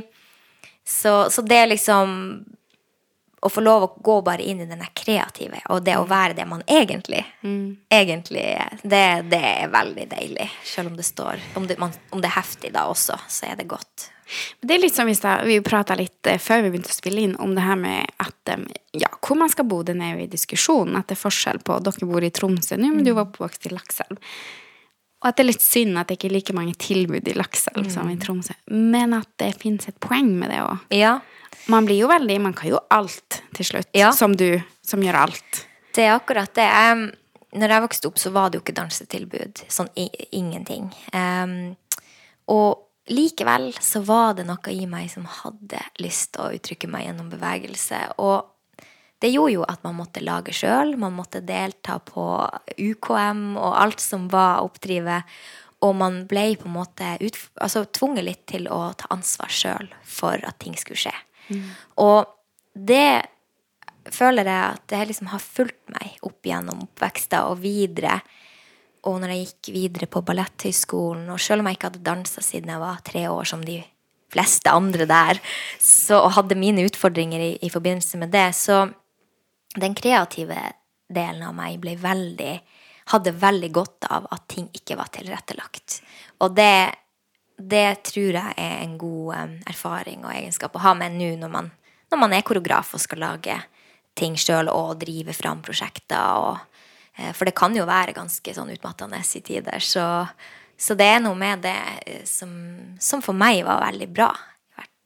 så, 0.88 1.26
så 1.30 1.42
det 1.44 1.66
liksom 1.74 2.14
å 3.40 3.50
få 3.52 3.62
lov 3.62 3.86
å 3.86 3.90
gå 4.04 4.18
bare 4.26 4.42
inn 4.42 4.60
i 4.64 4.68
den 4.68 4.82
kreative, 4.96 5.60
og 5.70 5.82
det 5.86 5.96
å 5.98 6.04
mm. 6.04 6.10
være 6.10 6.36
det 6.38 6.46
man 6.48 6.62
egentlig 6.66 7.22
mm. 7.42 7.88
egentlig 7.90 8.44
det, 8.82 9.06
det, 9.30 9.42
er 9.62 9.72
veldig 9.72 10.06
deilig. 10.10 10.48
Selv 10.66 10.92
om 10.92 10.96
det 10.98 11.06
står 11.06 11.42
om 11.58 11.66
det, 11.68 11.78
man, 11.78 11.94
om 12.10 12.22
det, 12.22 12.30
er 12.30 12.38
heftig 12.40 12.72
da 12.74 12.88
også, 12.90 13.18
så 13.28 13.50
er 13.50 13.58
det 13.60 13.68
godt. 13.70 14.10
Det 14.60 14.74
er 14.74 14.82
litt 14.82 14.92
som 14.92 15.08
hvis 15.08 15.22
da, 15.22 15.38
Vi 15.48 15.56
prata 15.64 15.94
litt 15.96 16.26
eh, 16.28 16.36
før 16.42 16.66
vi 16.66 16.74
begynte 16.74 16.92
å 16.92 16.98
spille 16.98 17.22
inn 17.24 17.36
om 17.40 17.54
det 17.56 17.64
her 17.64 17.78
med 17.80 18.10
at 18.20 18.52
ja, 18.92 19.08
hvor 19.24 19.38
man 19.40 19.48
skal 19.48 19.64
bo. 19.68 19.80
Den 19.86 20.02
er 20.04 20.16
jo 20.16 20.26
i 20.26 20.30
diskusjonen. 20.30 20.98
At 20.98 21.08
det 21.08 21.16
er 21.16 21.22
forskjell 21.22 21.62
på 21.64 21.78
Dere 21.84 22.08
bor 22.10 22.24
i 22.24 22.32
Tromsø 22.34 22.76
nå, 22.76 22.90
men 22.92 23.06
du 23.06 23.14
var 23.14 23.28
oppvokst 23.28 23.70
i 23.70 23.72
Lakselv. 23.72 24.20
Og 25.18 25.30
at 25.30 25.38
det 25.38 25.42
er 25.42 25.50
litt 25.50 25.64
synd 25.64 25.98
at 25.98 26.10
det 26.10 26.18
ikke 26.18 26.28
er 26.30 26.36
like 26.36 26.54
mange 26.54 26.76
tilbud 26.78 27.26
i 27.26 27.34
Lakselv 27.34 27.88
mm. 27.88 27.90
som 27.90 28.10
i 28.10 28.16
Tromsø. 28.22 28.54
Men 28.70 29.16
at 29.16 29.30
det 29.42 29.56
finnes 29.58 29.90
et 29.90 29.98
poeng 30.02 30.30
med 30.38 30.52
det 30.54 30.60
òg. 30.62 30.84
Ja. 30.94 31.18
Man 31.68 31.88
blir 31.88 31.98
jo 32.04 32.10
veldig 32.10 32.36
Man 32.44 32.54
kan 32.56 32.70
jo 32.70 32.82
alt 32.94 33.40
til 33.56 33.66
slutt. 33.66 33.90
Ja. 33.96 34.12
Som 34.14 34.36
du, 34.38 34.60
som 34.86 35.02
gjør 35.02 35.24
alt. 35.26 35.64
Det 35.94 36.06
er 36.06 36.14
akkurat 36.14 36.52
det. 36.54 36.68
Um, 36.68 37.08
når 37.58 37.74
jeg 37.74 37.84
vokste 37.86 38.10
opp, 38.10 38.20
så 38.20 38.30
var 38.30 38.50
det 38.50 38.60
jo 38.60 38.62
ikke 38.62 38.76
dansetilbud. 38.76 39.64
Sånn 39.72 39.90
ingenting. 39.96 40.92
Um, 41.10 41.74
og 42.48 42.84
likevel 43.10 43.72
så 43.82 44.04
var 44.06 44.36
det 44.38 44.46
noe 44.46 44.72
i 44.72 44.86
meg 44.86 45.08
som 45.10 45.26
hadde 45.26 45.80
lyst 46.02 46.36
til 46.36 46.44
å 46.44 46.52
uttrykke 46.54 46.90
meg 46.92 47.08
gjennom 47.08 47.32
bevegelse. 47.32 48.04
Og 48.22 48.46
det 49.22 49.32
gjorde 49.32 49.54
jo 49.56 49.64
at 49.66 49.82
man 49.82 49.96
måtte 49.98 50.22
lage 50.22 50.54
sjøl. 50.54 50.94
Man 51.00 51.16
måtte 51.16 51.42
delta 51.44 51.98
på 51.98 52.24
UKM 52.78 53.56
og 53.58 53.78
alt 53.80 54.02
som 54.02 54.28
var 54.30 54.62
oppdrivet. 54.66 55.26
Og 55.86 55.94
man 55.98 56.24
ble 56.30 56.52
på 56.58 56.66
en 56.66 56.74
måte 56.74 57.14
ut, 57.22 57.38
altså, 57.62 57.84
tvunget 57.94 58.26
litt 58.26 58.44
til 58.50 58.66
å 58.70 58.92
ta 58.98 59.10
ansvar 59.14 59.50
sjøl 59.50 59.90
for 60.06 60.42
at 60.46 60.58
ting 60.62 60.74
skulle 60.78 60.98
skje. 60.98 61.14
Mm. 61.50 61.66
Og 62.02 62.30
det 62.74 63.26
føler 64.14 64.48
jeg 64.48 64.74
at 64.74 64.84
det 64.90 65.04
liksom 65.10 65.30
har 65.32 65.42
fulgt 65.42 65.92
meg 65.92 66.18
opp 66.26 66.46
gjennom 66.46 66.82
oppvekster 66.86 67.50
og 67.50 67.62
videre. 67.62 68.18
Og 69.06 69.20
når 69.22 69.34
jeg 69.34 69.44
gikk 69.46 69.70
videre 69.74 70.10
på 70.10 70.22
Balletthøgskolen, 70.26 71.28
og 71.30 71.42
selv 71.42 71.62
om 71.62 71.70
jeg 71.70 71.78
ikke 71.78 71.92
hadde 71.92 72.06
dansa 72.06 72.42
siden 72.44 72.74
jeg 72.74 72.82
var 72.82 73.02
tre 73.06 73.26
år, 73.30 73.46
som 73.48 73.62
de 73.64 73.78
fleste 74.32 74.72
andre 74.72 75.06
der, 75.08 75.40
så, 75.80 76.20
og 76.20 76.34
hadde 76.36 76.58
mine 76.58 76.84
utfordringer 76.88 77.40
i, 77.40 77.52
i, 77.62 77.70
forbindelse 77.72 78.20
med 78.20 78.34
det, 78.34 78.50
så 78.58 78.86
den 79.76 79.96
kreative 79.98 80.60
delen 81.08 81.42
av 81.44 81.56
meg 81.56 81.80
ble 81.82 81.96
veldig 82.00 82.54
hadde 83.08 83.32
veldig 83.40 83.68
godt 83.72 84.06
av 84.12 84.26
at 84.30 84.48
ting 84.52 84.66
ikke 84.76 84.96
var 84.98 85.08
tilrettelagt. 85.12 86.00
Og 86.44 86.56
det 86.56 86.94
det 87.58 88.04
tror 88.06 88.36
jeg 88.36 88.54
er 88.54 88.76
en 88.84 88.94
god 88.98 89.56
erfaring 89.66 90.22
og 90.22 90.30
egenskap 90.30 90.76
å 90.78 90.82
ha 90.84 90.92
med 90.94 91.16
nå 91.18 91.32
når 91.40 91.50
man, 91.50 91.70
når 92.06 92.20
man 92.20 92.34
er 92.36 92.44
koreograf 92.46 92.92
og 92.94 93.02
skal 93.02 93.24
lage 93.24 93.56
ting 94.18 94.36
sjøl 94.38 94.70
og 94.70 94.98
drive 95.00 95.34
fram 95.34 95.62
prosjekter. 95.66 96.38
Og, 96.38 96.84
uh, 97.18 97.32
for 97.34 97.48
det 97.48 97.56
kan 97.58 97.74
jo 97.74 97.86
være 97.88 98.14
ganske 98.16 98.54
sånn 98.54 98.70
utmattende 98.74 99.18
i 99.18 99.42
tider. 99.42 99.82
Så, 99.82 100.04
så, 100.78 100.94
det 100.98 101.10
er 101.16 101.24
noe 101.24 101.38
med 101.38 101.64
det 101.66 101.76
eh, 102.06 102.22
som, 102.26 102.52
som, 103.02 103.22
for 103.26 103.34
meg 103.34 103.64
var 103.66 103.82
veldig 103.88 104.08
bra, 104.14 104.30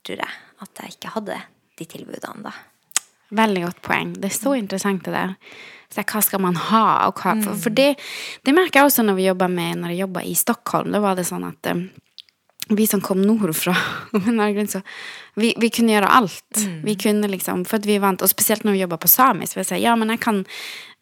tror 0.04 0.20
jeg. 0.20 0.40
At 0.62 0.84
jeg 0.84 0.98
ikke 0.98 1.16
hadde 1.16 1.40
de 1.80 1.88
tilbudene 1.88 2.50
da. 2.50 2.52
Veldig 3.32 3.64
godt 3.64 3.82
poeng. 3.84 4.12
Det 4.20 4.28
er 4.28 4.36
så 4.36 4.54
interessant 4.58 5.04
det 5.06 5.14
der. 5.14 5.36
Så 5.92 6.04
hva 6.08 6.22
skal 6.24 6.40
man 6.40 6.56
ha? 6.56 6.84
Hva, 7.12 7.34
for, 7.42 7.58
for 7.66 7.74
det, 7.76 7.94
det, 8.44 8.54
merker 8.56 8.80
jeg 8.80 8.90
også 8.90 9.04
når 9.04 9.18
vi 9.18 9.26
jobber 9.26 9.50
med 9.52 9.82
Når 9.82 9.92
jeg 9.92 10.04
jobba 10.06 10.22
i 10.24 10.32
Stockholm. 10.38 10.92
Da 10.94 11.02
var 11.04 11.18
det 11.18 11.26
sånn 11.28 11.44
at 11.48 11.68
um, 11.72 11.84
vi 12.72 12.86
som 12.86 13.00
kom 13.04 13.20
nordfra 13.22 13.74
vi, 15.34 15.50
vi 15.58 15.70
kunne 15.70 15.92
gjøre 15.92 16.08
alt. 16.08 16.56
Mm. 16.56 16.78
Vi 16.84 16.94
kunne 17.00 17.28
liksom, 17.28 17.64
for 17.68 17.80
at 17.80 17.88
vi 17.88 17.98
vant, 17.98 18.22
Og 18.22 18.30
spesielt 18.30 18.64
når 18.64 18.76
vi 18.76 18.82
jobba 18.84 18.98
på 19.02 19.10
samisk. 19.10 19.56
jeg 19.56 19.68
si, 19.68 19.80
ja, 19.82 19.96
men 19.96 20.12
jeg 20.14 20.20
kan, 20.22 20.42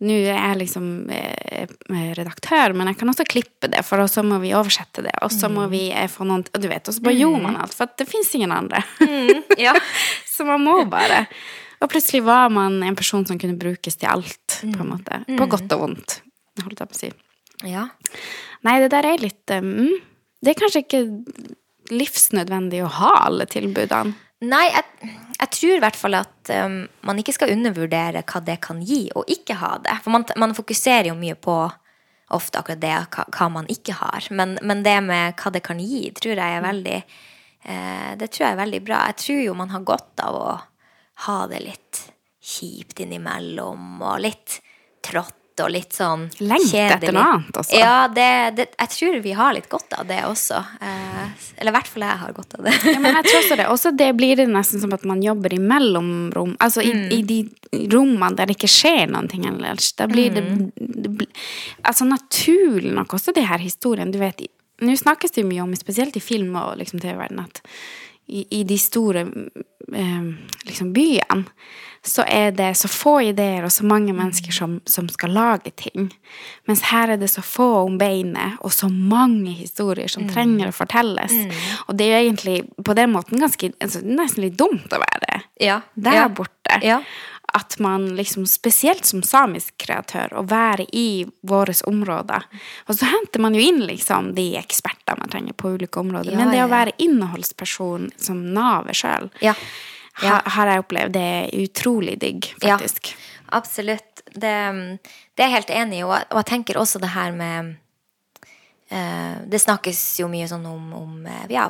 Nå 0.01 0.17
er 0.17 0.39
jeg 0.39 0.59
liksom 0.63 0.85
eh, 1.13 1.69
redaktør, 2.17 2.73
men 2.73 2.89
jeg 2.89 2.97
kan 3.03 3.13
også 3.13 3.27
klippe 3.29 3.69
det, 3.69 3.83
for 3.85 4.01
så 4.09 4.25
må 4.25 4.39
vi 4.41 4.55
oversette 4.57 5.05
det. 5.05 5.13
Og 5.21 5.33
så 5.35 5.51
må 5.53 5.67
mm. 5.67 5.71
vi 5.71 5.83
eh, 5.93 6.09
få 6.09 6.25
noen 6.25 6.47
Og 6.49 6.63
du 6.63 6.71
vet, 6.71 6.89
og 6.89 6.97
så 6.97 7.05
bare 7.05 7.19
mm. 7.19 7.21
gjorde 7.21 7.43
man 7.45 7.59
alt. 7.61 7.77
For 7.77 7.93
det 8.01 8.09
fins 8.09 8.33
ingen 8.39 8.55
andre. 8.57 8.83
Mm. 9.05 9.43
Ja. 9.61 9.77
så 10.35 10.49
man 10.49 10.65
må 10.65 10.81
bare. 10.89 11.27
Og 11.81 11.89
plutselig 11.89 12.23
var 12.27 12.51
man 12.53 12.83
en 12.85 12.97
person 12.97 13.25
som 13.27 13.39
kunne 13.41 13.59
brukes 13.61 13.97
til 13.97 14.11
alt, 14.11 14.61
på 14.61 14.69
en 14.69 14.77
mm. 14.77 14.91
måte. 14.91 15.23
På 15.29 15.47
mm. 15.47 15.51
godt 15.55 15.75
og 15.77 15.85
vondt, 15.87 16.17
holdt 16.61 16.83
jeg 16.83 16.91
på 16.91 16.97
å 16.97 17.01
si. 17.01 17.13
Ja. 17.69 17.87
Nei, 18.67 18.77
det 18.83 18.91
der 18.93 19.09
er 19.09 19.21
litt 19.21 19.53
um, 19.53 19.91
Det 20.41 20.53
er 20.53 20.61
kanskje 20.61 20.81
ikke 20.85 21.01
livsnødvendig 21.93 22.83
å 22.85 22.93
ha 23.01 23.15
alle 23.27 23.47
tilbudene? 23.51 24.15
Nei, 24.41 24.63
jeg, 24.73 25.11
jeg 25.35 25.53
tror 25.57 25.75
i 25.75 25.83
hvert 25.83 25.99
fall 26.01 26.17
at 26.17 26.53
um, 26.65 26.79
man 27.05 27.19
ikke 27.21 27.35
skal 27.37 27.53
undervurdere 27.53 28.23
hva 28.25 28.41
det 28.45 28.57
kan 28.65 28.81
gi, 28.85 29.03
og 29.17 29.29
ikke 29.29 29.59
ha 29.61 29.75
det. 29.85 29.99
For 30.05 30.15
man, 30.15 30.25
man 30.41 30.57
fokuserer 30.57 31.11
jo 31.11 31.19
mye 31.19 31.37
på 31.37 31.57
ofte 32.31 32.61
akkurat 32.61 32.81
det, 32.81 32.95
hva, 33.13 33.27
hva 33.37 33.51
man 33.53 33.69
ikke 33.73 33.99
har. 33.99 34.29
Men, 34.33 34.57
men, 34.63 34.85
det 34.87 34.97
med 35.05 35.37
hva 35.41 35.53
det 35.53 35.65
kan 35.67 35.81
gi, 35.83 36.07
tror 36.17 36.39
jeg 36.39 36.57
er 36.57 36.65
veldig 36.65 36.97
eh, 37.01 38.11
Det 38.21 38.31
tror 38.31 38.47
jeg 38.47 38.55
er 38.55 38.63
veldig 38.63 38.83
bra. 38.87 39.03
Jeg 39.11 39.21
tror 39.25 39.43
jo 39.45 39.57
man 39.59 39.73
har 39.75 39.87
godt 39.89 40.25
av 40.25 40.39
å 40.39 40.51
ha 41.27 41.41
det 41.51 41.61
litt 41.65 42.07
kjipt 42.41 43.01
innimellom, 43.05 44.01
og 44.03 44.23
litt 44.25 44.61
trått 45.05 45.37
og 45.61 45.69
litt 45.73 45.93
sånn 45.93 46.23
Lengt 46.41 46.71
kjedelig. 46.71 46.95
etter 46.97 47.15
noe 47.15 47.25
annet 47.35 47.59
også. 47.61 47.77
Ja, 47.77 47.97
det, 48.09 48.29
det, 48.57 48.67
jeg 48.79 48.93
tror 48.95 49.19
vi 49.25 49.33
har 49.37 49.55
litt 49.57 49.69
godt 49.69 49.93
av 49.99 50.07
det 50.09 50.21
også. 50.25 50.61
Eh, 50.81 51.49
eller 51.61 51.73
i 51.73 51.75
hvert 51.77 51.91
fall 51.91 52.07
jeg 52.07 52.21
har 52.23 52.33
godt 52.37 52.57
av 52.59 52.69
det. 52.69 52.75
Ja, 52.89 52.97
men 53.03 53.19
jeg 53.19 53.27
tror 53.27 53.41
også 53.43 53.59
det. 53.61 53.67
Også 53.75 53.93
det 54.01 54.09
blir 54.17 54.41
det 54.41 54.47
nesten 54.49 54.81
som 54.81 54.95
at 54.97 55.05
man 55.09 55.21
jobber 55.25 55.53
i 55.53 55.61
mellomrom. 55.61 56.55
Altså 56.65 56.85
i, 56.87 56.95
i 57.13 57.21
de 57.27 57.43
rommene 57.93 58.33
der 58.39 58.51
det 58.51 58.57
ikke 58.57 58.73
skjer 58.73 59.13
noen 59.13 59.29
ting 59.31 59.45
ellers. 59.51 59.93
Da 59.99 60.09
blir 60.11 60.33
det, 60.35 60.47
det 60.77 61.29
Altså 61.85 62.09
naturlig 62.09 62.95
nok 62.97 63.19
også 63.19 63.35
de 63.37 63.45
her 63.47 63.61
historiene. 63.61 64.15
Du 64.15 64.21
vet, 64.23 64.41
nå 64.81 64.97
snakkes 64.97 65.37
det 65.37 65.45
jo 65.45 65.51
mye 65.51 65.65
om, 65.67 65.77
spesielt 65.79 66.17
i 66.17 66.25
film 66.25 66.57
og 66.61 66.79
liksom 66.81 67.03
TV-verden, 67.03 67.45
at 67.45 67.61
i, 68.31 68.47
i 68.61 68.65
de 68.65 68.79
store 68.79 69.27
eh, 69.27 70.27
liksom 70.67 70.93
byene 70.97 71.45
så 72.07 72.25
er 72.25 72.55
det 72.57 72.71
så 72.81 72.89
få 72.89 73.19
ideer 73.29 73.65
og 73.67 73.73
så 73.73 73.85
mange 73.85 74.15
mennesker 74.17 74.55
som, 74.57 74.79
som 74.89 75.09
skal 75.13 75.35
lage 75.37 75.73
ting. 75.77 76.09
Mens 76.69 76.87
her 76.89 77.13
er 77.13 77.21
det 77.21 77.29
så 77.29 77.45
få 77.45 77.67
om 77.83 77.99
beinet 78.01 78.57
og 78.65 78.73
så 78.73 78.89
mange 78.89 79.53
historier 79.59 80.09
som 80.09 80.25
trenger 80.31 80.71
å 80.71 80.77
fortelles. 80.77 81.35
Og 81.89 81.99
det 82.01 82.09
er 82.09 82.15
jo 82.15 82.31
egentlig 82.31 82.57
på 82.87 82.97
den 82.97 83.13
måten 83.13 83.45
ganske, 83.45 83.73
altså, 83.85 84.01
nesten 84.07 84.47
litt 84.47 84.57
dumt 84.61 84.89
å 84.89 85.03
være 85.03 85.43
Ja. 85.61 85.83
der 85.95 86.23
ja. 86.23 86.29
borte. 86.29 86.81
Ja. 86.83 87.03
At 87.55 87.79
man 87.83 88.05
liksom, 88.17 88.45
spesielt 88.47 89.05
som 89.09 89.23
samisk 89.27 89.75
kreatør, 89.83 90.33
å 90.39 90.43
være 90.47 90.87
i 90.95 91.27
våre 91.43 91.75
områder. 91.91 92.45
Og 92.87 92.95
så 92.99 93.09
henter 93.11 93.43
man 93.43 93.55
jo 93.59 93.63
inn 93.65 93.81
liksom 93.89 94.33
de 94.37 94.53
eksperter 94.61 95.19
man 95.19 95.33
trenger 95.33 95.57
på 95.59 95.73
ulike 95.75 96.01
områder. 96.01 96.33
Ja, 96.33 96.39
Men 96.39 96.53
det 96.53 96.61
ja. 96.61 96.67
å 96.69 96.71
være 96.71 96.95
innholdsperson 97.03 98.11
som 98.17 98.45
navet 98.55 98.97
sjøl, 99.01 99.31
Ja. 99.41 99.55
Ja. 100.23 100.41
har 100.45 100.67
jeg 100.69 100.83
opplevd 100.83 101.13
det 101.15 101.21
er 101.23 101.63
utrolig 101.65 102.19
digg, 102.21 102.51
Ja. 102.63 102.77
faktisk. 102.77 103.15
Absolutt. 103.53 104.23
Det, 104.31 104.41
det 105.35 105.43
er 105.43 105.49
jeg 105.49 105.57
helt 105.57 105.71
enig 105.71 105.99
i. 106.01 106.05
Og, 106.05 106.13
og 106.31 106.37
jeg 106.43 106.47
tenker 106.53 106.79
også 106.79 107.01
det 107.03 107.09
her 107.15 107.33
med 107.33 107.77
uh, 108.93 109.37
Det 109.47 109.59
snakkes 109.61 110.21
jo 110.21 110.29
mye 110.31 110.47
sånn 110.51 110.67
om, 110.71 110.93
om 110.95 111.27
eh, 111.27 111.47
ja, 111.51 111.69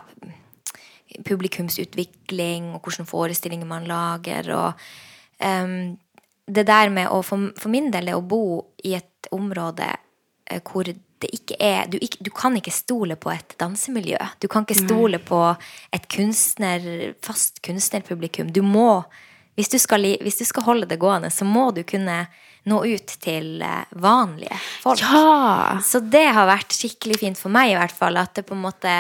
publikumsutvikling 1.27 2.75
og 2.75 2.85
hvilke 2.85 3.07
forestillinger 3.09 3.69
man 3.69 3.87
lager. 3.89 4.51
Og 4.57 4.73
em, 5.41 5.97
det 6.51 6.67
der 6.69 6.91
med 6.93 7.11
å 7.11 7.23
for, 7.27 7.51
for 7.59 7.73
min 7.73 7.91
del 7.95 8.11
det 8.11 8.17
å 8.17 8.25
bo 8.27 8.43
i 8.85 8.97
et 8.99 9.31
område 9.35 9.87
eh, 9.91 10.61
hvor 10.65 10.89
det 10.89 11.31
ikke 11.37 11.59
er 11.61 11.91
du, 11.93 11.99
ikke, 12.01 12.23
du 12.25 12.31
kan 12.33 12.55
ikke 12.57 12.73
stole 12.73 13.17
på 13.21 13.33
et 13.33 13.55
dansemiljø. 13.61 14.19
Du 14.41 14.49
kan 14.49 14.65
ikke 14.65 14.79
stole 14.79 15.21
på 15.21 15.41
et 15.93 16.07
kunstner, 16.13 16.87
fast 17.25 17.61
kunstnerpublikum. 17.67 18.53
Du 18.53 18.63
må 18.65 19.05
hvis 19.59 19.69
du, 19.69 19.77
skal, 19.83 20.07
hvis 20.25 20.39
du 20.39 20.47
skal 20.49 20.65
holde 20.65 20.87
det 20.89 20.97
gående, 21.03 21.29
så 21.29 21.45
må 21.45 21.67
du 21.77 21.83
kunne 21.85 22.23
nå 22.71 22.79
ut 22.87 23.13
til 23.21 23.61
eh, 23.65 23.91
vanlige 24.01 24.57
folk. 24.81 25.03
Ja! 25.03 25.81
Så 25.85 26.01
det 26.01 26.31
har 26.33 26.49
vært 26.49 26.73
skikkelig 26.77 27.19
fint 27.21 27.41
for 27.41 27.53
meg, 27.53 27.75
i 27.75 27.77
hvert 27.77 27.93
fall. 27.93 28.17
At 28.21 28.39
det 28.39 28.47
på 28.49 28.57
en 28.57 28.65
måte 28.65 28.95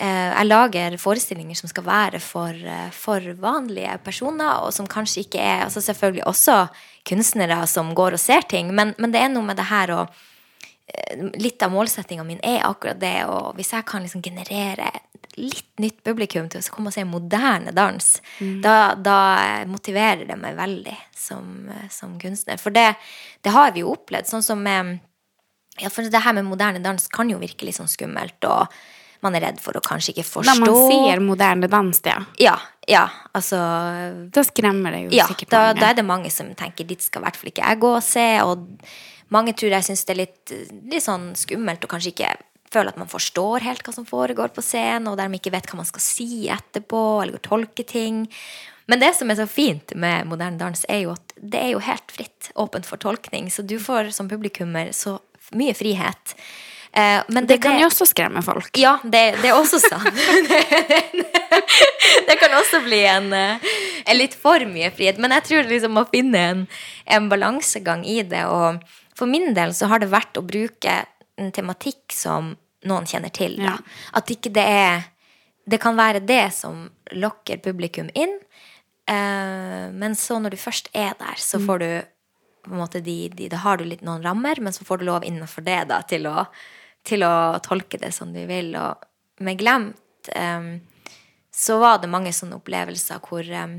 Jeg 0.00 0.46
lager 0.48 0.96
forestillinger 0.96 1.58
som 1.58 1.68
skal 1.68 1.84
være 1.84 2.20
for, 2.24 2.56
eh, 2.56 2.88
for 2.96 3.20
vanlige 3.36 3.98
personer, 4.04 4.62
og 4.64 4.72
som 4.72 4.88
kanskje 4.88 5.26
ikke 5.26 5.40
er 5.40 5.64
altså 5.66 5.82
Selvfølgelig 5.84 6.24
også 6.26 6.56
kunstnere 7.04 7.66
som 7.68 7.94
går 7.94 8.16
og 8.16 8.20
ser 8.20 8.46
ting, 8.48 8.74
men, 8.74 8.94
men 8.98 9.12
det 9.12 9.20
er 9.20 9.28
noe 9.28 9.44
med 9.44 9.58
det 9.60 9.68
her 9.68 9.92
å 9.92 10.00
eh, 10.06 11.26
Litt 11.40 11.60
av 11.62 11.74
målsettinga 11.74 12.24
min 12.24 12.40
er 12.42 12.64
akkurat 12.64 13.00
det, 13.00 13.26
og 13.28 13.54
hvis 13.58 13.74
jeg 13.76 13.86
kan 13.88 14.02
liksom 14.06 14.22
generere 14.24 14.88
litt 15.36 15.68
nytt 15.78 16.00
publikum 16.04 16.48
til 16.50 16.60
å 16.60 16.72
komme 16.72 16.90
og 16.90 16.96
se 16.96 17.04
moderne 17.06 17.70
dans, 17.72 18.06
da, 18.64 18.94
da 18.98 19.18
motiverer 19.68 20.24
det 20.26 20.36
meg 20.36 20.56
veldig 20.58 20.96
som, 21.16 21.68
som 21.88 22.16
kunstner. 22.20 22.58
For 22.58 22.74
det, 22.74 22.96
det 23.44 23.52
har 23.54 23.70
vi 23.72 23.84
jo 23.84 23.92
opplevd. 23.94 24.26
Sånn 24.26 24.42
som 24.44 24.66
ja, 24.66 25.88
for 25.88 26.02
det 26.02 26.24
her 26.24 26.34
med 26.36 26.48
moderne 26.48 26.82
dans 26.82 27.06
kan 27.14 27.30
jo 27.30 27.38
virke 27.40 27.68
litt 27.68 27.78
sånn 27.78 27.88
skummelt, 27.88 28.42
og 28.48 28.66
man 29.22 29.36
er 29.36 29.44
redd 29.48 29.60
for 29.60 29.76
å 29.76 29.82
kanskje 29.84 30.14
ikke 30.14 30.24
forstå. 30.28 30.52
Da 30.52 30.58
man 30.62 30.90
sier 30.90 31.20
moderne 31.24 31.68
dans, 31.70 32.00
ja, 32.06 32.18
Ja, 32.40 32.56
ja, 32.88 33.04
altså 33.36 33.60
da 34.32 34.44
skremmer 34.46 34.94
det 34.96 35.02
jo 35.04 35.10
Ja, 35.18 35.26
sikkert 35.30 35.50
da, 35.52 35.62
mange. 35.70 35.80
da 35.80 35.90
er 35.90 35.94
det 36.00 36.06
mange 36.08 36.30
som 36.34 36.52
tenker 36.58 36.88
dit 36.88 37.02
skal 37.04 37.22
i 37.22 37.28
hvert 37.28 37.36
fall 37.40 37.52
ikke 37.52 37.66
jeg 37.68 37.80
gå 37.84 37.90
og 37.96 38.02
se, 38.02 38.28
og 38.42 38.64
mange 39.30 39.54
tror 39.54 39.70
jeg 39.76 39.86
syns 39.90 40.04
det 40.08 40.14
er 40.16 40.20
litt, 40.24 40.54
litt 40.90 41.04
sånn 41.04 41.30
skummelt 41.38 41.84
og 41.84 41.92
kanskje 41.92 42.14
ikke 42.14 42.32
føler 42.70 42.92
at 42.92 42.98
man 43.02 43.10
forstår 43.10 43.64
helt 43.66 43.82
hva 43.82 43.92
som 43.94 44.06
foregår 44.06 44.52
på 44.54 44.62
scenen, 44.62 45.08
og 45.10 45.16
dermed 45.18 45.40
ikke 45.40 45.52
vet 45.56 45.66
hva 45.70 45.80
man 45.80 45.88
skal 45.88 46.02
si 46.04 46.46
etterpå, 46.50 47.00
eller 47.24 47.42
tolke 47.42 47.82
ting. 47.82 48.24
Men 48.86 49.02
det 49.02 49.12
som 49.18 49.30
er 49.30 49.38
så 49.38 49.46
fint 49.50 49.90
med 49.98 50.26
moderne 50.30 50.58
dans, 50.58 50.84
er 50.88 51.04
jo 51.04 51.12
at 51.16 51.34
det 51.36 51.58
er 51.60 51.72
jo 51.74 51.82
helt 51.82 52.14
fritt, 52.14 52.50
åpent 52.58 52.86
for 52.86 52.98
tolkning, 53.02 53.50
så 53.50 53.62
du 53.66 53.76
får 53.82 54.12
som 54.14 54.30
publikummer 54.30 54.92
så 54.94 55.16
mye 55.58 55.74
frihet. 55.74 56.34
Eh, 56.92 57.22
men 57.28 57.46
det 57.46 57.60
kan 57.62 57.78
jo 57.78 57.86
også 57.86 58.06
skremme 58.10 58.42
folk. 58.42 58.72
ja, 58.78 58.96
det, 59.04 59.22
det 59.42 59.52
er 59.52 59.58
også 59.58 59.78
sant. 59.82 60.10
det 62.28 62.36
kan 62.40 62.56
også 62.58 62.82
bli 62.82 63.04
en, 63.06 63.30
eh, 63.36 63.68
en 64.06 64.18
litt 64.18 64.34
for 64.34 64.64
mye 64.66 64.90
frihet. 64.94 65.20
Men 65.22 65.36
jeg 65.38 65.46
tror 65.50 65.70
liksom 65.70 66.00
å 66.00 66.08
finne 66.10 66.42
en, 66.54 66.64
en 67.06 67.30
balansegang 67.30 68.02
i 68.08 68.20
det. 68.26 68.42
Og 68.50 68.82
for 69.16 69.30
min 69.30 69.54
del 69.54 69.74
så 69.76 69.90
har 69.92 70.02
det 70.02 70.10
vært 70.10 70.40
å 70.40 70.46
bruke 70.46 71.02
en 71.40 71.54
tematikk 71.54 72.10
som 72.14 72.54
noen 72.88 73.06
kjenner 73.06 73.32
til. 73.34 73.58
Ja. 73.62 73.76
At 74.16 74.30
ikke 74.32 74.52
det 74.54 74.66
er 74.66 75.08
Det 75.70 75.78
kan 75.78 75.94
være 75.94 76.22
det 76.24 76.50
som 76.56 76.88
lokker 77.12 77.60
publikum 77.62 78.08
inn. 78.18 78.32
Eh, 79.06 79.86
men 79.92 80.16
så 80.18 80.40
når 80.40 80.56
du 80.56 80.56
først 80.58 80.88
er 80.96 81.12
der, 81.20 81.36
så 81.38 81.60
får 81.62 81.78
du 81.78 81.90
på 82.64 82.72
en 82.72 82.80
måte 82.80 83.00
de, 83.04 83.28
de, 83.28 83.48
Da 83.52 83.60
har 83.62 83.78
du 83.78 83.84
litt 83.84 84.02
noen 84.02 84.24
rammer, 84.24 84.58
men 84.58 84.72
så 84.72 84.84
får 84.84 84.98
du 84.98 85.04
lov 85.08 85.24
innenfor 85.24 85.62
det 85.62 85.84
da, 85.92 86.00
til 86.02 86.26
å, 86.26 86.46
til 87.06 87.22
å 87.26 87.58
tolke 87.64 87.98
det 88.00 88.12
som 88.14 88.32
du 88.34 88.42
vil. 88.48 88.74
Og 88.76 89.44
med 89.44 89.58
Glemt 89.60 90.30
um, 90.36 90.72
så 91.54 91.78
var 91.80 91.98
det 92.02 92.10
mange 92.12 92.32
sånne 92.36 92.58
opplevelser 92.60 93.22
hvor 93.26 93.46
um, 93.56 93.78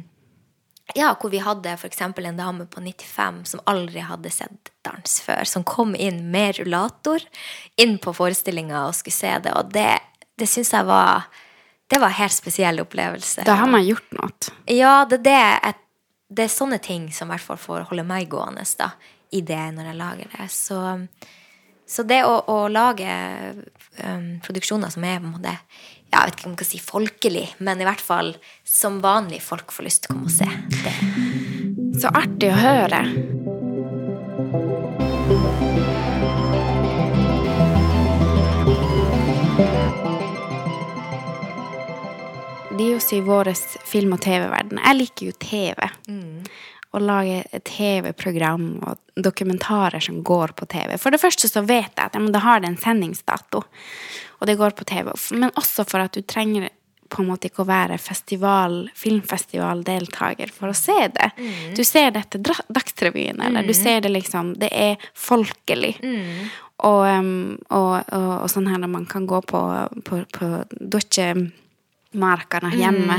ja, 0.97 1.13
hvor 1.22 1.32
vi 1.32 1.39
hadde 1.39 1.72
f.eks. 1.78 2.01
en 2.01 2.36
dame 2.36 2.65
på 2.67 2.82
95 2.84 3.43
som 3.47 3.61
aldri 3.72 4.01
hadde 4.03 4.32
sett 4.34 4.72
dans 4.84 5.13
før, 5.24 5.45
som 5.47 5.63
kom 5.63 5.93
inn 5.95 6.26
med 6.34 6.57
rullator 6.59 7.24
inn 7.80 7.95
på 8.03 8.11
forestillinga 8.17 8.82
og 8.89 8.97
skulle 8.97 9.15
se 9.15 9.32
det, 9.45 9.53
og 9.55 9.69
det, 9.72 9.86
det 10.41 10.49
syns 10.51 10.74
jeg 10.74 10.88
var 10.89 11.30
det 11.91 11.99
var 11.99 12.07
en 12.11 12.19
helt 12.22 12.36
spesiell 12.36 12.80
opplevelse. 12.80 13.43
Da 13.47 13.55
har 13.59 13.67
man 13.67 13.84
gjort 13.84 14.11
noe. 14.15 14.30
Ja, 14.72 15.03
det, 15.05 15.17
er 15.19 15.24
det, 15.26 15.39
jeg- 15.63 15.80
det 16.32 16.43
er 16.45 16.53
sånne 16.53 16.78
ting 16.84 17.09
som 17.11 17.28
i 17.28 17.34
hvert 17.36 17.43
fall 17.43 17.59
får 17.59 17.88
holde 17.89 18.05
meg 18.07 18.30
gående 18.32 18.63
da, 18.80 18.91
i 19.36 19.41
det 19.43 19.57
når 19.76 19.89
jeg 19.89 19.97
lager 19.99 20.32
det. 20.38 20.45
Så, 20.55 20.78
så 21.91 22.05
det 22.07 22.21
å, 22.23 22.37
å 22.47 22.57
lage 22.71 23.11
um, 23.99 24.27
produksjoner 24.45 24.91
som 24.93 25.03
er 25.03 25.19
på 25.19 25.27
en 25.27 25.33
måte 25.33 25.51
ja, 26.11 26.21
Jeg 26.21 26.29
vet 26.29 26.37
ikke 26.37 26.47
om 26.47 26.53
jeg 26.53 26.59
kan 26.61 26.69
si 26.69 26.79
folkelig, 26.83 27.43
men 27.59 27.81
i 27.83 27.87
hvert 27.87 28.03
fall 28.03 28.33
som 28.67 29.01
vanlige 29.03 29.43
folk 29.43 29.71
får 29.75 29.87
lyst 29.87 30.05
til 30.05 30.11
å 30.11 30.15
komme 30.15 30.27
og 30.27 30.35
se. 30.35 30.47
Det. 30.83 30.95
Så 31.99 32.11
artig 32.15 32.51
å 32.51 32.59
høre. 32.59 33.01
Det 42.71 42.87
er 42.87 42.95
jo 42.95 43.01
i 43.15 43.23
vår 43.27 43.51
film- 43.87 44.15
og 44.15 44.23
TV-verden. 44.23 44.79
Jeg 44.79 44.99
liker 44.99 45.27
jo 45.27 45.39
TV. 45.43 45.91
Å 46.91 46.99
lage 46.99 47.43
TV-program 47.63 48.65
og 48.83 48.99
dokumentarer 49.23 50.03
som 50.03 50.17
går 50.27 50.51
på 50.59 50.65
TV. 50.67 50.97
For 50.99 51.13
det 51.13 51.21
første 51.21 51.47
så 51.47 51.63
vet 51.63 51.93
jeg 51.95 52.03
at 52.09 52.17
ja, 52.17 52.21
det 52.33 52.41
har 52.43 52.65
en 52.67 52.75
sendingsdato, 52.77 53.61
og 54.39 54.47
det 54.49 54.57
går 54.59 54.75
på 54.75 54.83
TV. 54.89 55.11
Men 55.39 55.53
også 55.55 55.85
for 55.87 56.03
at 56.03 56.11
du 56.17 56.21
trenger 56.27 56.67
på 57.11 57.21
en 57.23 57.27
måte 57.27 57.49
ikke 57.49 57.63
å 57.65 57.67
være 57.67 57.97
festival, 57.99 58.89
filmfestivaldeltaker 58.95 60.51
for 60.55 60.71
å 60.71 60.75
se 60.75 60.95
det. 61.15 61.29
Du 61.75 61.83
ser 61.83 62.11
det 62.15 62.25
etter 62.25 62.39
dra- 62.39 62.67
Dagsrevyen, 62.71 63.41
eller 63.43 63.63
du 63.67 63.73
ser 63.75 64.01
det 64.01 64.11
liksom 64.13 64.53
Det 64.59 64.69
er 64.71 64.95
folkelig. 65.13 65.97
Og, 66.81 67.03
um, 67.05 67.57
og, 67.69 68.03
og, 68.11 68.29
og 68.41 68.47
sånn 68.49 68.67
her 68.71 68.79
når 68.81 68.89
man 68.89 69.05
kan 69.05 69.27
gå 69.29 69.41
på, 69.45 69.59
på, 70.07 70.23
på 70.33 70.47
Markene 72.20 72.74
hjemme, 72.76 73.18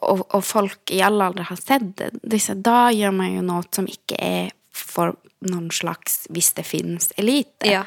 og, 0.00 0.22
og 0.32 0.40
folk 0.46 0.92
i 0.94 1.02
alle 1.04 1.28
aldre 1.28 1.44
har 1.50 1.60
sett 1.60 1.90
det, 1.98 2.10
disse, 2.22 2.56
da 2.56 2.86
gjør 2.94 3.12
man 3.16 3.34
jo 3.34 3.44
noe 3.44 3.66
som 3.74 3.88
ikke 3.90 4.16
er 4.16 4.52
for 4.72 5.18
noen 5.44 5.68
slags, 5.74 6.22
hvis 6.32 6.52
det 6.56 6.64
finnes, 6.64 7.10
elite. 7.20 7.68
Ja. 7.68 7.82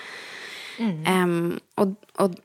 Em, 0.78 1.56
og 1.80 1.96
og 2.22 2.36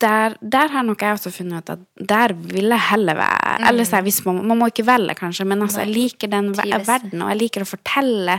der, 0.00 0.34
der 0.40 0.70
har 0.72 0.84
nok 0.86 1.02
jeg 1.04 1.16
også 1.16 1.30
funnet 1.34 1.60
ut 1.62 1.72
at 1.74 2.08
der 2.08 2.32
vil 2.34 2.70
jeg 2.72 2.82
heller 2.90 3.18
være. 3.18 3.56
Eller 3.68 3.84
så 3.88 4.00
hvis 4.04 4.20
man, 4.24 4.40
man 4.48 4.60
må 4.60 4.68
ikke 4.70 4.86
velge, 4.88 5.14
kanskje, 5.18 5.44
men 5.48 5.62
altså, 5.62 5.82
jeg 5.84 5.92
liker 5.94 6.30
den 6.32 6.52
ver- 6.56 6.84
verden, 6.86 7.22
og 7.22 7.32
jeg 7.32 7.40
liker 7.40 7.64
å 7.64 7.68
fortelle 7.68 8.38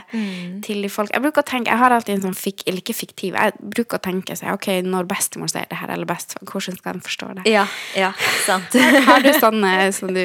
til 0.66 0.82
de 0.82 0.90
folk. 0.92 1.14
Jeg 1.14 1.24
bruker 1.24 1.46
å 1.46 1.50
tenke, 1.52 1.72
jeg 1.72 1.82
har 1.84 1.96
alltid 1.96 2.18
en 2.18 2.24
sånn 2.30 2.38
fik, 2.38 2.66
eller 2.68 2.82
ikke 2.84 2.98
fiktiv, 2.98 3.38
jeg 3.38 3.72
bruker 3.78 4.00
å 4.00 4.04
tenke 4.04 4.38
seg, 4.40 4.54
ok, 4.58 4.70
når 4.88 5.10
bestemor 5.12 5.52
sier 5.52 5.70
det 5.70 5.82
her, 5.82 5.94
eller 5.94 6.10
best, 6.10 6.38
hvordan 6.42 6.80
skal 6.80 6.98
den 6.98 7.06
forstå 7.06 7.34
det? 7.40 7.46
Ja, 7.52 7.68
ja, 7.98 8.14
sant. 8.46 8.80
Har 9.10 9.22
du 9.24 9.32
sånne 9.38 9.76
som 9.96 10.12
du 10.14 10.24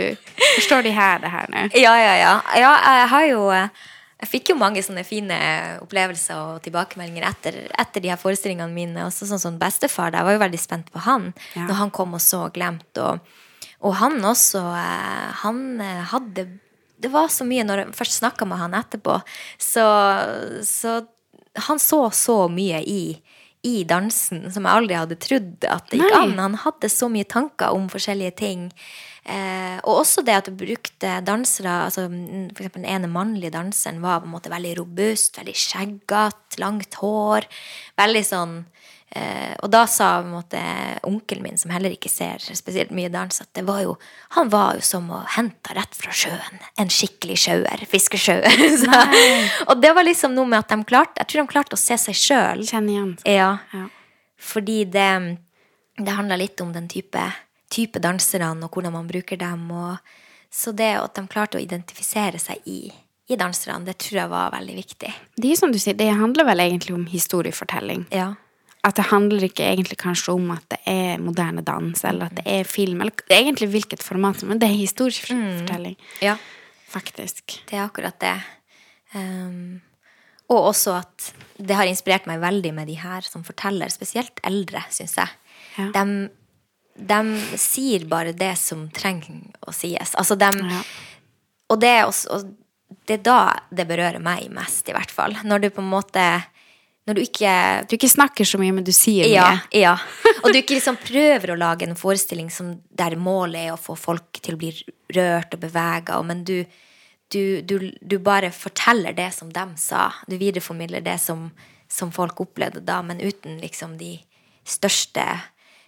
Forstår 0.56 0.86
de 0.86 0.92
her 0.94 1.20
det 1.20 1.30
her 1.32 1.50
nå? 1.52 1.66
Ja, 1.76 1.92
ja, 2.00 2.14
ja. 2.20 2.32
ja 2.56 2.72
jeg 3.00 3.08
har 3.12 3.24
jo 3.28 3.42
eh, 3.52 3.84
jeg 4.16 4.28
fikk 4.30 4.50
jo 4.52 4.56
mange 4.56 4.80
sånne 4.80 5.02
fine 5.04 5.36
opplevelser 5.84 6.38
og 6.40 6.62
tilbakemeldinger 6.64 7.26
etter, 7.28 7.58
etter 7.76 8.00
de 8.00 8.08
her 8.08 8.20
forestillingene 8.20 8.72
mine. 8.72 9.02
Også 9.04 9.28
sånn 9.28 9.42
som 9.42 9.58
bestefar. 9.60 10.14
Jeg 10.16 10.24
var 10.24 10.32
jo 10.38 10.40
veldig 10.40 10.60
spent 10.62 10.88
på 10.92 11.02
han 11.04 11.34
Ja. 11.54 11.66
når 11.66 11.74
han 11.82 11.90
kom 11.90 12.14
og 12.16 12.22
så 12.24 12.46
Glemt. 12.54 12.96
Og, 12.96 13.20
og 13.84 13.94
han 14.00 14.16
også 14.24 14.62
eh, 14.72 15.32
Han 15.42 15.80
eh, 15.84 16.00
hadde 16.12 16.46
Det 16.98 17.10
var 17.12 17.28
så 17.28 17.44
mye 17.44 17.64
når 17.68 17.82
jeg 17.82 17.96
først 17.98 18.22
snakka 18.22 18.46
med 18.48 18.56
han 18.56 18.72
etterpå, 18.78 19.18
så, 19.60 19.84
så 20.64 21.02
han 21.68 21.78
så 21.78 22.06
så 22.12 22.48
mye 22.48 22.80
i 22.84 23.00
i 23.66 23.82
dansen 23.88 24.44
som 24.54 24.62
jeg 24.62 24.78
aldri 24.78 24.94
hadde 24.94 25.16
trodd 25.18 25.64
at 25.66 25.88
det 25.90 25.98
gikk 25.98 26.12
Nei. 26.12 26.20
an. 26.22 26.38
Han 26.38 26.54
hadde 26.62 26.88
så 26.92 27.08
mye 27.10 27.26
tanker 27.26 27.74
om 27.74 27.88
forskjellige 27.90 28.36
ting. 28.38 28.68
Eh, 29.26 29.78
og 29.82 30.04
også 30.04 30.22
det 30.22 30.36
at 30.38 30.46
du 30.46 30.54
brukte 30.54 31.16
dansere 31.26 31.72
altså 31.88 32.04
mm, 32.06 32.52
eksempel 32.52 32.84
den 32.84 32.90
ene 32.94 33.08
mannlige 33.10 33.56
danseren 33.56 33.98
var 33.98 34.20
på 34.22 34.28
en 34.28 34.34
måte 34.36 34.52
veldig 34.52 34.76
robust, 34.78 35.40
veldig 35.40 35.54
skjeggete, 35.58 36.60
langt 36.62 36.94
hår. 37.00 37.48
Veldig 37.98 38.22
sånn 38.28 38.52
eh, 39.10 39.56
Og 39.64 39.72
da 39.74 39.80
sa 39.90 40.12
på 40.20 40.28
en 40.28 40.36
måte 40.36 40.60
onkelen 41.08 41.42
min, 41.42 41.58
som 41.58 41.72
heller 41.74 41.96
ikke 41.96 42.12
ser 42.12 42.44
spesielt 42.54 42.94
mye 42.94 43.10
dans, 43.10 43.40
at 43.42 43.50
det 43.58 43.64
var 43.66 43.80
jo 43.82 43.96
Han 44.36 44.52
var 44.52 44.78
jo 44.78 44.84
som 44.86 45.10
å 45.10 45.24
hente 45.34 45.74
rett 45.74 45.98
fra 45.98 46.14
sjøen. 46.14 46.62
En 46.78 46.92
skikkelig 46.92 47.40
sjauer. 47.48 47.82
Fiskesjauer. 47.90 48.62
Og 49.70 49.82
det 49.82 49.90
var 49.96 50.06
liksom 50.06 50.38
noe 50.38 50.46
med 50.52 50.62
at 50.62 50.70
de 50.70 50.86
klarte 50.86 51.24
Jeg 51.24 51.32
tror 51.32 51.42
de 51.42 51.54
klarte 51.56 51.74
å 51.74 51.82
se 51.82 51.98
seg 51.98 52.20
sjøl. 52.20 52.62
Ja. 53.26 53.56
Ja. 53.74 53.88
Fordi 54.38 54.84
det, 54.86 55.10
det 55.98 56.14
handler 56.14 56.38
litt 56.44 56.62
om 56.62 56.70
den 56.76 56.86
type, 56.92 57.26
type 57.72 58.00
danserne 58.02 58.66
og 58.66 58.72
hvordan 58.72 58.94
man 58.94 59.10
bruker 59.10 59.38
dem. 59.40 59.68
Og, 59.74 59.98
så 60.52 60.72
det 60.76 60.92
at 61.00 61.18
de 61.18 61.26
klarte 61.30 61.58
å 61.58 61.62
identifisere 61.62 62.40
seg 62.42 62.66
i, 62.70 62.80
i 63.28 63.38
danserne, 63.38 63.84
det 63.88 63.98
tror 64.02 64.22
jeg 64.22 64.32
var 64.32 64.54
veldig 64.54 64.76
viktig. 64.78 65.12
Det 65.36 65.52
er 65.52 65.60
som 65.60 65.72
du 65.74 65.78
sier, 65.82 65.98
det 65.98 66.10
handler 66.16 66.48
vel 66.48 66.64
egentlig 66.66 66.96
om 66.96 67.06
historiefortelling. 67.10 68.06
Ja. 68.14 68.34
At 68.86 69.00
det 69.00 69.08
handler 69.10 69.48
ikke 69.48 69.66
egentlig 69.66 69.98
kanskje 69.98 70.36
om 70.36 70.52
at 70.54 70.62
det 70.70 70.78
er 70.86 71.18
moderne 71.18 71.64
dans, 71.66 72.04
eller 72.06 72.28
at 72.28 72.36
det 72.38 72.44
er 72.46 72.68
film, 72.70 73.00
eller 73.02 73.34
egentlig 73.34 73.72
hvilket 73.72 74.04
format 74.04 74.38
som 74.40 74.52
Men 74.52 74.62
det 74.62 74.70
er 74.70 74.78
historiefortelling. 74.78 75.98
ja. 76.22 76.36
Faktisk. 76.86 77.64
Det 77.66 77.76
er 77.76 77.82
akkurat 77.82 78.14
det. 78.22 78.36
Um, 79.12 79.82
og 80.48 80.68
også 80.70 80.94
at 81.00 81.32
det 81.58 81.74
har 81.74 81.88
inspirert 81.90 82.28
meg 82.30 82.38
veldig 82.40 82.72
med 82.76 82.86
de 82.88 82.94
her 83.00 83.26
som 83.26 83.42
forteller, 83.44 83.90
spesielt 83.90 84.38
eldre, 84.46 84.84
syns 84.94 85.16
jeg. 85.18 85.32
Ja. 85.76 85.88
De, 85.96 86.28
de 86.96 87.58
sier 87.60 88.06
bare 88.08 88.32
det 88.36 88.54
som 88.58 88.86
trenger 88.94 89.42
å 89.66 89.72
sies. 89.74 90.14
Altså, 90.16 90.36
de, 90.40 90.50
Ja. 90.70 90.82
Og 91.68 91.80
det 91.82 91.88
er, 91.90 92.04
også, 92.06 92.30
og 92.30 92.96
det 93.08 93.18
er 93.18 93.22
da 93.26 93.38
det 93.74 93.88
berører 93.88 94.22
meg 94.22 94.46
mest, 94.54 94.86
i 94.88 94.94
hvert 94.94 95.10
fall. 95.10 95.34
Når 95.44 95.64
du 95.64 95.70
på 95.70 95.82
en 95.82 95.90
måte 95.90 96.26
Når 97.06 97.14
du 97.14 97.20
ikke 97.22 97.86
Du 97.88 97.94
ikke 97.96 98.10
snakker 98.10 98.44
så 98.44 98.58
mye, 98.58 98.72
men 98.72 98.84
du 98.84 98.92
sier 98.92 99.26
mye. 99.26 99.60
ja. 99.72 99.96
Og 100.42 100.52
du 100.52 100.58
ikke 100.58 100.74
liksom 100.74 100.96
prøver 100.96 101.52
å 101.52 101.58
lage 101.58 101.86
en 101.86 101.96
forestilling 101.98 102.50
som, 102.50 102.80
der 102.90 103.16
målet 103.16 103.66
er 103.66 103.72
å 103.74 103.78
få 103.80 103.94
folk 103.98 104.40
til 104.42 104.54
å 104.54 104.58
bli 104.58 104.72
rørt 105.14 105.54
og 105.54 105.60
bevega, 105.60 106.20
men 106.22 106.44
du, 106.44 106.64
du, 107.30 107.62
du, 107.62 107.92
du 108.00 108.18
bare 108.18 108.50
forteller 108.54 109.12
det 109.14 109.32
som 109.34 109.50
de 109.54 109.64
sa. 109.78 110.12
Du 110.26 110.36
videreformidler 110.36 111.00
det 111.02 111.18
som, 111.22 111.50
som 111.88 112.10
folk 112.14 112.40
opplevde 112.42 112.82
da, 112.86 113.00
men 113.02 113.20
uten 113.22 113.58
liksom 113.62 113.96
de 113.98 114.16
største, 114.66 115.24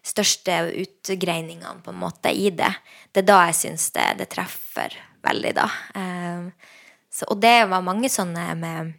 største 0.04 0.60
utgreiningene 0.82 1.82
på 1.84 1.92
en 1.92 2.00
måte 2.00 2.32
i 2.32 2.50
det. 2.54 2.70
Det 3.12 3.24
er 3.24 3.28
da 3.28 3.42
jeg 3.48 3.58
syns 3.62 3.90
det, 3.96 4.06
det 4.22 4.30
treffer 4.32 4.94
veldig, 5.26 5.52
da. 5.56 5.66
Um, 5.98 6.48
så, 7.12 7.26
og 7.32 7.40
det 7.42 7.56
var 7.70 7.84
mange 7.84 8.10
sånne 8.12 8.52
med 8.58 8.96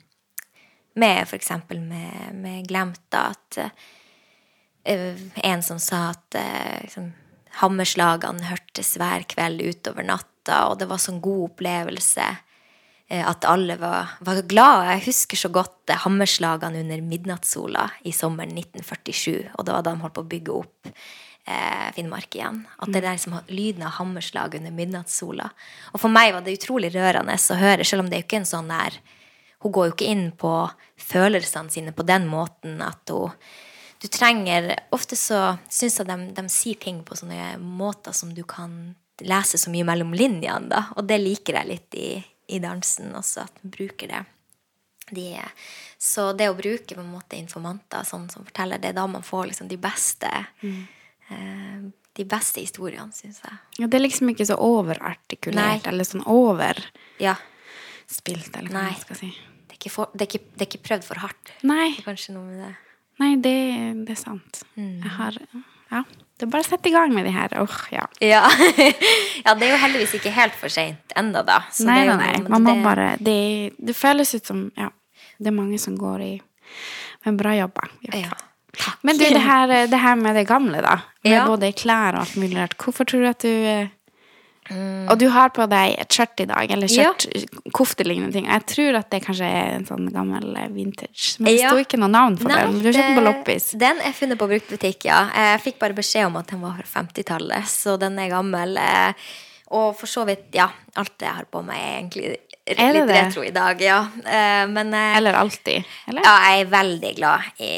med 0.99 1.33
eksempel 1.33 1.79
med, 1.79 2.33
med 2.33 2.67
Glemt, 2.67 3.01
da, 3.09 3.31
at 3.31 3.57
eh, 4.83 5.15
en 5.43 5.63
som 5.63 5.79
sa 5.79 6.09
at 6.11 6.35
eh, 6.35 6.81
liksom, 6.83 7.11
hammerslagene 7.61 8.49
hørtes 8.49 8.95
hver 8.99 9.23
kveld 9.29 9.61
utover 9.61 10.07
natta, 10.07 10.65
og 10.69 10.79
det 10.79 10.89
var 10.89 11.01
sånn 11.01 11.21
god 11.23 11.51
opplevelse 11.51 12.25
at 13.09 13.45
alle 13.49 13.75
var, 13.81 14.11
var 14.21 14.41
glade. 14.45 14.91
Jeg 14.93 15.05
husker 15.07 15.39
så 15.41 15.49
godt 15.53 15.89
eh, 15.89 15.97
hammerslagene 16.03 16.83
under 16.83 17.01
midnattssola 17.01 17.87
i 18.05 18.13
sommeren 18.13 18.53
1947, 18.57 19.49
og 19.55 19.65
det 19.65 19.73
var 19.73 19.85
da 19.85 19.95
de 19.95 20.03
holdt 20.03 20.17
på 20.17 20.25
å 20.25 20.29
bygge 20.33 20.57
opp 20.59 20.91
eh, 20.91 21.87
Finnmark 21.95 22.37
igjen. 22.37 22.59
At 22.77 22.91
det 22.93 23.01
er 23.01 23.17
liksom 23.17 23.39
lyden 23.49 23.87
av 23.87 23.97
hammerslag 23.97 24.59
under 24.59 24.75
midnattssola. 24.75 25.49
Og 25.93 26.03
for 26.03 26.13
meg 26.13 26.35
var 26.35 26.45
det 26.45 26.59
utrolig 26.59 26.93
rørende 26.93 27.33
å 27.39 27.57
høre, 27.57 27.87
selv 27.87 28.05
om 28.05 28.11
det 28.11 28.19
er 28.19 28.23
jo 28.23 28.29
ikke 28.29 28.43
en 28.43 28.53
sånn 28.53 28.69
der 28.71 29.01
Hun 29.59 29.73
går 29.75 29.89
jo 29.89 29.91
ikke 29.91 30.07
inn 30.07 30.29
på 30.39 30.53
følelsene 30.95 31.73
sine 31.73 31.91
på 31.91 32.05
den 32.07 32.29
måten 32.31 32.79
at 32.85 33.11
hun 33.11 33.33
du 33.99 34.07
trenger 34.07 34.71
Ofte 34.95 35.17
så 35.19 35.57
syns 35.67 35.99
jeg 35.99 36.07
de, 36.07 36.15
de 36.31 36.43
sier 36.47 36.79
ting 36.79 37.01
på 37.03 37.17
sånne 37.19 37.57
måter 37.59 38.15
som 38.15 38.31
du 38.31 38.45
kan 38.47 38.95
lese 39.19 39.59
så 39.59 39.71
mye 39.73 39.83
mellom 39.83 40.13
linjene, 40.15 40.69
da. 40.71 40.85
Og 40.95 41.03
det 41.03 41.17
liker 41.19 41.57
jeg 41.59 41.67
litt 41.67 41.97
i, 41.99 42.09
i 42.49 42.59
dansen 42.63 43.13
også, 43.15 43.45
at 43.47 43.63
man 43.63 43.71
bruker 43.75 44.07
det. 44.11 44.23
De, 45.09 45.23
så 45.97 46.27
det 46.37 46.49
å 46.51 46.57
bruke 46.57 46.93
på 46.95 47.01
en 47.01 47.09
måte 47.13 47.37
informanter 47.39 48.03
sånn 48.05 48.27
som 48.29 48.43
forteller, 48.45 48.77
det 48.81 48.91
er 48.91 48.97
da 48.99 49.07
man 49.09 49.23
får 49.25 49.47
liksom 49.49 49.69
de 49.71 49.77
beste 49.81 50.29
eh, 50.61 51.79
de 52.19 52.25
beste 52.27 52.59
historiene, 52.61 53.13
syns 53.15 53.39
jeg. 53.45 53.57
Ja, 53.79 53.87
det 53.87 53.95
er 53.99 54.03
liksom 54.03 54.29
ikke 54.33 54.45
så 54.49 54.57
overartikulert, 54.59 55.85
Nei. 55.85 55.91
eller 55.93 56.03
sånn 56.05 56.25
overspilt, 56.27 56.91
Ja. 57.23 57.35
eller 58.59 58.69
hva 58.69 58.73
Nei. 58.73 58.91
man 58.91 59.01
skal 59.01 59.15
si. 59.21 59.29
Det 59.69 59.77
er, 59.85 59.89
for, 59.93 60.09
det, 60.13 60.25
er 60.25 60.31
ikke, 60.33 60.45
det 60.57 60.61
er 60.65 60.69
ikke 60.69 60.85
prøvd 60.89 61.05
for 61.07 61.21
hardt. 61.23 61.51
Nei, 61.63 61.91
Det 61.95 62.01
er 62.03 62.07
kanskje 62.11 62.33
noe 62.35 62.45
med 62.49 62.59
det. 62.65 62.71
nei 63.21 63.29
det, 63.39 63.55
det 64.05 64.15
er 64.17 64.19
sant. 64.19 64.63
Mm. 64.75 64.97
Jeg 65.05 65.11
har 65.17 65.37
Ja. 65.91 66.03
Det 66.39 66.47
er 66.47 66.51
bare 66.53 66.63
å 66.63 66.69
sette 66.69 66.87
i 66.87 66.93
gang 66.93 67.11
med 67.11 67.25
de 67.27 67.33
her. 67.35 67.51
Oh, 67.59 67.73
ja. 67.91 68.05
Ja. 68.23 68.45
ja, 69.45 69.53
det 69.59 69.65
er 69.67 69.73
jo 69.73 69.79
heldigvis 69.81 70.13
ikke 70.21 70.31
helt 70.31 70.55
for 70.55 70.71
seint 70.71 71.11
ennå, 71.19 71.41
da. 71.47 71.57
Så 71.75 71.83
Nei, 71.89 72.05
jo- 72.07 72.15
nei. 72.19 72.31
Man 72.47 72.63
må 72.63 72.77
det- 72.77 72.83
bare 72.85 73.07
det, 73.19 73.39
det 73.77 73.95
føles 73.97 74.31
ut 74.37 74.45
som 74.47 74.69
Ja, 74.79 74.87
det 75.39 75.51
er 75.51 75.57
mange 75.57 75.79
som 75.79 75.97
går 75.99 76.23
i 76.23 76.31
Men 77.25 77.35
bra 77.35 77.51
jobba. 77.57 77.89
Ja. 78.15 78.31
Men 79.03 79.17
du, 79.19 79.25
det 79.25 79.41
her, 79.43 79.67
det 79.91 79.99
her 79.99 80.15
med 80.15 80.37
det 80.39 80.45
gamle, 80.47 80.79
da. 80.81 80.93
Med 81.27 81.41
både 81.49 81.73
klær 81.75 82.15
og 82.15 82.21
alt 82.21 82.35
mulig 82.39 82.55
rart. 82.55 82.77
Hvorfor 82.79 83.03
tror 83.03 83.25
du 83.25 83.27
at 83.27 83.43
du 83.43 83.49
eh. 83.51 83.89
Og 85.09 85.17
du 85.17 85.27
har 85.33 85.49
på 85.49 85.65
deg 85.69 85.95
et 85.99 86.09
skjørt 86.13 86.43
i 86.43 86.45
dag, 86.45 86.71
eller 86.71 86.87
skjørt, 86.87 87.25
koftelignende 87.73 88.31
ting. 88.35 88.45
Jeg 88.45 88.65
tror 88.69 88.99
at 88.99 89.09
det 89.09 89.23
kanskje 89.25 89.47
er 89.49 89.75
en 89.79 89.85
sånn 89.87 90.09
gammel 90.13 90.55
eh, 90.55 90.67
vintage. 90.73 91.39
Men 91.39 91.49
det 91.51 91.61
Ja. 91.61 91.69
sto 91.71 91.81
ikke 91.81 91.99
noe 91.99 92.11
navn 92.13 92.37
for 92.37 92.49
Nei, 92.49 92.61
den. 92.65 92.79
Du 92.83 92.91
den 92.91 93.15
på 93.17 93.23
loppis. 93.25 93.71
Den 93.77 93.97
er 94.05 94.13
funnet 94.13 94.37
på 94.37 94.47
bruktbutikk, 94.51 95.05
ja. 95.09 95.23
Jeg 95.33 95.61
fikk 95.65 95.79
bare 95.79 95.93
beskjed 95.97 96.27
om 96.27 96.37
at 96.37 96.47
den 96.53 96.61
var 96.61 96.77
fra 96.83 97.01
50-tallet, 97.03 97.65
så 97.65 97.97
den 97.99 98.19
er 98.19 98.29
gammel. 98.29 98.77
eh, 98.77 99.13
Og 99.71 99.95
for 99.95 100.07
så 100.09 100.23
vidt, 100.25 100.47
ja. 100.53 100.69
Alt 100.97 101.17
det 101.19 101.27
jeg 101.27 101.35
har 101.35 101.45
på 101.45 101.61
meg, 101.63 101.77
er 101.77 101.99
egentlig 102.01 102.37
litt 102.77 103.07
det? 103.09 103.17
retro 103.17 103.43
i 103.43 103.51
dag, 103.55 103.81
ja. 103.81 103.97
Eh, 104.25 104.67
Men 104.69 104.93
eh, 104.93 105.17
Eller 105.17 105.33
alltid. 105.33 105.83
Eller? 106.07 106.21
ja, 106.25 106.33
jeg 106.49 106.61
er 106.61 106.71
veldig 106.73 107.11
glad 107.17 107.47
i, 107.57 107.73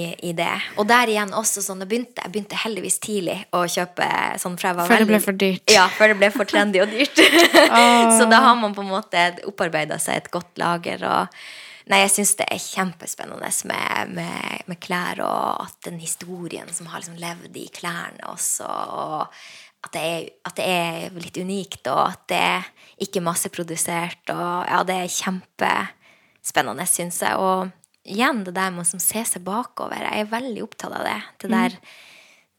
i, 0.00 0.02
i 0.30 0.34
det. 0.36 0.52
Og 0.80 0.88
der 0.88 1.12
igjen 1.12 1.32
også 1.36 1.62
sånn, 1.64 1.84
jeg 1.84 1.92
begynte, 1.92 2.24
jeg 2.24 2.32
begynte 2.34 2.60
heldigvis 2.64 2.98
tidlig 3.04 3.38
å 3.56 3.64
kjøpe 3.68 4.10
sånn 4.42 4.58
fra 4.60 4.72
jeg 4.72 4.80
var 4.80 4.90
Før 4.90 5.04
det 5.04 5.10
ble 5.12 5.22
for 5.24 5.40
dyrt. 5.44 5.64
Ja, 5.72 5.86
før 5.92 6.14
det 6.14 6.20
ble 6.22 6.30
for 6.34 6.48
trendy 6.48 6.82
og 6.82 6.92
dyrt. 6.92 7.24
Så 8.18 8.28
da 8.30 8.44
har 8.48 8.60
man 8.60 8.76
på 8.76 8.84
en 8.86 8.92
måte 8.92 9.26
opparbeida 9.50 9.98
seg 10.02 10.22
et 10.22 10.30
godt 10.34 10.60
lager. 10.60 11.04
og 11.06 11.42
Nei, 11.90 12.04
jeg 12.04 12.12
syns 12.14 12.36
det 12.38 12.46
er 12.52 12.60
kjempespennende 12.62 13.48
med, 13.66 14.12
med, 14.14 14.66
med 14.70 14.78
klær, 14.84 15.18
og 15.26 15.64
at 15.64 15.88
den 15.88 15.98
historien 15.98 16.68
som 16.70 16.86
har 16.92 17.02
liksom 17.02 17.18
levd 17.18 17.56
i 17.58 17.66
klærne 17.74 18.28
også, 18.30 18.68
og 18.68 19.40
at 19.80 19.94
det, 19.94 20.00
er, 20.00 20.28
at 20.44 20.58
det 20.58 20.66
er 20.68 21.18
litt 21.20 21.38
unikt, 21.40 21.86
og 21.88 22.02
at 22.04 22.24
det 22.28 22.40
er 22.40 22.68
ikke 23.00 23.22
masseprodusert, 23.24 24.22
og 24.34 24.68
ja, 24.68 24.82
det 24.84 24.98
er 25.00 25.14
kjempespennende, 25.14 26.86
syns 26.90 27.22
jeg. 27.24 27.40
Og 27.40 27.70
igjen 28.04 28.44
det 28.44 28.54
der 28.58 28.74
med 28.74 28.84
å 28.84 29.00
se 29.00 29.24
seg 29.24 29.44
bakover. 29.46 30.04
Jeg 30.04 30.26
er 30.26 30.32
veldig 30.34 30.66
opptatt 30.66 30.98
av 30.98 31.08
det. 31.08 31.18
Det 31.40 31.52
der, 31.54 31.78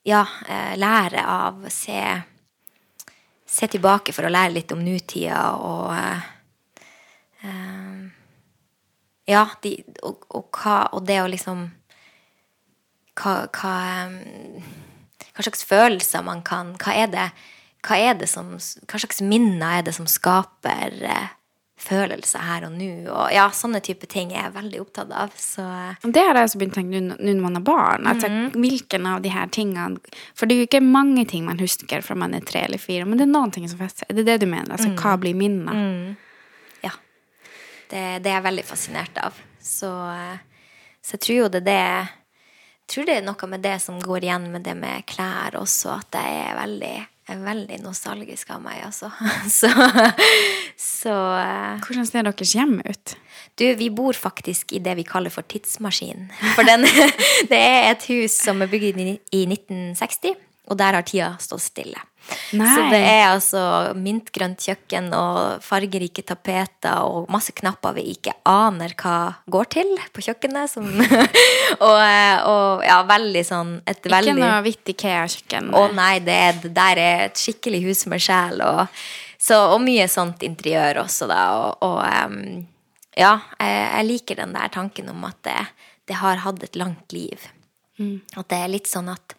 ja, 0.10 0.26
eh, 0.50 0.74
lære 0.82 1.26
av 1.30 1.66
se 1.70 2.02
se 3.52 3.68
tilbake 3.68 4.14
for 4.16 4.28
å 4.28 4.32
lære 4.32 4.56
litt 4.56 4.72
om 4.72 4.84
nutida 4.84 5.42
og 5.60 5.92
eh, 5.96 6.30
Ja, 9.32 9.46
de, 9.64 9.76
og, 10.04 10.26
og, 10.34 10.48
hva, 10.58 10.78
og 10.96 11.06
det 11.08 11.20
å 11.22 11.30
liksom 11.30 11.62
hva, 13.22 13.34
hva, 13.54 13.74
eh, 14.02 14.72
hva 15.42 15.50
slags 15.50 15.66
følelser 15.66 16.24
man 16.24 16.42
kan 16.46 16.76
Hva 16.78 16.94
er 17.04 17.12
det, 17.12 17.28
hva 17.88 17.98
er 17.98 18.14
det 18.22 18.30
som 18.30 18.54
Hva 18.56 19.00
slags 19.02 19.22
minner 19.26 19.80
er 19.80 19.84
det 19.90 19.96
som 19.98 20.06
skaper 20.06 21.02
eh, 21.02 21.30
følelser 21.82 22.44
her 22.46 22.68
og 22.68 22.76
nå? 22.78 22.88
Og 23.10 23.32
ja, 23.34 23.48
sånne 23.58 23.80
type 23.82 24.06
ting 24.06 24.30
er 24.36 24.44
jeg 24.44 24.54
veldig 24.54 24.82
opptatt 24.84 25.12
av. 25.18 25.32
Så 25.42 25.64
eh, 25.66 25.96
Det 26.14 26.22
har 26.28 26.38
jeg 26.38 26.50
også 26.52 26.60
begynt 26.62 26.76
å 26.76 26.80
tenke 26.82 27.00
nå 27.02 27.16
nå 27.18 27.32
når 27.34 27.42
man 27.42 27.58
har 27.58 27.66
barn. 27.66 28.06
Altså, 28.12 28.30
Mhm. 28.30 28.52
Hvilken 28.62 29.08
av 29.10 29.22
de 29.26 29.30
her 29.34 29.48
tingene 29.48 29.98
For 30.38 30.46
det 30.46 30.56
er 30.56 30.60
jo 30.62 30.68
ikke 30.70 30.84
mange 30.86 31.26
ting 31.28 31.44
man 31.46 31.58
husker 31.58 32.02
fra 32.06 32.16
man 32.16 32.36
er 32.38 32.46
tre 32.46 32.62
eller 32.68 32.78
fire, 32.78 33.06
men 33.06 33.18
det 33.18 33.26
er 33.26 33.34
noen 33.34 33.52
ting 33.52 33.68
som 33.68 33.80
fester. 33.82 34.06
Det 34.14 34.20
er 34.28 34.30
det 34.34 34.40
du 34.42 34.46
mener? 34.48 34.70
Altså, 34.78 34.90
Mm. 34.94 34.98
hva 35.02 35.18
blir 35.20 35.34
minner? 35.36 36.16
ja. 36.84 36.92
Det, 37.90 38.24
det 38.24 38.30
er 38.30 38.38
jeg 38.42 38.44
veldig 38.44 38.64
fascinert 38.66 39.18
av. 39.18 39.34
Så, 39.60 39.90
eh, 39.90 40.38
så 41.02 41.18
jeg 41.18 41.20
tror 41.26 41.36
jo 41.42 41.48
det 41.50 41.62
er 41.62 41.66
det 41.72 42.10
tror 42.92 43.08
det 43.08 43.18
er 43.18 43.26
noe 43.26 43.50
med 43.50 43.64
det 43.64 43.78
som 43.84 43.98
går 44.02 44.28
igjen 44.28 44.52
med 44.54 44.66
det 44.68 44.76
med 44.78 45.08
klær 45.10 45.58
også, 45.60 45.98
at 45.98 46.20
jeg 46.20 46.38
er 46.44 46.56
veldig, 46.60 46.94
er 47.32 47.44
veldig 47.46 47.82
nostalgisk 47.86 48.54
av 48.56 48.64
meg, 48.64 48.84
altså. 48.88 49.12
Så, 49.62 49.72
så 50.78 51.18
eh, 51.40 51.82
Hvordan 51.84 52.08
ser 52.08 52.28
deres 52.28 52.56
hjem 52.58 52.80
ut? 52.84 53.18
du, 53.62 53.76
vi 53.76 53.90
bor 53.94 54.18
faktisk 54.18 54.74
i 54.74 54.82
det 54.84 54.96
vi 55.00 55.06
kaller 55.08 55.34
for 55.34 55.46
tidsmaskinen. 55.48 56.30
For 56.56 56.68
den, 56.68 56.86
det 57.52 57.60
er 57.60 57.92
et 57.92 58.08
hus 58.10 58.38
som 58.42 58.64
er 58.64 58.72
bygd 58.72 59.02
i 59.02 59.10
i 59.36 59.44
1960, 59.48 60.38
og 60.70 60.78
der 60.78 60.98
har 60.98 61.06
tida 61.08 61.34
stått 61.42 61.64
stille. 61.66 62.00
Nei. 62.54 62.68
Så 62.70 62.84
det 62.92 63.00
er 63.02 63.24
altså 63.32 63.62
mintgrønt 63.98 64.62
kjøkken 64.62 65.10
og 65.18 65.64
fargerike 65.66 66.22
tapeter 66.28 67.02
og 67.02 67.30
masse 67.34 67.54
knapper 67.58 67.96
vi 67.98 68.04
ikke 68.14 68.36
aner 68.48 68.94
hva 69.00 69.16
går 69.52 69.72
til 69.74 69.90
på 70.14 70.24
kjøkkenet. 70.28 70.70
Som, 70.70 70.88
og, 71.88 71.98
og 71.98 72.86
ja, 72.86 73.00
veldig 73.10 73.44
sånn 73.48 73.74
et 73.84 73.98
Ikke 73.98 74.14
veldig 74.16 74.36
noe 74.38 74.60
hvitt 74.68 74.94
Ikea-kjøkken? 74.94 75.72
å 75.76 75.88
nei, 75.98 76.14
det, 76.24 76.38
er, 76.50 76.60
det 76.62 76.74
der 76.78 77.02
er 77.02 77.24
et 77.30 77.42
skikkelig 77.42 77.82
hus 77.88 78.06
med 78.12 78.24
sjel. 78.24 78.62
Og, 78.68 79.02
så, 79.42 79.58
og 79.74 79.82
mye 79.84 80.06
sånt 80.12 80.46
interiør 80.46 81.02
også, 81.08 81.28
da. 81.32 81.42
Og, 81.58 81.88
og 81.90 83.18
ja, 83.18 83.34
jeg, 83.58 83.82
jeg 83.82 84.10
liker 84.12 84.44
den 84.44 84.54
der 84.56 84.72
tanken 84.72 85.10
om 85.12 85.26
at 85.28 85.42
det, 85.48 85.58
det 86.08 86.22
har 86.22 86.46
hatt 86.46 86.64
et 86.70 86.78
langt 86.80 87.18
liv. 87.18 87.50
At 88.38 88.48
det 88.50 88.62
er 88.62 88.72
litt 88.72 88.88
sånn 88.90 89.10
at 89.12 89.36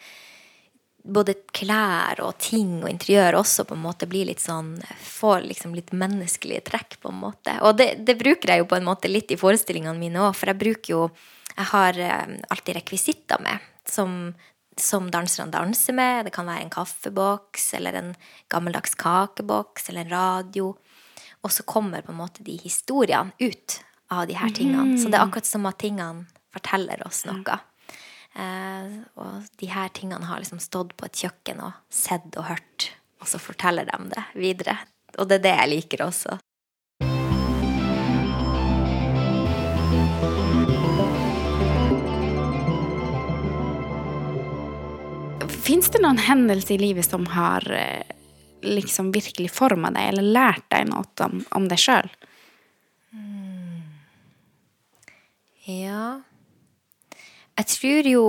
både 1.02 1.34
klær 1.54 2.20
og 2.22 2.36
ting 2.42 2.82
og 2.82 2.88
interiør 2.90 3.40
også 3.40 3.64
på 3.66 3.74
en 3.74 3.82
måte 3.82 4.06
blir 4.10 4.28
litt 4.28 4.42
sånn 4.42 4.76
Får 5.02 5.42
liksom 5.48 5.74
litt 5.74 5.90
menneskelige 5.96 6.64
trekk, 6.70 6.98
på 7.02 7.10
en 7.10 7.20
måte. 7.24 7.56
Og 7.66 7.76
det, 7.78 8.04
det 8.06 8.16
bruker 8.20 8.52
jeg 8.52 8.62
jo 8.62 8.68
på 8.70 8.78
en 8.78 8.86
måte 8.86 9.10
litt 9.10 9.32
i 9.34 9.38
forestillingene 9.40 9.98
mine 9.98 10.22
òg, 10.22 10.32
for 10.38 10.52
jeg 10.52 10.60
bruker 10.62 10.94
jo 10.94 11.02
Jeg 11.52 11.68
har 11.72 11.98
eh, 12.00 12.38
alltid 12.48 12.78
rekvisitter 12.78 13.42
med 13.44 13.60
som, 13.88 14.32
som 14.78 15.10
danserne 15.12 15.52
danser 15.52 15.92
med. 15.92 16.26
Det 16.26 16.32
kan 16.32 16.48
være 16.48 16.64
en 16.64 16.72
kaffeboks 16.72 17.74
eller 17.76 17.98
en 17.98 18.14
gammeldags 18.48 18.94
kakeboks 18.96 19.90
eller 19.90 20.06
en 20.06 20.14
radio. 20.14 20.70
Og 21.42 21.52
så 21.52 21.66
kommer 21.66 22.06
på 22.06 22.14
en 22.14 22.22
måte 22.22 22.46
de 22.46 22.56
historiene 22.62 23.34
ut 23.42 23.80
av 24.12 24.26
de 24.30 24.38
her 24.38 24.54
tingene. 24.54 24.96
Så 25.00 25.10
det 25.10 25.18
er 25.18 25.26
akkurat 25.26 25.48
som 25.48 25.66
at 25.68 25.80
tingene 25.82 26.26
forteller 26.54 27.02
oss 27.06 27.24
noe. 27.28 27.58
Eh, 28.32 28.92
og 29.20 29.48
de 29.60 29.68
her 29.68 29.90
tingene 29.92 30.24
har 30.24 30.40
liksom 30.40 30.60
stått 30.62 30.94
på 30.96 31.08
et 31.08 31.20
kjøkken 31.24 31.60
og 31.60 31.76
sett 31.92 32.32
og 32.40 32.48
hørt, 32.48 32.88
og 33.20 33.28
så 33.28 33.40
forteller 33.42 33.88
de 33.88 33.98
det 34.14 34.24
videre. 34.32 34.78
Og 35.18 35.28
det 35.28 35.40
er 35.40 35.44
det 35.44 35.54
jeg 35.58 35.72
liker 35.74 36.06
også. 36.06 36.38
Fins 45.62 45.92
det 45.92 46.00
noen 46.02 46.18
hendelser 46.18 46.74
i 46.74 46.80
livet 46.80 47.06
som 47.06 47.28
har 47.36 47.68
eh, 47.76 48.08
liksom 48.64 49.12
virkelig 49.14 49.52
forma 49.52 49.92
deg, 49.94 50.08
eller 50.14 50.34
lært 50.34 50.66
deg 50.72 50.88
noe 50.88 51.04
om, 51.28 51.44
om 51.52 51.68
deg 51.70 51.80
sjøl? 51.80 52.08
Ja 55.62 56.22
Jeg 57.58 57.68
tror 57.76 58.08
jo 58.08 58.24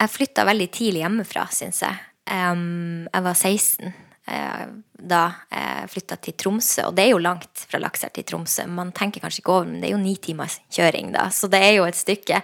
Jeg 0.00 0.10
flytta 0.14 0.46
veldig 0.48 0.68
tidlig 0.72 1.02
hjemmefra, 1.02 1.42
syns 1.52 1.82
jeg. 1.84 1.96
Um, 2.30 3.04
jeg 3.12 3.24
var 3.26 3.34
16 3.36 3.90
eh, 4.30 4.62
da 5.10 5.22
jeg 5.50 5.90
flytta 5.92 6.16
til 6.24 6.36
Tromsø, 6.40 6.86
og 6.88 6.94
det 6.96 7.04
er 7.04 7.10
jo 7.10 7.18
langt 7.20 7.64
fra 7.68 7.80
Lakselv 7.82 8.14
til 8.16 8.24
Tromsø. 8.30 8.64
Man 8.70 8.94
tenker 8.96 9.20
kanskje 9.20 9.42
ikke 9.42 9.52
over, 9.58 9.68
men 9.68 9.82
det 9.82 9.90
er 9.90 9.92
jo 9.92 10.00
ni 10.00 10.14
timers 10.16 10.56
kjøring, 10.72 11.10
da, 11.12 11.26
så 11.34 11.50
det 11.52 11.60
er 11.66 11.74
jo 11.78 11.84
et 11.84 11.98
stykke. 11.98 12.40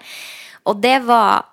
Og 0.69 0.83
det 0.85 0.99
var 1.07 1.47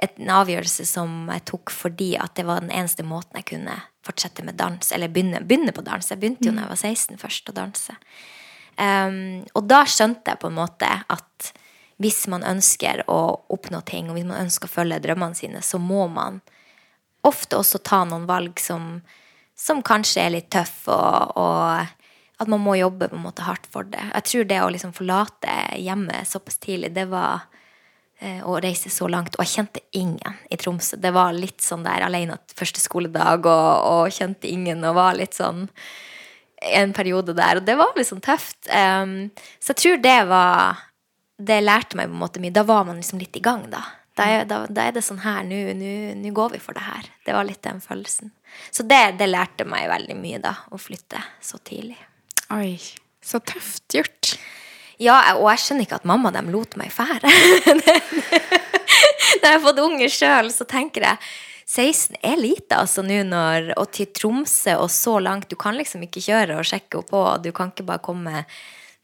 en 0.00 0.32
avgjørelse 0.40 0.86
som 0.88 1.28
jeg 1.28 1.44
tok 1.50 1.72
fordi 1.74 2.14
at 2.18 2.34
det 2.38 2.46
var 2.48 2.62
den 2.64 2.72
eneste 2.72 3.04
måten 3.06 3.38
jeg 3.38 3.50
kunne 3.52 3.76
fortsette 4.06 4.44
med 4.46 4.56
dans, 4.58 4.92
eller 4.96 5.12
begynne, 5.12 5.42
begynne 5.44 5.74
på 5.76 5.84
dans. 5.84 6.10
Jeg 6.10 6.20
begynte 6.22 6.48
jo 6.48 6.54
da 6.56 6.64
jeg 6.64 6.72
var 6.72 6.80
16 6.80 7.20
først 7.20 7.52
å 7.52 7.56
danse. 7.56 7.96
Um, 8.80 9.42
og 9.52 9.66
da 9.68 9.82
skjønte 9.84 10.32
jeg 10.32 10.40
på 10.40 10.48
en 10.48 10.56
måte 10.56 10.88
at 10.88 11.50
hvis 12.00 12.24
man 12.32 12.44
ønsker 12.46 13.04
å 13.12 13.20
oppnå 13.52 13.82
ting, 13.88 14.08
og 14.08 14.16
hvis 14.16 14.28
man 14.28 14.46
ønsker 14.46 14.70
å 14.70 14.72
følge 14.72 15.02
drømmene 15.04 15.36
sine, 15.36 15.60
så 15.64 15.78
må 15.82 16.06
man 16.08 16.40
ofte 17.26 17.58
også 17.60 17.82
ta 17.84 18.02
noen 18.08 18.24
valg 18.28 18.60
som, 18.62 19.02
som 19.58 19.82
kanskje 19.84 20.24
er 20.24 20.34
litt 20.38 20.48
tøffe, 20.52 20.96
og, 20.96 21.36
og 21.36 22.40
at 22.40 22.48
man 22.48 22.62
må 22.64 22.78
jobbe 22.78 23.10
på 23.10 23.18
en 23.18 23.26
måte 23.26 23.44
hardt 23.44 23.68
for 23.68 23.84
det. 23.84 24.02
Jeg 24.14 24.28
tror 24.30 24.48
det 24.48 24.60
å 24.64 24.70
liksom 24.72 24.96
forlate 24.96 25.56
hjemmet 25.76 26.28
såpass 26.28 26.56
tidlig, 26.62 26.94
det 26.96 27.04
var 27.12 27.44
eh, 28.16 28.40
å 28.48 28.56
reise 28.64 28.88
så 28.88 29.10
langt. 29.12 29.36
Og 29.36 29.44
jeg 29.44 29.58
kjente 29.58 29.84
ingen 29.92 30.38
i 30.48 30.56
Tromsø. 30.56 30.96
Det 30.96 31.12
var 31.12 31.36
litt 31.36 31.60
sånn 31.60 31.84
der 31.84 32.06
alene 32.06 32.38
første 32.56 32.80
skoledag, 32.80 33.44
og, 33.44 33.90
og 33.92 34.16
kjente 34.16 34.48
ingen, 34.48 34.80
og 34.88 34.96
var 34.96 35.20
litt 35.20 35.36
sånn 35.36 35.66
en 36.60 36.96
periode 36.96 37.36
der. 37.36 37.60
Og 37.60 37.68
det 37.68 37.76
var 37.76 37.92
sånn 38.08 38.24
tøft. 38.24 38.62
Um, 38.72 39.28
så 39.60 39.74
jeg 39.74 39.82
tror 39.82 40.00
det 40.08 40.20
var 40.32 40.80
Det 41.40 41.56
lærte 41.64 41.96
meg 41.96 42.10
på 42.10 42.16
en 42.16 42.22
måte 42.22 42.42
mye. 42.42 42.52
Da 42.54 42.64
var 42.68 42.84
man 42.88 43.00
liksom 43.00 43.20
litt 43.22 43.36
i 43.38 43.42
gang, 43.44 43.64
da. 43.72 43.80
Da 44.18 44.26
er, 44.28 44.44
da, 44.44 44.64
da 44.68 44.84
er 44.88 44.92
det 44.96 45.04
sånn 45.06 45.22
her, 45.22 45.42
nå- 45.46 46.32
går 46.36 46.50
vi 46.56 46.58
for 46.60 46.76
det 46.76 46.82
her. 46.84 47.06
Det 47.24 47.32
var 47.32 47.46
litt 47.48 47.62
den 47.64 47.80
følelsen. 47.80 48.32
Så 48.74 48.84
det, 48.84 49.16
det 49.20 49.28
lærte 49.30 49.64
meg 49.64 49.88
veldig 49.88 50.16
mye, 50.18 50.40
da, 50.42 50.56
å 50.74 50.78
flytte 50.80 51.22
så 51.40 51.60
tidlig. 51.64 51.96
Oi, 52.52 52.74
så 53.24 53.40
tøft 53.40 53.94
gjort. 53.94 54.34
Ja, 55.00 55.16
og 55.38 55.46
jeg 55.54 55.62
skjønner 55.62 55.86
ikke 55.86 56.00
at 56.02 56.08
mamma 56.10 56.32
dem 56.34 56.50
lot 56.52 56.76
meg 56.76 56.90
fære. 56.92 57.30
Når 59.40 59.46
jeg 59.46 59.54
har 59.54 59.62
fått 59.64 59.80
unger 59.80 60.12
sjøl, 60.12 60.50
så 60.52 60.66
tenker 60.68 61.06
jeg 61.06 61.30
16 61.70 62.18
er 62.26 62.36
lite, 62.40 62.74
altså, 62.80 63.04
nå 63.06 63.20
når 63.28 63.68
Og 63.78 63.92
til 63.94 64.08
Tromsø 64.16 64.74
og 64.82 64.90
så 64.90 65.16
langt. 65.22 65.46
Du 65.48 65.56
kan 65.56 65.76
liksom 65.78 66.02
ikke 66.04 66.22
kjøre 66.24 66.58
og 66.58 66.66
sjekke 66.66 66.98
henne 66.98 67.08
på, 67.12 67.22
du 67.44 67.52
kan 67.56 67.70
ikke 67.70 67.86
bare 67.86 68.02
komme 68.02 68.42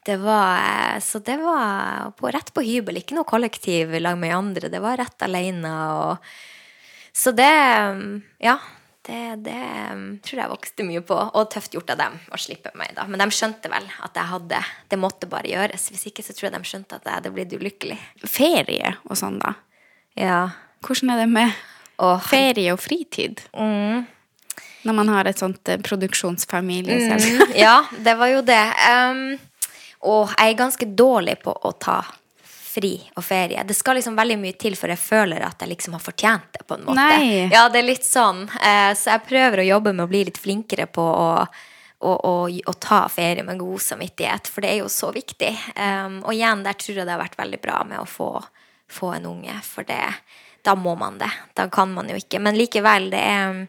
det 0.07 0.17
var, 0.17 0.57
eh, 0.95 0.99
Så 0.99 1.19
det 1.19 1.37
var 1.37 2.11
på, 2.11 2.31
rett 2.31 2.53
på 2.53 2.63
hybel, 2.63 3.01
ikke 3.01 3.17
noe 3.17 3.27
kollektiv 3.27 3.91
i 3.93 3.99
lag 3.99 4.17
med 4.17 4.35
andre. 4.35 4.69
Det 4.71 4.79
var 4.79 4.97
rett 4.97 5.23
alene. 5.27 5.73
Og, 5.91 6.17
så 7.13 7.35
det 7.35 7.51
Ja. 8.39 8.57
Det, 9.07 9.39
det 9.39 10.19
tror 10.27 10.39
jeg 10.41 10.51
vokste 10.51 10.83
mye 10.83 10.99
på, 10.99 11.15
og 11.15 11.45
tøft 11.51 11.71
gjort 11.71 11.93
av 11.93 11.99
dem 12.01 12.17
å 12.27 12.39
slippe 12.39 12.73
meg. 12.75 12.91
da. 12.95 13.05
Men 13.07 13.21
de 13.23 13.27
skjønte 13.31 13.69
vel 13.71 13.85
at 14.03 14.19
jeg 14.19 14.27
hadde 14.27 14.59
Det 14.89 14.99
måtte 14.99 15.29
bare 15.31 15.47
gjøres. 15.47 15.85
Hvis 15.91 16.09
ikke 16.09 16.23
så 16.23 16.35
tror 16.35 16.49
jeg 16.49 16.55
de 16.57 16.67
skjønte 16.67 16.95
at 16.99 17.07
jeg 17.07 17.13
hadde 17.13 17.31
blitt 17.31 17.55
ulykkelig. 17.55 17.97
Ferie 18.27 18.97
og 19.07 19.15
sånn, 19.15 19.39
da. 19.39 19.53
Ja. 20.19 20.41
Hvordan 20.83 21.13
er 21.13 21.23
det 21.23 21.29
med 21.31 21.51
Og 21.99 22.21
ferie 22.21 22.73
og 22.73 22.79
fritid? 22.79 23.41
Mm. 23.55 24.05
Når 24.83 24.93
man 24.93 25.07
har 25.07 25.27
et 25.27 25.39
sånt 25.39 25.67
eh, 25.67 25.79
produksjonsfamilie 25.79 26.99
selv. 27.07 27.23
Mm, 27.47 27.55
ja, 27.55 27.77
det 28.03 28.17
var 28.19 28.27
jo 28.27 28.41
det. 28.45 28.63
Um, 28.91 29.39
og 30.05 30.33
jeg 30.35 30.53
er 30.53 30.59
ganske 30.59 30.87
dårlig 30.97 31.39
på 31.43 31.53
å 31.53 31.71
ta 31.79 32.01
fri 32.77 32.97
og 33.15 33.25
ferie. 33.25 33.63
Det 33.63 33.73
skal 33.73 33.97
liksom 33.97 34.17
veldig 34.17 34.37
mye 34.41 34.57
til 34.59 34.75
før 34.77 34.93
jeg 34.93 35.01
føler 35.01 35.45
at 35.45 35.63
jeg 35.63 35.71
liksom 35.71 35.95
har 35.97 36.03
fortjent 36.03 36.51
det. 36.53 36.65
på 36.67 36.77
en 36.77 36.85
måte. 36.85 36.99
Nei. 36.99 37.47
Ja, 37.49 37.65
det 37.73 37.81
er 37.81 37.87
litt 37.87 38.05
sånn. 38.05 38.43
Eh, 38.61 38.91
så 38.93 39.15
jeg 39.15 39.25
prøver 39.29 39.63
å 39.63 39.69
jobbe 39.71 39.93
med 39.95 40.05
å 40.05 40.11
bli 40.11 40.23
litt 40.27 40.37
flinkere 40.37 40.85
på 40.85 41.01
å, 41.01 41.31
å, 42.05 42.11
å, 42.13 42.35
å 42.45 42.73
ta 42.77 43.05
ferie 43.09 43.45
med 43.47 43.57
god 43.57 43.81
samvittighet, 43.81 44.51
for 44.51 44.65
det 44.65 44.75
er 44.75 44.83
jo 44.83 44.91
så 44.93 45.09
viktig. 45.15 45.53
Um, 45.73 46.19
og 46.21 46.35
igjen, 46.35 46.61
der 46.67 46.77
tror 46.77 46.99
jeg 46.99 47.07
det 47.07 47.15
har 47.15 47.23
vært 47.23 47.39
veldig 47.39 47.61
bra 47.63 47.79
med 47.89 48.03
å 48.03 48.05
få, 48.09 48.29
få 48.91 49.15
en 49.15 49.25
unge, 49.31 49.57
for 49.65 49.87
det, 49.87 50.03
da 50.67 50.75
må 50.77 50.93
man 50.99 51.17
det. 51.17 51.31
Da 51.57 51.65
kan 51.73 51.95
man 51.95 52.11
jo 52.11 52.19
ikke. 52.19 52.43
Men 52.43 52.59
likevel, 52.59 53.09
det 53.15 53.23
er 53.25 53.65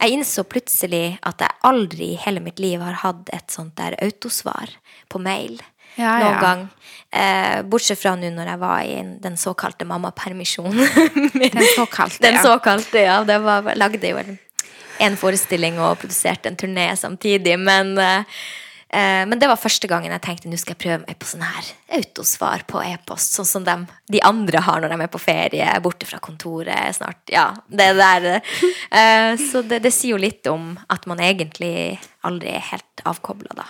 jeg 0.00 0.16
innså 0.16 0.44
plutselig 0.48 1.18
at 1.26 1.42
jeg 1.44 1.60
aldri 1.64 2.12
i 2.12 2.20
hele 2.20 2.42
mitt 2.44 2.60
liv 2.62 2.82
har 2.82 2.98
hatt 3.04 3.30
et 3.34 3.52
sånt 3.52 3.76
der 3.78 3.96
autosvar 4.02 4.72
på 5.12 5.20
mail. 5.22 5.60
Ja, 5.94 6.16
noen 6.18 6.32
ja. 6.32 6.40
gang. 6.42 6.62
Eh, 7.14 7.60
bortsett 7.70 8.00
fra 8.00 8.16
nå 8.18 8.32
når 8.34 8.50
jeg 8.50 8.60
var 8.64 8.80
i 8.82 8.96
den 9.22 9.36
såkalte 9.38 9.86
mammapermisjonen. 9.86 10.82
Den 11.54 11.68
såkalte, 11.76 12.18
Den 12.24 12.40
ja. 12.40 12.42
såkalte, 12.42 13.04
ja. 13.04 13.20
Det 13.24 13.38
var, 13.44 13.70
lagde 13.78 14.10
jo 14.10 14.18
en, 14.18 15.16
forestilling 15.20 15.78
og 15.78 16.00
produserte 16.02 16.50
en 16.50 16.58
turné 16.58 16.88
samtidig. 16.98 17.54
Men, 17.62 17.94
eh, 17.98 18.42
men 18.94 19.40
det 19.40 19.48
var 19.50 19.58
første 19.58 19.88
gangen 19.90 20.12
jeg 20.12 20.22
tenkte 20.22 20.50
nå 20.50 20.58
skal 20.60 20.76
jeg 20.76 20.82
prøve 20.84 20.98
meg 21.02 21.18
på 21.18 21.26
sånn 21.26 21.42
her 21.42 21.70
autosvar 21.98 22.64
på 22.70 22.82
e-post. 22.84 23.34
Sånn 23.34 23.48
som 23.48 23.66
de, 23.66 23.74
de 24.12 24.20
andre 24.26 24.62
har 24.62 24.82
når 24.82 24.94
de 24.94 24.98
er 25.06 25.10
på 25.10 25.20
ferie, 25.22 25.68
borte 25.82 26.06
fra 26.06 26.20
kontoret 26.22 26.94
snart. 26.98 27.22
Ja, 27.32 27.50
det 27.68 27.92
der. 27.98 28.30
Eh, 28.94 29.34
så 29.40 29.64
det, 29.66 29.80
det 29.82 29.90
sier 29.90 30.14
jo 30.14 30.20
litt 30.20 30.46
om 30.46 30.74
at 30.92 31.06
man 31.10 31.18
egentlig 31.22 31.98
aldri 32.26 32.52
er 32.54 32.62
helt 32.68 33.02
avkobla, 33.08 33.56
da. 33.58 33.64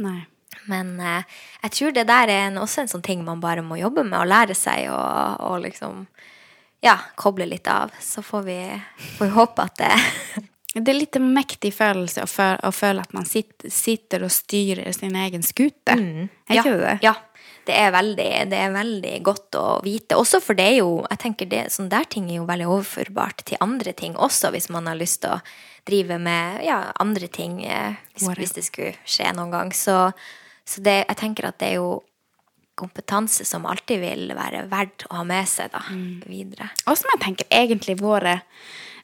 Nei. 0.00 0.22
Men 0.70 0.94
eh, 1.04 1.26
jeg 1.66 1.74
tror 1.76 1.94
det 1.96 2.06
der 2.08 2.32
er 2.32 2.46
en, 2.46 2.60
også 2.62 2.84
en 2.84 2.90
sånn 2.92 3.04
ting 3.04 3.24
man 3.26 3.42
bare 3.42 3.64
må 3.66 3.76
jobbe 3.80 4.06
med 4.06 4.18
og 4.22 4.30
lære 4.30 4.56
seg 4.56 4.88
og 4.92 5.60
liksom 5.66 6.06
ja, 6.84 6.96
koble 7.20 7.46
litt 7.48 7.68
av. 7.68 7.92
Så 8.00 8.24
får 8.24 8.46
vi, 8.46 8.58
får 9.18 9.28
vi 9.28 9.36
håpe 9.36 9.68
at 9.68 9.76
det, 9.80 10.46
Det 10.74 10.86
er 10.92 10.94
litt 11.00 11.16
en 11.18 11.32
mektig 11.34 11.72
følelse 11.74 12.22
å 12.22 12.28
føle, 12.30 12.60
å 12.62 12.70
føle 12.70 13.02
at 13.02 13.12
man 13.16 13.24
sitter, 13.26 13.70
sitter 13.74 14.22
og 14.22 14.30
styrer 14.30 14.92
sin 14.94 15.16
egen 15.18 15.42
skute. 15.42 15.96
Er 15.96 16.54
ja, 16.54 16.62
ikke 16.62 16.76
det? 16.78 16.92
Ja. 17.02 17.14
Det 17.66 17.74
er, 17.76 17.90
veldig, 17.92 18.28
det 18.50 18.58
er 18.58 18.70
veldig 18.72 19.10
godt 19.26 19.54
å 19.58 19.64
vite. 19.84 20.16
Også 20.18 20.40
for 20.42 20.56
det 20.58 20.64
er 20.72 20.76
jo 20.80 21.02
jeg 21.10 21.18
tenker 21.22 21.46
det, 21.50 21.64
sånn 21.74 21.90
der 21.92 22.06
ting 22.10 22.30
er 22.30 22.38
jo 22.40 22.46
veldig 22.48 22.66
overførbart 22.72 23.44
til 23.50 23.60
andre 23.62 23.92
ting 23.94 24.14
også, 24.16 24.50
hvis 24.54 24.70
man 24.72 24.88
har 24.88 24.96
lyst 24.98 25.20
til 25.22 25.34
å 25.36 25.40
drive 25.86 26.16
med 26.22 26.64
ja, 26.66 26.78
andre 27.02 27.28
ting. 27.28 27.60
eh, 27.66 27.98
Hvis, 28.16 28.30
hvis 28.38 28.54
det 28.56 28.64
skulle 28.66 28.94
skje 29.04 29.28
noen 29.36 29.52
gang. 29.52 29.70
Så, 29.76 29.98
så 30.64 30.82
det, 30.86 30.96
jeg 31.10 31.16
tenker 31.20 31.50
at 31.50 31.58
det 31.60 31.68
er 31.74 31.78
jo 31.82 32.00
kompetanse 32.80 33.44
som 33.44 33.66
alltid 33.68 34.00
vil 34.00 34.30
være 34.34 34.64
verdt 34.70 35.04
å 35.10 35.18
ha 35.20 35.24
med 35.28 35.46
seg 35.50 35.70
da, 35.74 35.82
Mm. 35.90 36.22
videre. 36.26 36.70
Og 36.86 36.96
som 36.96 37.10
jeg 37.12 37.20
tenker 37.26 37.46
egentlig 37.52 37.98
våre 38.00 38.40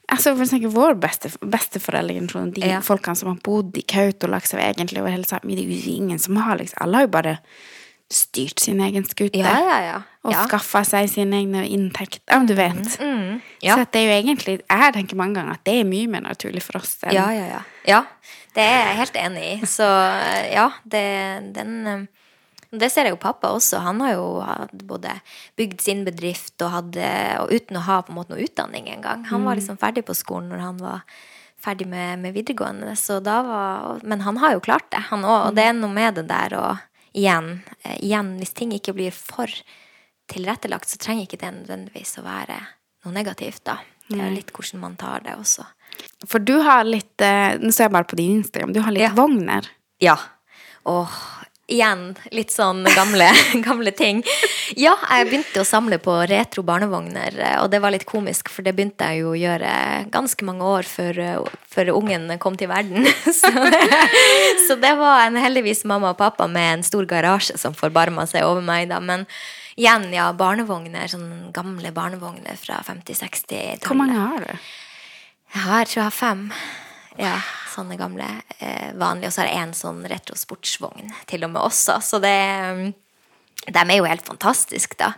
Altså, 0.08 0.36
for 0.36 0.44
å 0.44 0.50
tenke, 0.50 0.70
Vår 0.70 0.94
beste, 1.02 1.30
besteforeldregenerasjon, 1.42 2.52
de 2.54 2.60
Ja. 2.66 2.80
folkene 2.80 3.16
som 3.16 3.28
har 3.32 3.40
bodd 3.42 3.76
i 3.76 3.82
Kautokeino 3.82 4.60
egentlig 4.62 5.00
over 5.00 5.10
hele 5.10 5.24
Sápmi, 5.24 5.56
det 5.56 5.64
er 5.64 5.72
jo 5.74 5.96
ingen 5.96 6.18
som 6.18 6.36
har 6.36 6.58
liksom 6.58 6.78
Alle 6.80 6.96
har 6.96 7.02
jo 7.08 7.08
bare 7.08 7.38
styrt 8.08 8.60
sin 8.60 8.80
egen 8.80 9.02
skute. 9.04 9.34
Ja, 9.34 9.58
ja, 9.58 9.78
ja. 9.82 9.96
Og 10.24 10.32
ja. 10.32 10.44
skaffa 10.46 10.84
seg 10.86 11.08
sine 11.10 11.40
egne 11.40 11.64
inntekter. 11.66 12.36
om 12.36 12.46
du 12.46 12.54
vet. 12.54 12.98
Mm, 13.00 13.40
ja. 13.62 13.74
Så 13.74 13.86
det 13.90 14.00
er 14.00 14.06
jo 14.06 14.22
egentlig 14.22 14.60
Jeg 14.62 14.92
tenker 14.94 15.16
mange 15.16 15.34
ganger 15.34 15.52
at 15.52 15.64
det 15.64 15.80
er 15.80 15.84
mye 15.84 16.06
mer 16.06 16.20
naturlig 16.20 16.62
for 16.62 16.78
oss 16.78 16.98
enn 17.02 17.14
Ja, 17.14 17.30
ja, 17.34 17.46
ja. 17.46 17.62
Ja, 17.86 18.04
det 18.54 18.62
er 18.62 18.86
jeg 18.86 18.96
helt 18.96 19.16
enig 19.16 19.42
i. 19.42 19.66
Så 19.66 19.86
ja, 20.52 20.70
det, 20.84 21.52
den 21.54 21.86
eh, 21.86 22.06
Det 22.70 22.90
ser 22.92 23.06
jeg 23.06 23.14
jo 23.14 23.20
pappa 23.22 23.52
også. 23.54 23.78
Han 23.84 24.00
har 24.00 24.16
jo 24.16 24.26
både 24.88 25.12
bygd 25.56 25.80
sin 25.80 26.04
bedrift 26.04 26.60
og 26.66 26.70
hadde 26.74 27.06
Og 27.44 27.52
uten 27.54 27.78
å 27.78 27.84
ha 27.86 28.00
på 28.02 28.12
en 28.12 28.18
måte 28.18 28.34
noe 28.34 28.42
utdanning 28.44 28.88
engang. 28.90 29.24
Han 29.30 29.44
var 29.44 29.56
liksom 29.56 29.78
ferdig 29.78 30.04
på 30.08 30.14
skolen 30.14 30.48
når 30.50 30.64
han 30.64 30.78
var 30.82 31.00
ferdig 31.62 31.86
med, 31.88 32.18
med 32.18 32.34
videregående. 32.34 32.92
Var, 33.22 34.00
men 34.04 34.20
han 34.26 34.36
har 34.42 34.52
jo 34.56 34.60
klart 34.60 34.90
det, 34.90 35.06
han 35.10 35.24
òg. 35.24 35.48
Og 35.50 35.54
det 35.56 35.64
er 35.64 35.72
noe 35.78 35.92
med 35.92 36.14
det 36.18 36.26
der 36.28 36.54
og 36.58 36.76
igjen, 37.16 37.62
eh, 37.84 37.96
igjen 38.04 38.36
Hvis 38.38 38.52
ting 38.54 38.72
ikke 38.76 38.92
blir 38.94 39.14
for 39.14 39.48
tilrettelagt, 40.28 40.88
så 40.90 40.98
trenger 40.98 41.26
ikke 41.26 41.40
det 41.40 41.52
nødvendigvis 41.62 42.18
å 42.20 42.26
være 42.26 42.58
noe 43.06 43.14
negativt, 43.14 43.62
da. 43.64 43.78
Det 44.08 44.20
er 44.22 44.30
litt 44.34 44.52
hvordan 44.54 44.80
man 44.82 44.96
tar 44.98 45.24
det 45.24 45.34
også. 45.34 45.64
For 46.28 46.38
du 46.42 46.60
har 46.62 46.84
litt 46.86 47.22
eh, 47.24 47.56
Nå 47.58 47.72
ser 47.72 47.88
jeg 47.88 47.94
bare 47.96 48.06
på 48.10 48.18
din 48.18 48.36
Instagram. 48.42 48.72
Du 48.74 48.80
har 48.84 48.92
litt 48.94 49.06
Ja. 49.06 49.14
vogner. 49.16 49.66
Ja. 50.02 50.16
Og 50.86 51.08
igjen 51.66 52.12
litt 52.30 52.52
sånn 52.54 52.84
gamle, 52.94 53.26
gamle 53.66 53.90
ting. 53.94 54.22
Ja, 54.78 54.94
jeg 55.10 55.28
begynte 55.30 55.62
å 55.62 55.66
samle 55.66 55.98
på 56.02 56.14
retro 56.30 56.62
barnevogner, 56.66 57.34
eh, 57.42 57.56
og 57.62 57.70
det 57.72 57.80
var 57.82 57.94
litt 57.94 58.06
komisk, 58.08 58.50
for 58.52 58.66
det 58.66 58.76
begynte 58.76 59.08
jeg 59.10 59.24
jo 59.24 59.32
å 59.32 59.40
gjøre 59.40 59.72
ganske 60.14 60.46
mange 60.46 60.66
år 60.76 60.86
før, 60.86 61.20
eh, 61.24 61.58
før 61.72 61.92
ungen 61.96 62.30
kom 62.42 62.58
til 62.58 62.70
verden. 62.70 63.08
Så 63.36 63.50
det, 63.50 63.82
så 64.66 64.76
det 64.80 64.92
var 64.98 65.26
en 65.26 65.36
heldigvis 65.40 65.84
mamma 65.88 66.12
og 66.14 66.18
pappa 66.20 66.46
med 66.50 66.78
en 66.78 66.84
stor 66.86 67.06
garasje 67.08 67.58
som 67.60 67.74
forbarma 67.76 68.24
seg 68.30 68.46
over 68.46 68.64
meg, 68.64 68.88
da. 68.90 69.00
Men 69.02 69.26
igjen, 69.76 70.08
ja, 70.14 70.30
barnevogner, 70.36 71.10
Sånn 71.10 71.52
gamle 71.54 71.92
barnevogner 71.94 72.58
fra 72.60 72.80
50-60-tallet. 72.86 73.86
Hvor 73.86 73.98
mange 73.98 74.18
har 74.18 74.42
du? 74.46 74.66
Jeg 75.54 75.64
har, 75.66 75.86
tror 75.86 76.00
jeg 76.00 76.06
har 76.08 76.16
fem. 76.16 76.48
Ja, 77.16 77.36
sånne 77.72 77.96
gamle 78.00 78.26
eh, 78.58 78.92
vanlige. 78.96 79.30
Og 79.30 79.34
så 79.34 79.42
har 79.42 79.50
jeg 79.50 79.62
en 79.64 79.76
sånn 79.76 80.02
retrosportsvogn 80.10 81.12
til 81.30 81.46
og 81.46 81.52
med 81.54 81.62
også. 81.64 81.98
Så 82.04 82.20
det 82.22 82.36
mm, 82.76 82.86
De 83.66 83.82
er 83.82 83.96
jo 83.96 84.08
helt 84.08 84.26
fantastiske, 84.26 84.98
da. 85.00 85.14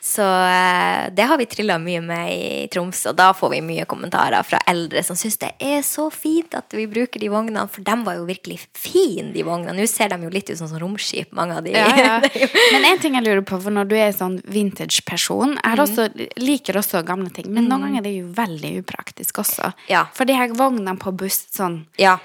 Så 0.00 0.24
eh, 0.24 1.10
det 1.12 1.26
har 1.28 1.38
vi 1.38 1.46
trilla 1.46 1.76
mye 1.78 2.00
med 2.00 2.32
i 2.32 2.68
Troms, 2.72 3.02
og 3.10 3.16
da 3.18 3.30
får 3.36 3.52
vi 3.52 3.60
mye 3.64 3.84
kommentarer 3.88 4.42
fra 4.46 4.60
eldre 4.70 5.02
som 5.04 5.18
syns 5.18 5.36
det 5.42 5.50
er 5.60 5.82
så 5.84 6.06
fint 6.14 6.54
at 6.56 6.72
vi 6.76 6.86
bruker 6.88 7.20
de 7.20 7.28
vognene, 7.32 7.66
for 7.68 7.84
de 7.84 7.96
var 8.06 8.16
jo 8.16 8.24
virkelig 8.28 8.58
fine, 8.76 9.28
de 9.34 9.44
vognene. 9.44 9.76
Nå 9.76 9.86
ser 9.90 10.12
de 10.12 10.20
jo 10.24 10.32
litt 10.32 10.48
ut 10.48 10.56
som 10.56 10.70
sånn 10.70 10.80
romskip, 10.80 11.34
mange 11.36 11.58
av 11.60 11.66
de. 11.66 11.76
Ja, 11.76 11.92
ja. 12.00 12.16
Men 12.74 12.88
en 12.88 13.02
ting 13.02 13.18
jeg 13.18 13.26
lurer 13.26 13.44
på, 13.44 13.60
for 13.60 13.76
når 13.76 13.92
du 13.92 13.96
er 13.98 14.16
sånn 14.16 14.40
vintage-person 14.48 15.56
Jeg 15.58 15.66
har 15.66 15.84
også, 15.84 16.08
liker 16.40 16.80
også 16.80 17.04
gamle 17.06 17.30
ting, 17.34 17.50
men 17.52 17.68
noen 17.68 17.86
ganger 17.86 18.00
er 18.00 18.06
det 18.08 18.16
jo 18.16 18.28
veldig 18.36 18.72
upraktisk 18.80 19.42
også. 19.42 19.72
Ja. 19.90 20.06
For 20.16 20.28
de 20.28 20.36
her 20.38 20.52
vognene 20.56 20.96
på 21.00 21.12
buss 21.12 21.44
sånn 21.54 21.82
Ja. 22.00 22.16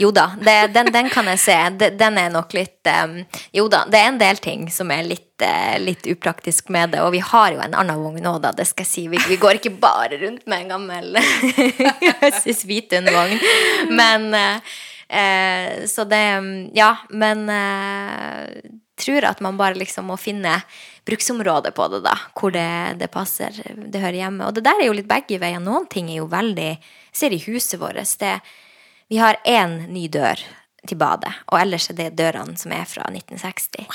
Jo 0.00 0.08
da, 0.10 0.30
det, 0.40 0.54
den, 0.72 0.88
den 0.92 1.10
kan 1.12 1.28
jeg 1.28 1.40
se. 1.42 1.56
Den 1.76 2.16
er 2.16 2.30
nok 2.32 2.54
litt 2.56 2.88
um, 2.88 3.18
Jo 3.52 3.66
da, 3.68 3.82
det 3.90 3.98
er 4.00 4.08
en 4.08 4.20
del 4.20 4.38
ting 4.40 4.62
som 4.72 4.88
er 4.94 5.04
litt, 5.04 5.42
uh, 5.44 5.76
litt 5.82 6.06
upraktisk 6.08 6.70
med 6.72 6.94
det. 6.94 7.02
Og 7.04 7.12
vi 7.12 7.20
har 7.20 7.52
jo 7.52 7.60
en 7.60 7.76
annen 7.76 8.00
vogn 8.00 8.28
òg, 8.30 8.38
da, 8.46 8.54
det 8.56 8.64
skal 8.70 8.86
jeg 8.86 8.90
si. 8.90 9.04
Vi, 9.12 9.20
vi 9.28 9.36
går 9.40 9.58
ikke 9.58 9.74
bare 9.82 10.16
rundt 10.22 10.46
med 10.48 10.64
en 10.64 10.72
gammel 10.72 11.20
Svitun-vogn. 12.62 13.36
Men 13.92 14.30
uh, 14.32 14.72
uh, 15.12 15.82
Så 15.90 16.08
det 16.08 16.22
Ja, 16.76 16.94
men 17.10 17.44
jeg 17.50 18.72
tror 19.00 19.28
at 19.28 19.44
man 19.44 19.60
bare 19.60 19.76
liksom 19.80 20.08
må 20.08 20.16
finne 20.20 20.58
bruksområdet 21.08 21.74
på 21.76 21.90
det, 21.92 22.02
da. 22.08 22.16
Hvor 22.36 22.52
det, 22.56 22.96
det 23.00 23.10
passer, 23.12 23.52
det 23.52 24.00
hører 24.00 24.18
hjemme. 24.22 24.48
Og 24.48 24.56
det 24.56 24.64
der 24.64 24.80
er 24.80 24.88
jo 24.88 24.96
litt 24.96 25.08
begge 25.08 25.40
veier. 25.40 25.60
Noen 25.60 25.88
ting 25.92 26.08
er 26.08 26.22
jo 26.22 26.30
veldig 26.32 26.72
Ser 27.10 27.32
i 27.34 27.40
huset 27.42 27.80
vårt. 27.80 27.98
Det, 28.20 28.36
vi 29.10 29.18
har 29.18 29.40
én 29.44 29.88
ny 29.90 30.06
dør 30.06 30.38
til 30.86 30.96
badet, 31.00 31.32
og 31.50 31.58
ellers 31.60 31.90
er 31.90 31.96
det 31.98 32.12
dørene 32.18 32.56
som 32.58 32.72
er 32.72 32.86
fra 32.88 33.08
1960. 33.10 33.90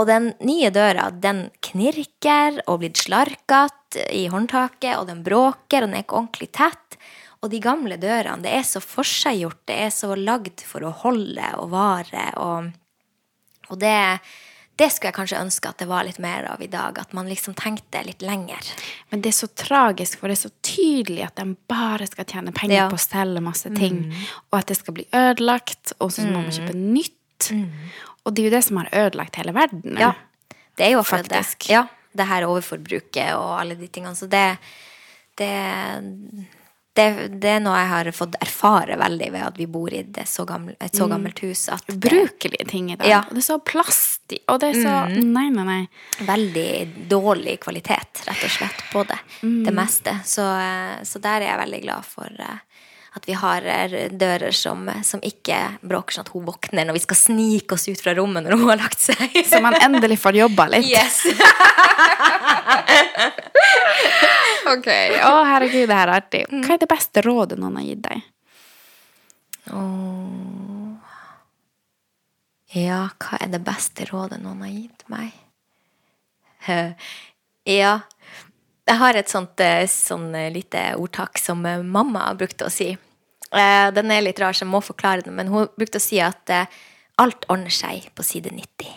Og 0.00 0.08
den 0.08 0.30
nye 0.44 0.70
døra, 0.74 1.10
den 1.12 1.46
knirker 1.64 2.62
og 2.66 2.80
blir 2.80 2.96
slarkete 2.96 4.06
i 4.16 4.26
håndtaket, 4.32 4.96
og 4.96 5.06
den 5.10 5.22
bråker, 5.26 5.84
og 5.84 5.90
den 5.90 5.98
er 5.98 6.06
ikke 6.06 6.18
ordentlig 6.18 6.50
tett. 6.56 6.98
Og 7.44 7.52
de 7.52 7.60
gamle 7.62 8.00
dørene, 8.00 8.42
det 8.42 8.56
er 8.56 8.64
så 8.66 8.80
forseggjort, 8.82 9.60
det 9.68 9.78
er 9.86 9.92
så 9.94 10.16
lagd 10.16 10.64
for 10.66 10.88
å 10.88 10.94
holde 11.04 11.52
og 11.60 11.70
vare, 11.76 12.26
og, 12.40 12.72
og 13.68 13.80
det, 13.84 13.96
det 14.76 14.90
skulle 14.92 15.08
jeg 15.08 15.16
kanskje 15.16 15.40
ønske 15.40 15.68
at 15.70 15.78
det 15.80 15.86
var 15.88 16.04
litt 16.04 16.18
mer 16.20 16.44
av 16.52 16.60
i 16.62 16.66
dag, 16.68 16.98
at 17.00 17.12
man 17.16 17.28
liksom 17.30 17.54
tenkte 17.56 18.02
litt 18.04 18.20
lenger. 18.20 18.60
Men 19.10 19.22
det 19.24 19.30
er 19.32 19.36
så 19.38 19.48
tragisk, 19.56 20.18
for 20.20 20.28
det 20.28 20.36
er 20.36 20.42
så 20.48 20.52
tydelig 20.62 21.22
at 21.24 21.36
de 21.40 21.54
bare 21.68 22.06
skal 22.10 22.24
tjene 22.28 22.52
penger 22.52 22.76
Ja. 22.76 22.88
på 22.92 22.98
å 22.98 23.00
selge 23.00 23.40
masse 23.40 23.72
ting, 23.74 24.02
og 24.52 24.58
at 24.60 24.66
det 24.66 24.76
skal 24.76 24.94
bli 24.98 25.06
ødelagt, 25.16 25.92
og 26.00 26.12
så 26.12 26.26
må 26.28 26.42
man 26.42 26.52
kjøpe 26.52 26.74
nytt. 26.76 27.52
Og 28.26 28.34
det 28.34 28.42
er 28.42 28.50
jo 28.50 28.56
det 28.56 28.64
som 28.64 28.76
har 28.82 28.88
ødelagt 28.92 29.36
hele 29.40 29.52
verden. 29.56 29.96
Ja, 29.98 30.12
det 30.76 30.86
er 30.86 30.90
jo 30.92 31.00
akkurat 31.00 31.28
Faktisk. 31.30 31.68
det. 31.68 31.72
Ja, 31.72 31.86
det 32.16 32.26
her 32.28 32.42
overforbruket 32.48 33.32
og 33.36 33.60
alle 33.60 33.74
de 33.76 33.88
tingene. 33.88 34.16
Så 34.16 34.28
det, 34.28 34.58
det, 35.36 35.52
det, 36.96 37.06
det 37.42 37.50
er 37.56 37.62
noe 37.64 37.76
jeg 37.78 37.88
har 37.90 38.10
fått 38.16 38.36
erfare 38.40 38.96
veldig 39.00 39.28
ved 39.34 39.44
at 39.46 39.58
vi 39.60 39.66
bor 39.70 39.92
i 39.92 40.02
det 40.02 40.24
så 40.30 40.46
gamle, 40.48 40.76
et 40.80 40.96
så 40.96 41.08
gammelt 41.10 41.40
hus. 41.44 41.66
At 41.72 41.84
Ubrukelige 41.92 42.66
ting 42.70 42.90
i 42.92 42.96
dag. 42.96 43.08
Ja. 43.10 43.22
Og 43.28 43.36
det 43.36 43.42
er 43.44 43.48
så 43.48 43.58
plastig, 43.60 44.40
og 44.50 44.60
det 44.62 44.72
er 44.72 44.80
så 44.80 44.94
Nei, 45.16 45.48
nei, 45.52 45.66
nei. 45.66 45.80
er 46.20 46.30
veldig 46.30 46.68
dårlig 47.10 47.58
kvalitet, 47.64 48.24
rett 48.26 48.46
og 48.48 48.54
slett, 48.58 48.84
på 48.92 49.04
det. 49.08 49.18
Det 49.66 49.74
meste. 49.76 50.16
Så, 50.26 50.46
eh, 50.56 50.96
så 51.06 51.22
der 51.22 51.42
er 51.42 51.50
jeg 51.52 51.62
veldig 51.64 51.82
glad 51.84 52.08
for 52.08 52.42
eh, 52.48 52.62
at 53.16 53.26
vi 53.28 53.36
har 53.38 53.64
eh, 53.64 54.10
dører 54.12 54.54
som, 54.54 54.84
som 55.04 55.22
ikke 55.24 55.58
bråker 55.80 56.16
sånn 56.16 56.26
at 56.26 56.32
hun 56.34 56.44
våkner 56.46 56.86
når 56.86 56.98
vi 56.98 57.04
skal 57.06 57.18
snike 57.20 57.76
oss 57.76 57.88
ut 57.88 58.02
fra 58.02 58.14
rommet 58.18 58.44
når 58.44 58.58
hun 58.58 58.70
har 58.70 58.80
lagt 58.82 59.00
seg. 59.02 59.38
Så 59.50 59.60
man 59.64 59.76
endelig 59.80 60.20
får 60.22 60.40
jobba 60.42 60.68
litt. 60.76 60.90
Yes. 60.90 61.24
Ok. 64.66 64.88
Å, 65.22 65.30
herregud, 65.46 65.84
det 65.86 65.94
her 65.94 66.10
er 66.10 66.18
artig. 66.18 66.40
Hva 66.50 66.74
er 66.74 66.80
det 66.82 66.88
beste 66.90 67.22
rådet 67.22 67.54
noen 67.60 67.76
har 67.78 67.84
gitt 67.86 68.00
deg? 68.02 68.24
Oh. 69.70 70.96
Ja, 72.74 73.04
hva 73.22 73.38
er 73.44 73.52
det 73.54 73.60
beste 73.66 74.08
rådet 74.10 74.40
noen 74.42 74.64
har 74.66 74.72
gitt 74.74 75.06
meg? 75.12 75.38
Eh, 76.66 76.90
Ja, 77.66 77.96
jeg 78.86 78.98
har 79.00 79.16
et 79.18 79.30
sånt 79.32 79.58
eh, 79.58 79.88
sånn 79.90 80.28
eh, 80.38 80.52
lite 80.54 80.92
ordtak 80.94 81.40
som 81.42 81.64
eh, 81.66 81.82
mamma 81.82 82.28
brukte 82.38 82.68
å 82.68 82.70
si. 82.70 82.92
Eh, 83.54 83.88
Den 83.94 84.10
er 84.10 84.24
litt 84.24 84.40
rar, 84.42 84.56
så 84.56 84.64
jeg 84.64 84.72
må 84.72 84.82
forklare 84.84 85.26
den, 85.26 85.36
men 85.38 85.50
hun 85.52 85.68
brukte 85.78 86.00
å 86.00 86.06
si 86.06 86.20
at 86.22 86.50
eh, 86.50 86.70
alt 87.22 87.46
ordner 87.52 87.72
seg 87.72 88.10
på 88.14 88.24
side 88.26 88.52
90. 88.52 88.94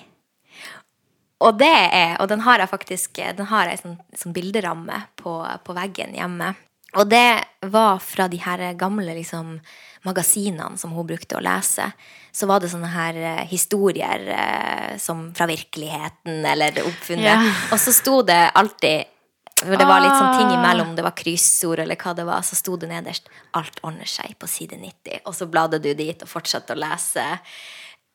Og 1.39 1.55
det 1.55 1.71
er, 1.71 2.17
og 2.19 2.27
den 2.27 2.41
har 2.43 2.59
jeg 2.59 2.67
faktisk 2.67 3.21
Den 3.37 3.47
har 3.47 3.69
jeg 3.69 3.79
sånn, 3.79 3.93
sånn 4.11 4.33
bilderamme 4.35 5.05
på, 5.15 5.39
på 5.63 5.75
veggen 5.77 6.17
hjemme. 6.17 6.49
Og 6.97 7.05
det 7.07 7.43
var 7.69 8.01
fra 8.01 8.25
de 8.27 8.39
her 8.41 8.63
gamle 8.79 9.13
liksom, 9.13 9.59
magasinene 10.07 10.77
som 10.79 10.95
hun 10.97 11.07
brukte 11.07 11.37
å 11.37 11.43
lese. 11.43 11.85
Så 12.33 12.47
var 12.49 12.59
det 12.59 12.71
sånne 12.71 12.89
her 12.91 13.19
eh, 13.19 13.45
historier 13.49 14.25
eh, 14.33 14.97
som 15.01 15.29
fra 15.37 15.47
virkeligheten 15.49 16.43
eller 16.49 16.81
oppfunnet. 16.85 17.29
Ja. 17.29 17.39
Og 17.71 17.79
så 17.81 17.93
sto 17.93 18.21
det 18.25 18.41
alltid 18.57 19.15
for 19.59 19.75
det 19.75 19.87
var 19.87 20.03
litt 20.03 20.15
sånn 20.15 20.37
ting 20.37 20.51
Ah. 20.53 20.57
imellom, 20.57 20.95
det 20.95 21.03
var 21.03 21.15
kryssord 21.17 21.79
eller 21.83 21.99
hva 21.99 22.15
det 22.15 22.25
var, 22.25 22.41
så 22.41 22.55
sto 22.55 22.77
det 22.77 22.89
nederst 22.89 23.27
'Alt 23.53 23.79
ordner 23.83 24.05
seg' 24.07 24.37
på 24.39 24.47
side 24.47 24.77
90. 24.79 25.21
Og 25.25 25.33
så 25.35 25.49
bladde 25.49 25.81
du 25.81 25.93
dit 25.93 26.21
og 26.21 26.29
fortsatte 26.29 26.73
å 26.75 26.79
lese. 26.79 27.39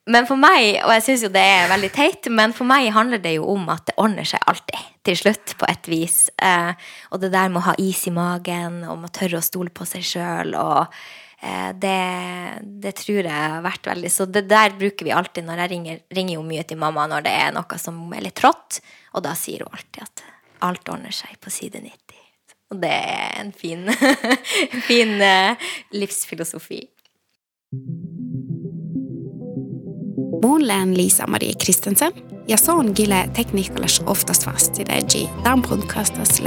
men 0.07 0.27
for 0.27 0.37
meg, 0.37 0.85
og 0.85 0.91
jeg 0.93 1.03
syns 1.03 1.23
jo 1.23 1.29
det 1.29 1.41
er 1.41 1.69
veldig 1.69 1.93
teit, 1.93 2.27
men 2.29 2.53
for 2.53 2.65
meg 2.65 2.93
handler 2.93 3.19
det 3.19 3.37
jo 3.37 3.47
om 3.49 3.71
at 3.71 3.87
det 3.87 3.95
ordner 3.97 4.25
seg 4.25 4.39
alltid. 4.47 4.77
Til 5.03 5.17
slutt, 5.17 5.57
på 5.57 5.65
et 5.67 5.89
vis. 5.89 6.29
Eh, 6.43 6.75
og 7.11 7.21
det 7.21 7.33
der 7.33 7.49
med 7.49 7.63
å 7.63 7.65
ha 7.71 7.75
is 7.79 8.07
i 8.07 8.11
magen, 8.11 8.85
og 8.85 8.99
med 8.99 9.09
å 9.09 9.19
tørre 9.19 9.39
å 9.39 9.43
stole 9.43 9.71
på 9.71 9.87
seg 9.87 10.03
sjøl, 10.03 10.55
og 10.61 10.93
eh, 11.41 11.73
det, 11.73 12.61
det, 12.83 12.95
tror 13.01 13.23
jeg 13.25 13.33
har 13.33 13.63
vært 13.63 13.87
veldig 13.87 14.11
Så 14.11 14.27
det 14.27 14.47
der 14.47 14.77
bruker 14.77 15.05
vi 15.05 15.11
alltid 15.11 15.45
når 15.45 15.65
jeg 15.65 15.71
ringer, 15.71 15.99
ringer 16.11 16.35
jo 16.35 16.43
mye 16.43 16.65
til 16.69 16.77
mamma 16.77 17.07
når 17.07 17.25
det 17.25 17.33
er 17.33 17.53
noe 17.53 17.79
som 17.79 18.13
er 18.13 18.21
litt 18.29 18.37
trått, 18.37 18.83
og 19.15 19.25
da 19.25 19.33
sier 19.33 19.65
hun 19.65 19.73
alltid 19.73 20.03
at 20.05 20.34
alt 20.65 20.89
ordner 20.89 21.15
seg 21.15 21.37
på 21.41 21.53
side 21.53 21.81
90. 21.85 22.21
Og 22.73 22.81
det 22.83 22.91
er 22.91 23.41
en 23.43 23.53
fin, 23.53 23.87
fin 24.89 25.17
eh, 25.23 25.71
livsfilosofi. 25.93 26.83
Moren 30.45 30.95
Lisa 30.95 31.27
Marie 31.27 31.55
Christensen 31.61 32.13
ja 32.49 32.57
se 32.57 32.73
on 32.73 32.95
gille 32.95 33.31
tekniikkalais 33.35 34.01
oftast 34.07 34.47
G. 35.09 35.29
Tämän 35.43 35.63
podcastas 35.63 36.41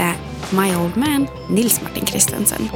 My 0.51 0.75
Old 0.75 0.95
Man 0.95 1.29
Nils 1.49 1.81
Martin 1.81 2.07
Christensen. 2.07 2.69